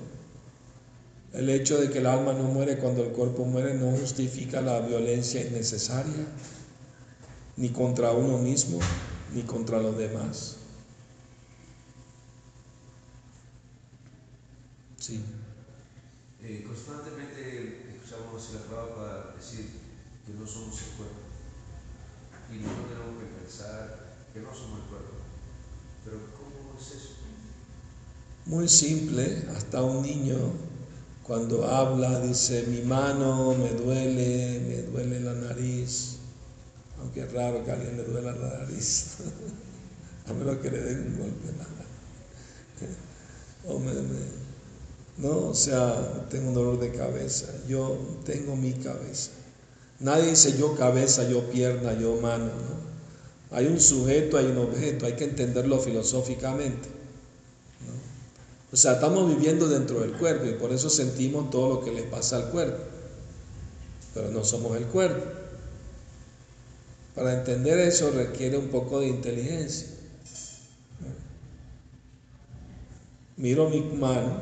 El 1.32 1.48
hecho 1.48 1.80
de 1.80 1.90
que 1.90 1.98
el 1.98 2.06
alma 2.06 2.34
no 2.34 2.44
muere 2.44 2.76
cuando 2.78 3.02
el 3.02 3.10
cuerpo 3.10 3.44
muere 3.44 3.74
no 3.74 3.90
justifica 3.92 4.60
la 4.60 4.80
violencia 4.80 5.40
innecesaria, 5.44 6.26
ni 7.60 7.68
contra 7.70 8.12
uno 8.12 8.38
mismo, 8.38 8.78
ni 9.34 9.42
contra 9.42 9.78
los 9.80 9.96
demás. 9.96 10.56
Sí, 14.96 15.22
Eh, 16.42 16.64
constantemente 16.66 17.92
escuchamos 17.94 18.48
a 18.50 18.52
la 18.54 18.60
Prabhupada 18.66 19.34
decir 19.36 19.70
que 20.26 20.32
no 20.32 20.46
somos 20.46 20.80
el 20.80 20.88
cuerpo. 20.96 21.20
Y 22.50 22.56
nosotros 22.60 22.88
tenemos 22.88 23.18
que 23.20 23.26
pensar 23.40 24.26
que 24.32 24.40
no 24.40 24.54
somos 24.54 24.80
el 24.80 24.86
cuerpo. 24.88 25.16
Pero 26.04 26.18
¿cómo 26.34 26.78
es 26.80 26.86
eso? 26.92 27.14
muy 28.46 28.68
simple, 28.68 29.44
hasta 29.56 29.82
un 29.82 30.02
niño 30.02 30.36
cuando 31.22 31.66
habla 31.66 32.20
dice, 32.20 32.64
mi 32.68 32.82
mano 32.82 33.54
me 33.54 33.70
duele, 33.70 34.60
me 34.60 34.82
duele 34.84 35.20
la 35.20 35.34
nariz, 35.34 36.19
aunque 37.00 37.22
es 37.22 37.32
raro 37.32 37.64
que 37.64 37.70
a 37.70 37.74
alguien 37.74 37.96
le 37.96 38.04
duela 38.04 38.32
la 38.32 38.58
nariz, 38.60 39.16
a 40.28 40.32
menos 40.32 40.58
que 40.58 40.70
le 40.70 40.80
den 40.80 40.98
un 41.06 41.18
golpe. 41.18 41.48
O 43.66 43.78
me- 43.78 43.92
no, 45.18 45.48
o 45.50 45.54
sea, 45.54 46.26
tengo 46.30 46.48
un 46.48 46.54
dolor 46.54 46.80
de 46.80 46.92
cabeza, 46.92 47.46
yo 47.68 47.98
tengo 48.24 48.56
mi 48.56 48.72
cabeza. 48.72 49.32
Nadie 49.98 50.30
dice 50.30 50.56
yo 50.56 50.74
cabeza, 50.76 51.28
yo 51.28 51.50
pierna, 51.50 51.92
yo 51.92 52.16
mano, 52.20 52.46
¿no? 52.46 52.90
Hay 53.56 53.66
un 53.66 53.80
sujeto, 53.80 54.38
hay 54.38 54.46
un 54.46 54.58
objeto, 54.58 55.04
hay 55.04 55.14
que 55.14 55.24
entenderlo 55.24 55.78
filosóficamente. 55.78 56.88
O 58.72 58.76
sea, 58.76 58.92
estamos 58.94 59.28
viviendo 59.28 59.68
dentro 59.68 60.00
del 60.00 60.12
cuerpo 60.12 60.46
y 60.46 60.52
por 60.54 60.72
eso 60.72 60.88
sentimos 60.88 61.50
todo 61.50 61.74
lo 61.74 61.84
que 61.84 61.90
le 61.92 62.04
pasa 62.04 62.36
al 62.36 62.50
cuerpo. 62.50 62.80
Pero 64.14 64.30
no 64.30 64.44
somos 64.44 64.76
el 64.76 64.84
cuerpo. 64.86 65.39
Para 67.14 67.34
entender 67.34 67.78
eso 67.80 68.10
requiere 68.10 68.56
un 68.56 68.68
poco 68.68 69.00
de 69.00 69.08
inteligencia. 69.08 69.88
Miro 73.36 73.70
mi 73.70 73.80
mano, 73.80 74.36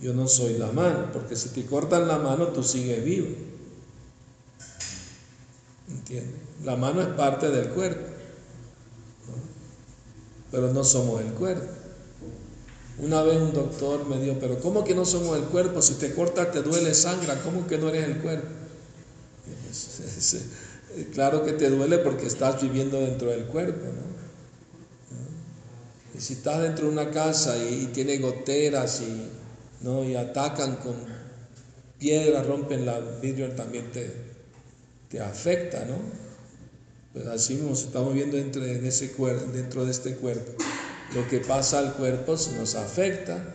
yo 0.00 0.14
no 0.14 0.26
soy 0.26 0.56
la 0.58 0.72
mano, 0.72 1.12
porque 1.12 1.36
si 1.36 1.50
te 1.50 1.66
cortan 1.66 2.08
la 2.08 2.18
mano 2.18 2.48
tú 2.48 2.62
sigues 2.62 3.04
vivo. 3.04 3.28
¿Entiendes? 5.88 6.40
La 6.64 6.76
mano 6.76 7.02
es 7.02 7.08
parte 7.08 7.50
del 7.50 7.68
cuerpo, 7.68 8.06
pero 10.50 10.72
no 10.72 10.82
somos 10.82 11.20
el 11.20 11.32
cuerpo. 11.32 11.66
Una 12.98 13.22
vez 13.22 13.40
un 13.40 13.52
doctor 13.52 14.06
me 14.06 14.18
dijo, 14.18 14.36
pero 14.40 14.60
¿cómo 14.60 14.84
que 14.84 14.94
no 14.94 15.04
somos 15.04 15.36
el 15.36 15.44
cuerpo? 15.44 15.82
Si 15.82 15.94
te 15.94 16.14
cortas 16.14 16.52
te 16.52 16.62
duele, 16.62 16.94
sangra, 16.94 17.42
¿cómo 17.42 17.66
que 17.66 17.76
no 17.76 17.88
eres 17.88 18.04
el 18.04 18.18
cuerpo? 18.18 18.48
Claro 21.12 21.44
que 21.44 21.52
te 21.52 21.70
duele 21.70 21.98
porque 21.98 22.26
estás 22.26 22.62
viviendo 22.62 23.00
dentro 23.00 23.30
del 23.30 23.44
cuerpo, 23.46 23.84
¿no? 23.86 24.14
Y 26.16 26.20
si 26.20 26.34
estás 26.34 26.62
dentro 26.62 26.86
de 26.86 26.92
una 26.92 27.10
casa 27.10 27.56
y, 27.58 27.86
tiene 27.86 28.18
goteras 28.18 29.00
y, 29.00 29.30
¿no? 29.84 30.04
y 30.04 30.14
atacan 30.14 30.76
con 30.76 30.94
piedras, 31.98 32.46
rompen 32.46 32.86
la 32.86 33.00
vidrio, 33.20 33.50
también 33.52 33.90
te, 33.90 34.12
te 35.08 35.20
afecta, 35.20 35.84
¿no? 35.84 35.96
Pues 37.12 37.26
así 37.26 37.56
nos 37.56 37.82
estamos 37.82 38.14
viendo 38.14 38.36
dentro, 38.36 38.64
en 38.64 38.86
ese 38.86 39.12
dentro 39.52 39.84
de 39.84 39.90
este 39.90 40.14
cuerpo. 40.14 40.52
Lo 41.14 41.26
que 41.28 41.40
pasa 41.40 41.80
al 41.80 41.94
cuerpo 41.94 42.36
se 42.36 42.56
nos 42.56 42.76
afecta, 42.76 43.54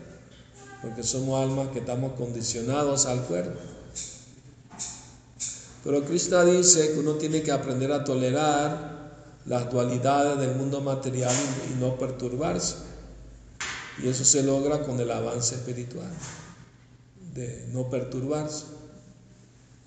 porque 0.81 1.03
somos 1.03 1.41
almas 1.41 1.69
que 1.69 1.79
estamos 1.79 2.13
condicionados 2.13 3.05
al 3.05 3.23
cuerpo. 3.23 3.59
Pero 5.83 6.03
Krishna 6.03 6.43
dice 6.43 6.93
que 6.93 6.99
uno 6.99 7.13
tiene 7.13 7.41
que 7.41 7.51
aprender 7.51 7.91
a 7.91 8.03
tolerar 8.03 8.99
las 9.45 9.71
dualidades 9.71 10.37
del 10.39 10.55
mundo 10.55 10.81
material 10.81 11.33
y 11.71 11.79
no 11.79 11.97
perturbarse. 11.97 12.75
Y 14.03 14.07
eso 14.07 14.23
se 14.25 14.43
logra 14.43 14.83
con 14.83 14.99
el 14.99 15.09
avance 15.11 15.55
espiritual, 15.55 16.09
de 17.33 17.67
no 17.71 17.89
perturbarse 17.89 18.65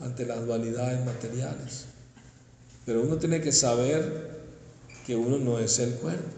ante 0.00 0.26
las 0.26 0.44
dualidades 0.46 1.04
materiales. 1.04 1.86
Pero 2.84 3.02
uno 3.02 3.16
tiene 3.16 3.40
que 3.40 3.52
saber 3.52 4.32
que 5.06 5.14
uno 5.16 5.38
no 5.38 5.58
es 5.58 5.78
el 5.78 5.94
cuerpo. 5.94 6.28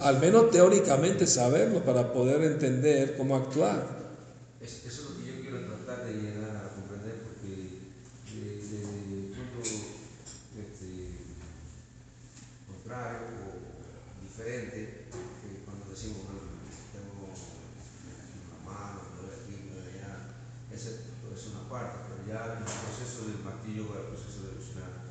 Al 0.00 0.18
menos 0.20 0.50
teóricamente 0.50 1.26
saberlo 1.26 1.84
para 1.84 2.12
poder 2.12 2.42
entender 2.42 3.16
cómo 3.16 3.36
actuar 3.36 3.98
es 4.60 4.84
lo 5.02 5.16
que 5.16 5.26
yo 5.26 5.40
quiero 5.40 5.58
tratar 5.66 6.04
de 6.06 6.12
llegar 6.14 6.54
a 6.56 6.74
comprender 6.74 7.14
porque 7.22 7.48
de- 8.30 8.58
desde 8.58 8.78
el 8.78 9.34
punto 9.34 9.58
este, 10.54 11.18
contrario 12.66 13.26
o 13.42 14.22
diferente, 14.22 15.06
que 15.10 15.64
cuando 15.64 15.90
decimos, 15.90 16.18
bueno, 16.30 16.46
tengo 16.94 17.26
una 17.26 18.58
mano, 18.70 19.00
me 19.02 19.18
duele 19.18 19.34
aquí, 19.42 19.66
me 19.66 19.74
duele 19.82 19.98
allá, 19.98 20.14
ese 20.70 20.90
es 20.94 21.46
una 21.50 21.57
parte, 21.68 21.98
pero 22.08 22.26
ya 22.26 22.58
el 22.58 22.64
proceso 22.64 23.28
del 23.28 23.44
martillo, 23.44 23.84
el 23.94 24.08
proceso 24.08 24.42
de 24.42 24.48
evolucionar, 24.48 25.07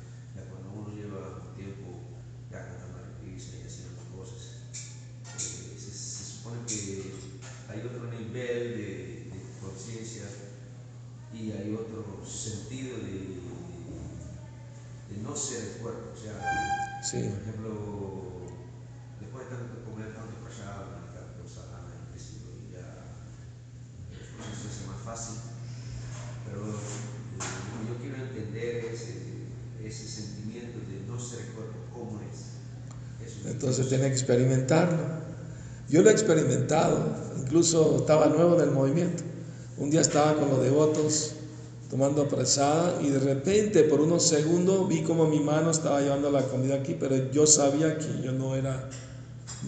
Entonces 33.78 33.96
tiene 33.96 34.12
que 34.12 34.18
experimentarlo. 34.18 34.98
Yo 35.88 36.02
lo 36.02 36.10
he 36.10 36.12
experimentado, 36.12 36.98
incluso 37.40 37.98
estaba 37.98 38.26
nuevo 38.26 38.56
en 38.56 38.62
el 38.62 38.72
movimiento. 38.72 39.22
Un 39.76 39.88
día 39.88 40.00
estaba 40.00 40.34
con 40.34 40.48
los 40.48 40.60
devotos 40.64 41.34
tomando 41.88 42.26
presada 42.26 43.00
y 43.00 43.10
de 43.10 43.20
repente 43.20 43.84
por 43.84 44.00
unos 44.00 44.24
segundos 44.24 44.88
vi 44.88 45.04
como 45.04 45.26
mi 45.28 45.38
mano 45.38 45.70
estaba 45.70 46.00
llevando 46.00 46.28
la 46.32 46.42
comida 46.42 46.74
aquí, 46.74 46.96
pero 46.98 47.30
yo 47.30 47.46
sabía 47.46 47.96
que 47.98 48.20
yo 48.20 48.32
no 48.32 48.56
era 48.56 48.90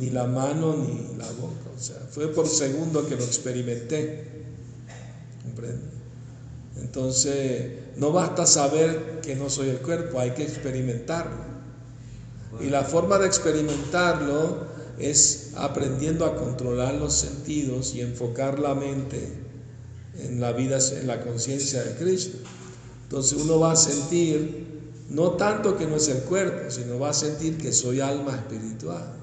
ni 0.01 0.11
la 0.11 0.27
mano 0.27 0.77
ni 0.77 1.17
la 1.17 1.31
boca. 1.31 1.71
O 1.77 1.81
sea, 1.81 1.99
fue 2.11 2.27
por 2.33 2.49
segundo 2.49 3.07
que 3.07 3.15
lo 3.15 3.23
experimenté. 3.23 4.25
Entonces, 6.81 7.75
no 7.97 8.11
basta 8.11 8.45
saber 8.45 9.21
que 9.23 9.37
no 9.37 9.49
soy 9.49 9.69
el 9.69 9.79
cuerpo, 9.79 10.19
hay 10.19 10.33
que 10.33 10.43
experimentarlo. 10.43 11.60
Y 12.59 12.69
la 12.69 12.83
forma 12.83 13.19
de 13.19 13.27
experimentarlo 13.27 14.67
es 14.99 15.53
aprendiendo 15.57 16.27
a 16.27 16.37
controlar 16.37 16.95
los 16.95 17.15
sentidos 17.15 17.95
y 17.95 18.01
enfocar 18.01 18.59
la 18.59 18.75
mente 18.75 19.33
en 20.19 20.41
la 20.41 20.53
vida, 20.53 20.79
en 21.01 21.07
la 21.07 21.23
conciencia 21.23 21.83
de 21.83 21.95
Krishna. 21.95 22.41
Entonces 23.05 23.39
uno 23.41 23.61
va 23.61 23.73
a 23.73 23.77
sentir 23.77 24.67
no 25.09 25.33
tanto 25.33 25.77
que 25.77 25.87
no 25.87 25.97
es 25.97 26.09
el 26.09 26.23
cuerpo, 26.23 26.71
sino 26.71 26.99
va 26.99 27.11
a 27.11 27.15
sentir 27.15 27.57
que 27.57 27.73
soy 27.73 28.01
alma 28.01 28.37
espiritual. 28.37 29.17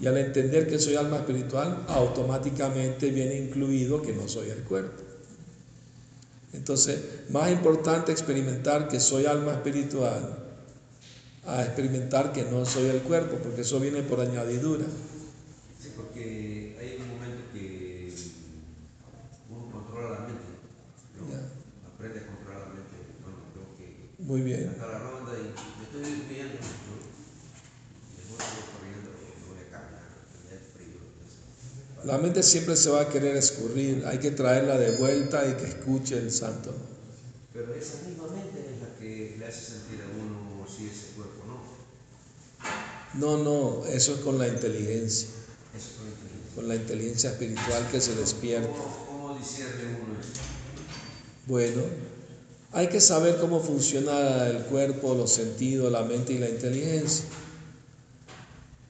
Y 0.00 0.06
al 0.06 0.16
entender 0.16 0.68
que 0.68 0.78
soy 0.78 0.94
alma 0.94 1.16
espiritual, 1.16 1.84
automáticamente 1.88 3.10
viene 3.10 3.36
incluido 3.36 4.00
que 4.00 4.12
no 4.12 4.28
soy 4.28 4.50
el 4.50 4.62
cuerpo. 4.62 5.02
Entonces, 6.52 7.00
más 7.30 7.50
importante 7.50 8.12
experimentar 8.12 8.88
que 8.88 9.00
soy 9.00 9.26
alma 9.26 9.52
espiritual 9.52 10.47
a 11.48 11.64
experimentar 11.64 12.32
que 12.32 12.44
no 12.44 12.66
soy 12.66 12.86
el 12.90 13.00
cuerpo, 13.00 13.38
porque 13.42 13.62
eso 13.62 13.80
viene 13.80 14.02
por 14.02 14.20
añadidura. 14.20 14.84
porque 15.96 16.76
hay 16.78 17.00
un 17.00 17.08
momento 17.08 17.42
que 17.54 18.12
uno 19.48 19.72
controla 19.72 20.10
la 20.10 20.26
mente, 20.26 20.44
¿no? 21.16 21.32
Ya. 21.32 21.40
aprende 21.88 22.20
a 22.20 22.26
controlar 22.26 22.60
la 22.60 22.74
mente. 22.74 22.96
Bueno, 23.22 23.38
que 23.78 24.22
Muy 24.22 24.42
bien. 24.42 24.76
la 24.78 24.98
ronda 24.98 25.32
y 25.32 25.48
me 25.48 25.84
estoy 25.84 26.02
¿no? 26.02 26.60
Mejor 28.18 28.40
corriendo, 28.68 29.08
voy 29.48 29.58
a 29.64 29.70
caminar, 29.72 30.08
frío. 30.76 31.00
entonces, 31.00 32.04
La 32.04 32.18
mente 32.18 32.42
siempre 32.42 32.76
se 32.76 32.90
va 32.90 33.00
a 33.00 33.08
querer 33.08 33.36
escurrir, 33.36 34.04
hay 34.06 34.18
que 34.18 34.32
traerla 34.32 34.76
de 34.76 34.96
vuelta 34.98 35.48
y 35.48 35.54
que 35.54 35.64
escuche 35.64 36.18
el 36.18 36.30
santo. 36.30 36.74
Pero 37.54 37.74
esa 37.74 38.06
misma 38.06 38.28
mente 38.28 38.60
es 38.60 38.82
la 38.82 38.94
que 39.00 39.36
le 39.38 39.46
hace 39.46 39.72
sentir 39.72 40.02
a 40.02 40.08
uno 40.22 40.27
si 40.78 40.86
ese 40.86 41.06
cuerpo 41.16 41.42
no. 41.46 43.36
No, 43.36 43.42
no, 43.42 43.86
eso 43.86 44.14
es 44.14 44.20
con 44.20 44.38
la 44.38 44.46
inteligencia, 44.48 45.28
Eso 45.76 45.88
es 45.88 45.96
con 45.96 46.06
inteligencia. 46.08 46.54
con 46.54 46.68
la 46.68 46.74
inteligencia 46.76 47.30
espiritual 47.30 47.88
que 47.90 48.00
se 48.00 48.14
despierta. 48.14 48.68
¿Cómo, 48.68 49.06
cómo 49.06 49.24
uno 49.26 49.40
eso? 49.40 50.40
Bueno, 51.46 51.82
hay 52.72 52.88
que 52.88 53.00
saber 53.00 53.38
cómo 53.40 53.60
funciona 53.60 54.46
el 54.46 54.64
cuerpo, 54.64 55.14
los 55.14 55.32
sentidos, 55.32 55.90
la 55.90 56.02
mente 56.04 56.34
y 56.34 56.38
la 56.38 56.48
inteligencia. 56.48 57.24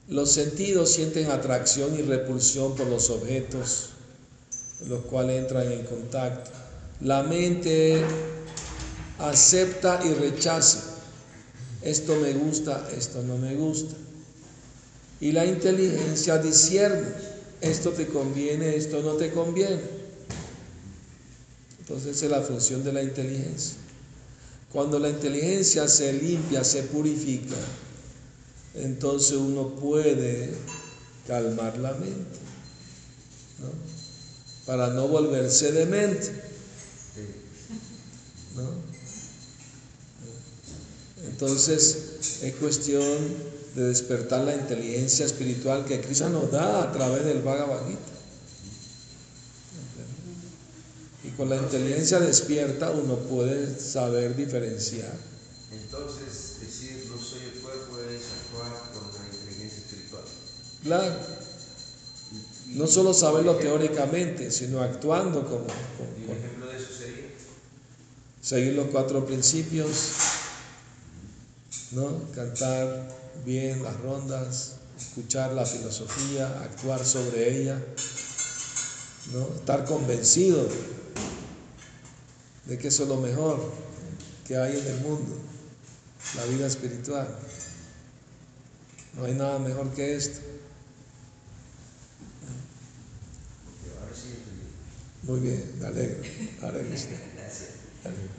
Los 0.09 0.31
sentidos 0.31 0.91
sienten 0.91 1.29
atracción 1.31 1.97
y 1.97 2.01
repulsión 2.01 2.75
por 2.75 2.87
los 2.87 3.09
objetos 3.09 3.91
los 4.87 5.01
cuales 5.05 5.41
entran 5.41 5.71
en 5.71 5.83
contacto. 5.85 6.51
La 7.01 7.23
mente 7.23 8.03
acepta 9.19 9.99
y 10.05 10.13
rechaza. 10.13 10.98
Esto 11.81 12.15
me 12.17 12.33
gusta, 12.33 12.89
esto 12.95 13.23
no 13.23 13.37
me 13.37 13.55
gusta. 13.55 13.95
Y 15.21 15.31
la 15.31 15.45
inteligencia 15.45 16.37
discierne. 16.37 17.07
Esto 17.61 17.91
te 17.91 18.07
conviene, 18.07 18.75
esto 18.75 19.01
no 19.01 19.13
te 19.13 19.31
conviene. 19.31 19.81
Entonces 21.79 22.21
es 22.21 22.29
la 22.29 22.41
función 22.41 22.83
de 22.83 22.93
la 22.93 23.03
inteligencia. 23.03 23.75
Cuando 24.71 24.99
la 24.99 25.09
inteligencia 25.09 25.87
se 25.87 26.13
limpia, 26.13 26.63
se 26.63 26.83
purifica, 26.83 27.55
entonces 28.75 29.35
uno 29.35 29.69
puede 29.75 30.51
calmar 31.27 31.77
la 31.79 31.93
mente, 31.93 32.39
¿no? 33.59 33.71
Para 34.67 34.89
no 34.89 35.07
volverse 35.07 35.71
demente. 35.71 36.31
¿no? 38.55 38.98
Entonces 41.29 42.39
es 42.41 42.55
cuestión 42.55 43.03
de 43.75 43.83
despertar 43.83 44.43
la 44.43 44.55
inteligencia 44.55 45.25
espiritual 45.25 45.85
que 45.85 46.01
Cristo 46.01 46.29
nos 46.29 46.51
da 46.51 46.83
a 46.83 46.91
través 46.91 47.23
del 47.23 47.41
Bhagavad 47.41 47.87
Gita. 47.87 47.99
Y 51.23 51.29
con 51.31 51.49
la 51.49 51.57
inteligencia 51.57 52.19
despierta 52.19 52.91
uno 52.91 53.15
puede 53.17 53.79
saber 53.79 54.35
diferenciar. 54.35 55.13
Entonces, 55.71 56.57
decir 56.61 57.05
no 57.09 57.21
soy 57.21 57.41
el 57.53 57.59
cuerpo 57.61 57.97
es 57.99 58.21
actuar 58.41 58.91
con 58.93 59.03
la 59.21 59.35
inteligencia 59.35 59.77
espiritual. 59.77 60.23
Claro, 60.83 61.15
no 62.67 62.87
solo 62.87 63.13
saberlo 63.13 63.55
teóricamente, 63.57 64.49
sino 64.51 64.81
actuando 64.81 65.43
como, 65.43 65.65
como- 65.67 66.17
Y 66.19 66.23
un 66.31 66.37
ejemplo 66.37 66.67
de 66.67 66.77
eso 66.77 66.87
sería, 66.97 67.25
seguir 68.41 68.73
los 68.73 68.87
cuatro 68.87 69.25
principios, 69.25 69.89
¿no? 71.91 72.31
Cantar 72.33 73.07
bien 73.45 73.83
las 73.83 73.97
rondas, 74.01 74.73
escuchar 74.99 75.53
la 75.53 75.65
filosofía, 75.65 76.47
actuar 76.61 77.05
sobre 77.05 77.61
ella, 77.61 77.79
¿no? 79.33 79.47
Estar 79.55 79.85
convencido 79.85 80.67
de 82.65 82.77
que 82.77 82.87
eso 82.89 83.03
es 83.03 83.09
lo 83.09 83.17
mejor 83.17 83.71
que 84.47 84.57
hay 84.57 84.77
en 84.79 84.87
el 84.87 84.99
mundo, 85.01 85.37
la 86.35 86.45
vida 86.45 86.67
espiritual. 86.67 87.27
No 89.15 89.25
hay 89.25 89.33
nada 89.33 89.57
mejor 89.59 89.89
que 89.93 90.15
esto. 90.15 90.39
Muy 95.23 95.39
bien, 95.41 95.63
me 95.79 95.87
alegro 95.87 96.23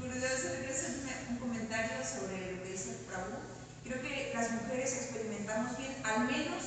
Gurudev, 0.01 0.39
solo 0.41 0.55
quiero 0.59 0.73
hacer 0.75 0.91
un- 0.97 1.35
un 1.35 1.39
comentario 1.39 1.97
sobre 2.03 2.57
lo 2.57 2.63
que 2.65 2.73
dice 2.73 2.97
Prabhu. 3.07 3.37
Creo 3.85 4.01
que 4.03 4.33
las 4.35 4.51
mujeres 4.81 5.03
experimentamos 5.03 5.77
bien, 5.77 5.95
al 6.05 6.27
menos 6.27 6.65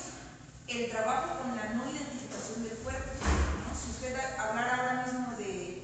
el 0.67 0.89
trabajo 0.91 1.39
con 1.41 1.55
la 1.55 1.73
no 1.73 1.89
identificación 1.89 2.63
del 2.63 2.77
cuerpo. 2.77 3.09
¿no? 3.67 3.73
Si 3.75 3.89
usted 3.89 4.15
hablara 4.37 4.77
ahora 4.77 5.05
mismo 5.05 5.35
de, 5.37 5.83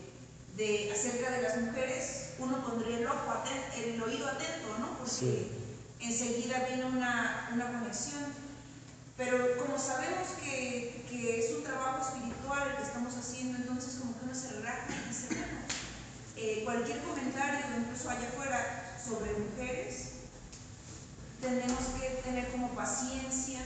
de 0.56 0.92
acerca 0.94 1.32
de 1.32 1.42
las 1.42 1.58
mujeres, 1.58 2.34
uno 2.38 2.64
pondría 2.64 3.00
el 3.00 3.08
ojo 3.08 3.32
aten- 3.32 3.74
el 3.84 4.02
oído 4.02 4.28
atento, 4.28 4.78
¿no? 4.80 4.98
Porque 5.00 5.50
enseguida 6.00 6.66
viene 6.68 6.86
una, 6.86 7.50
una 7.54 7.66
conexión. 7.80 8.26
Pero 9.18 9.58
como 9.58 9.80
sabemos 9.80 10.28
que, 10.44 11.06
que 11.10 11.40
es 11.40 11.52
un 11.58 11.64
trabajo 11.64 12.00
espiritual 12.08 12.70
el 12.70 12.78
que 12.78 12.84
estamos 12.84 13.16
haciendo, 13.18 13.58
entonces 13.58 13.96
como 14.00 14.18
que 14.20 14.26
uno 14.26 14.36
se 14.36 14.50
relaja 14.50 14.86
y 14.88 15.10
dice, 15.10 15.28
bueno, 15.30 15.58
eh, 16.38 16.62
cualquier 16.64 17.02
comentario, 17.02 17.66
incluso 17.80 18.08
allá 18.10 18.28
afuera, 18.30 18.96
sobre 19.04 19.34
mujeres, 19.34 20.10
tenemos 21.42 21.80
que 22.00 22.22
tener 22.24 22.50
como 22.52 22.70
paciencia 22.76 23.62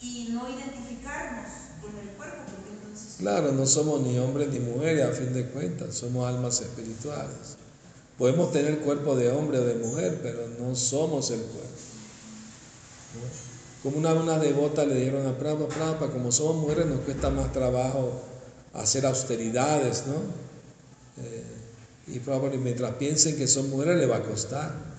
y 0.00 0.28
no 0.32 0.48
identificarnos 0.48 1.46
con 1.80 1.90
el 1.98 2.08
cuerpo, 2.16 2.42
porque 2.46 2.70
entonces... 2.70 3.16
Claro, 3.18 3.52
no 3.52 3.66
somos 3.66 4.00
ni 4.00 4.18
hombres 4.18 4.48
ni 4.48 4.60
mujeres 4.60 5.04
a 5.04 5.12
fin 5.12 5.32
de 5.32 5.46
cuentas, 5.46 5.94
somos 5.94 6.26
almas 6.26 6.60
espirituales. 6.60 7.56
Podemos 8.18 8.52
tener 8.52 8.80
cuerpo 8.80 9.16
de 9.16 9.30
hombre 9.30 9.58
o 9.58 9.64
de 9.64 9.74
mujer, 9.74 10.20
pero 10.22 10.46
no 10.58 10.74
somos 10.74 11.30
el 11.30 11.40
cuerpo. 11.40 11.70
Como 13.82 13.98
una, 13.98 14.12
una 14.12 14.38
devota 14.38 14.84
le 14.84 14.94
dijeron 14.94 15.26
a 15.26 15.38
Prabhupada, 15.38 15.74
Prabhupada, 15.74 16.12
como 16.12 16.30
somos 16.30 16.56
mujeres 16.56 16.86
nos 16.86 17.00
cuesta 17.00 17.30
más 17.30 17.50
trabajo 17.52 18.20
hacer 18.74 19.06
austeridades, 19.06 20.04
¿no? 20.06 20.14
Eh, 21.24 21.44
y 22.08 22.18
Prabhupada, 22.18 22.56
mientras 22.58 22.94
piensen 22.94 23.36
que 23.36 23.46
son 23.46 23.70
mujeres, 23.70 23.96
le 23.96 24.06
va 24.06 24.16
a 24.16 24.22
costar. 24.22 24.89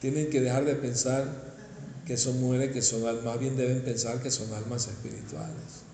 Tienen 0.00 0.30
que 0.30 0.40
dejar 0.40 0.64
de 0.64 0.74
pensar 0.74 1.24
que 2.06 2.16
son 2.16 2.40
mujeres, 2.40 2.72
que 2.72 2.82
son 2.82 3.06
almas, 3.06 3.24
más 3.24 3.38
bien 3.38 3.56
deben 3.56 3.82
pensar 3.82 4.20
que 4.22 4.30
son 4.30 4.52
almas 4.54 4.88
espirituales 4.88 5.84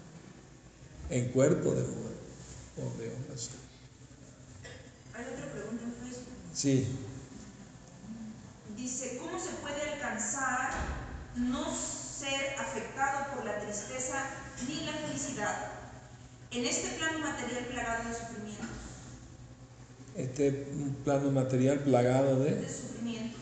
en 1.11 1.29
cuerpo 1.31 1.73
de 1.73 1.83
mujer 1.83 2.17
o 2.79 2.99
de 2.99 3.09
hombre. 3.09 3.35
Hay 5.15 5.25
otra 5.35 5.53
pregunta 5.53 5.85
en 5.85 5.93
Facebook. 5.95 6.33
Sí, 6.55 6.87
Dice, 8.77 9.19
¿cómo 9.19 9.39
se 9.39 9.51
puede 9.63 9.95
alcanzar 9.95 10.71
no 11.35 11.75
ser 11.75 12.55
afectado 12.59 13.35
por 13.35 13.45
la 13.45 13.59
tristeza 13.59 14.23
ni 14.69 14.85
la 14.85 14.93
felicidad 14.93 15.73
en 16.51 16.65
este 16.65 16.97
plano 16.97 17.19
material 17.21 17.67
plagado 17.67 18.09
de 18.09 18.15
sufrimientos? 18.15 18.67
este 20.17 20.51
plano 21.05 21.31
material 21.31 21.81
plagado 21.81 22.41
de 22.41 22.55
De 22.55 22.69
sufrimientos. 22.69 23.41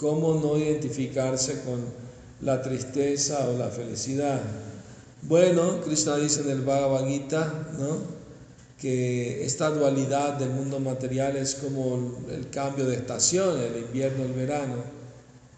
Cómo 0.00 0.34
no 0.40 0.56
identificarse 0.56 1.60
con 1.62 1.84
la 2.40 2.62
tristeza 2.62 3.46
o 3.50 3.58
la 3.58 3.68
felicidad. 3.68 4.40
Bueno, 5.22 5.82
Krishna 5.82 6.16
dice 6.16 6.40
en 6.40 6.50
el 6.50 6.62
Bhagavad 6.62 7.06
Gita, 7.06 7.68
¿no? 7.78 8.18
que 8.80 9.44
esta 9.44 9.68
dualidad 9.68 10.38
del 10.38 10.50
mundo 10.50 10.80
material 10.80 11.36
es 11.36 11.54
como 11.56 12.18
el 12.30 12.48
cambio 12.48 12.86
de 12.86 12.96
estación, 12.96 13.60
el 13.60 13.82
invierno, 13.82 14.24
el 14.24 14.32
verano, 14.32 14.76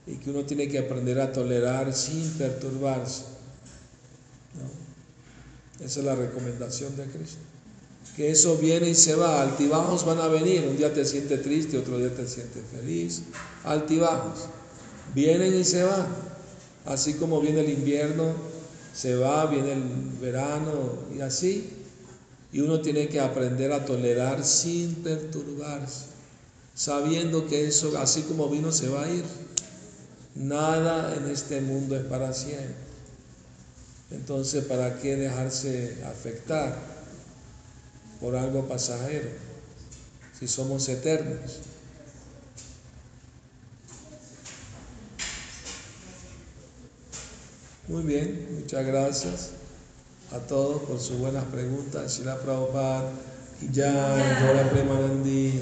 y 0.08 0.16
que 0.16 0.30
uno 0.30 0.44
tiene 0.44 0.66
que 0.66 0.80
aprender 0.80 1.20
a 1.20 1.30
tolerar 1.30 1.94
sin 1.94 2.28
perturbarse. 2.32 3.22
Esa 5.78 6.00
es 6.00 6.04
la 6.04 6.16
recomendación 6.16 6.96
de 6.96 7.04
Krishna. 7.04 7.51
Que 8.16 8.30
eso 8.30 8.58
viene 8.58 8.90
y 8.90 8.94
se 8.94 9.14
va, 9.14 9.40
altibajos 9.40 10.04
van 10.04 10.18
a 10.18 10.28
venir, 10.28 10.66
un 10.68 10.76
día 10.76 10.92
te 10.92 11.04
sientes 11.04 11.42
triste, 11.42 11.78
otro 11.78 11.98
día 11.98 12.14
te 12.14 12.28
sientes 12.28 12.62
feliz, 12.70 13.22
altibajos, 13.64 14.48
vienen 15.14 15.58
y 15.58 15.64
se 15.64 15.82
van, 15.82 16.08
así 16.84 17.14
como 17.14 17.40
viene 17.40 17.60
el 17.60 17.70
invierno, 17.70 18.34
se 18.94 19.14
va, 19.16 19.46
viene 19.46 19.72
el 19.72 19.82
verano 20.20 20.72
y 21.16 21.22
así, 21.22 21.70
y 22.52 22.60
uno 22.60 22.82
tiene 22.82 23.08
que 23.08 23.18
aprender 23.18 23.72
a 23.72 23.86
tolerar 23.86 24.44
sin 24.44 24.96
perturbarse, 24.96 26.04
sabiendo 26.74 27.46
que 27.46 27.66
eso, 27.66 27.96
así 27.96 28.22
como 28.22 28.50
vino, 28.50 28.72
se 28.72 28.90
va 28.90 29.04
a 29.04 29.10
ir. 29.10 29.24
Nada 30.34 31.14
en 31.16 31.30
este 31.30 31.60
mundo 31.60 31.96
es 31.96 32.04
para 32.04 32.32
siempre. 32.32 32.74
Entonces, 34.10 34.64
¿para 34.64 34.98
qué 34.98 35.16
dejarse 35.16 35.96
afectar 36.06 36.91
por 38.22 38.36
algo 38.36 38.66
pasajero 38.68 39.28
si 40.38 40.48
somos 40.48 40.88
eternos? 40.88 41.60
Muy 47.88 48.04
bien, 48.04 48.60
muchas 48.60 48.86
gracias. 48.86 49.50
a 50.32 50.38
todos 50.38 50.82
por 50.82 50.98
sus 50.98 51.18
buenas 51.18 51.44
preguntas. 51.44 52.16
Shila 52.16 52.38
Prabhupada, 52.40 53.12
Jai, 53.72 54.46
Jora 54.46 54.70
Premanandi, 54.70 55.60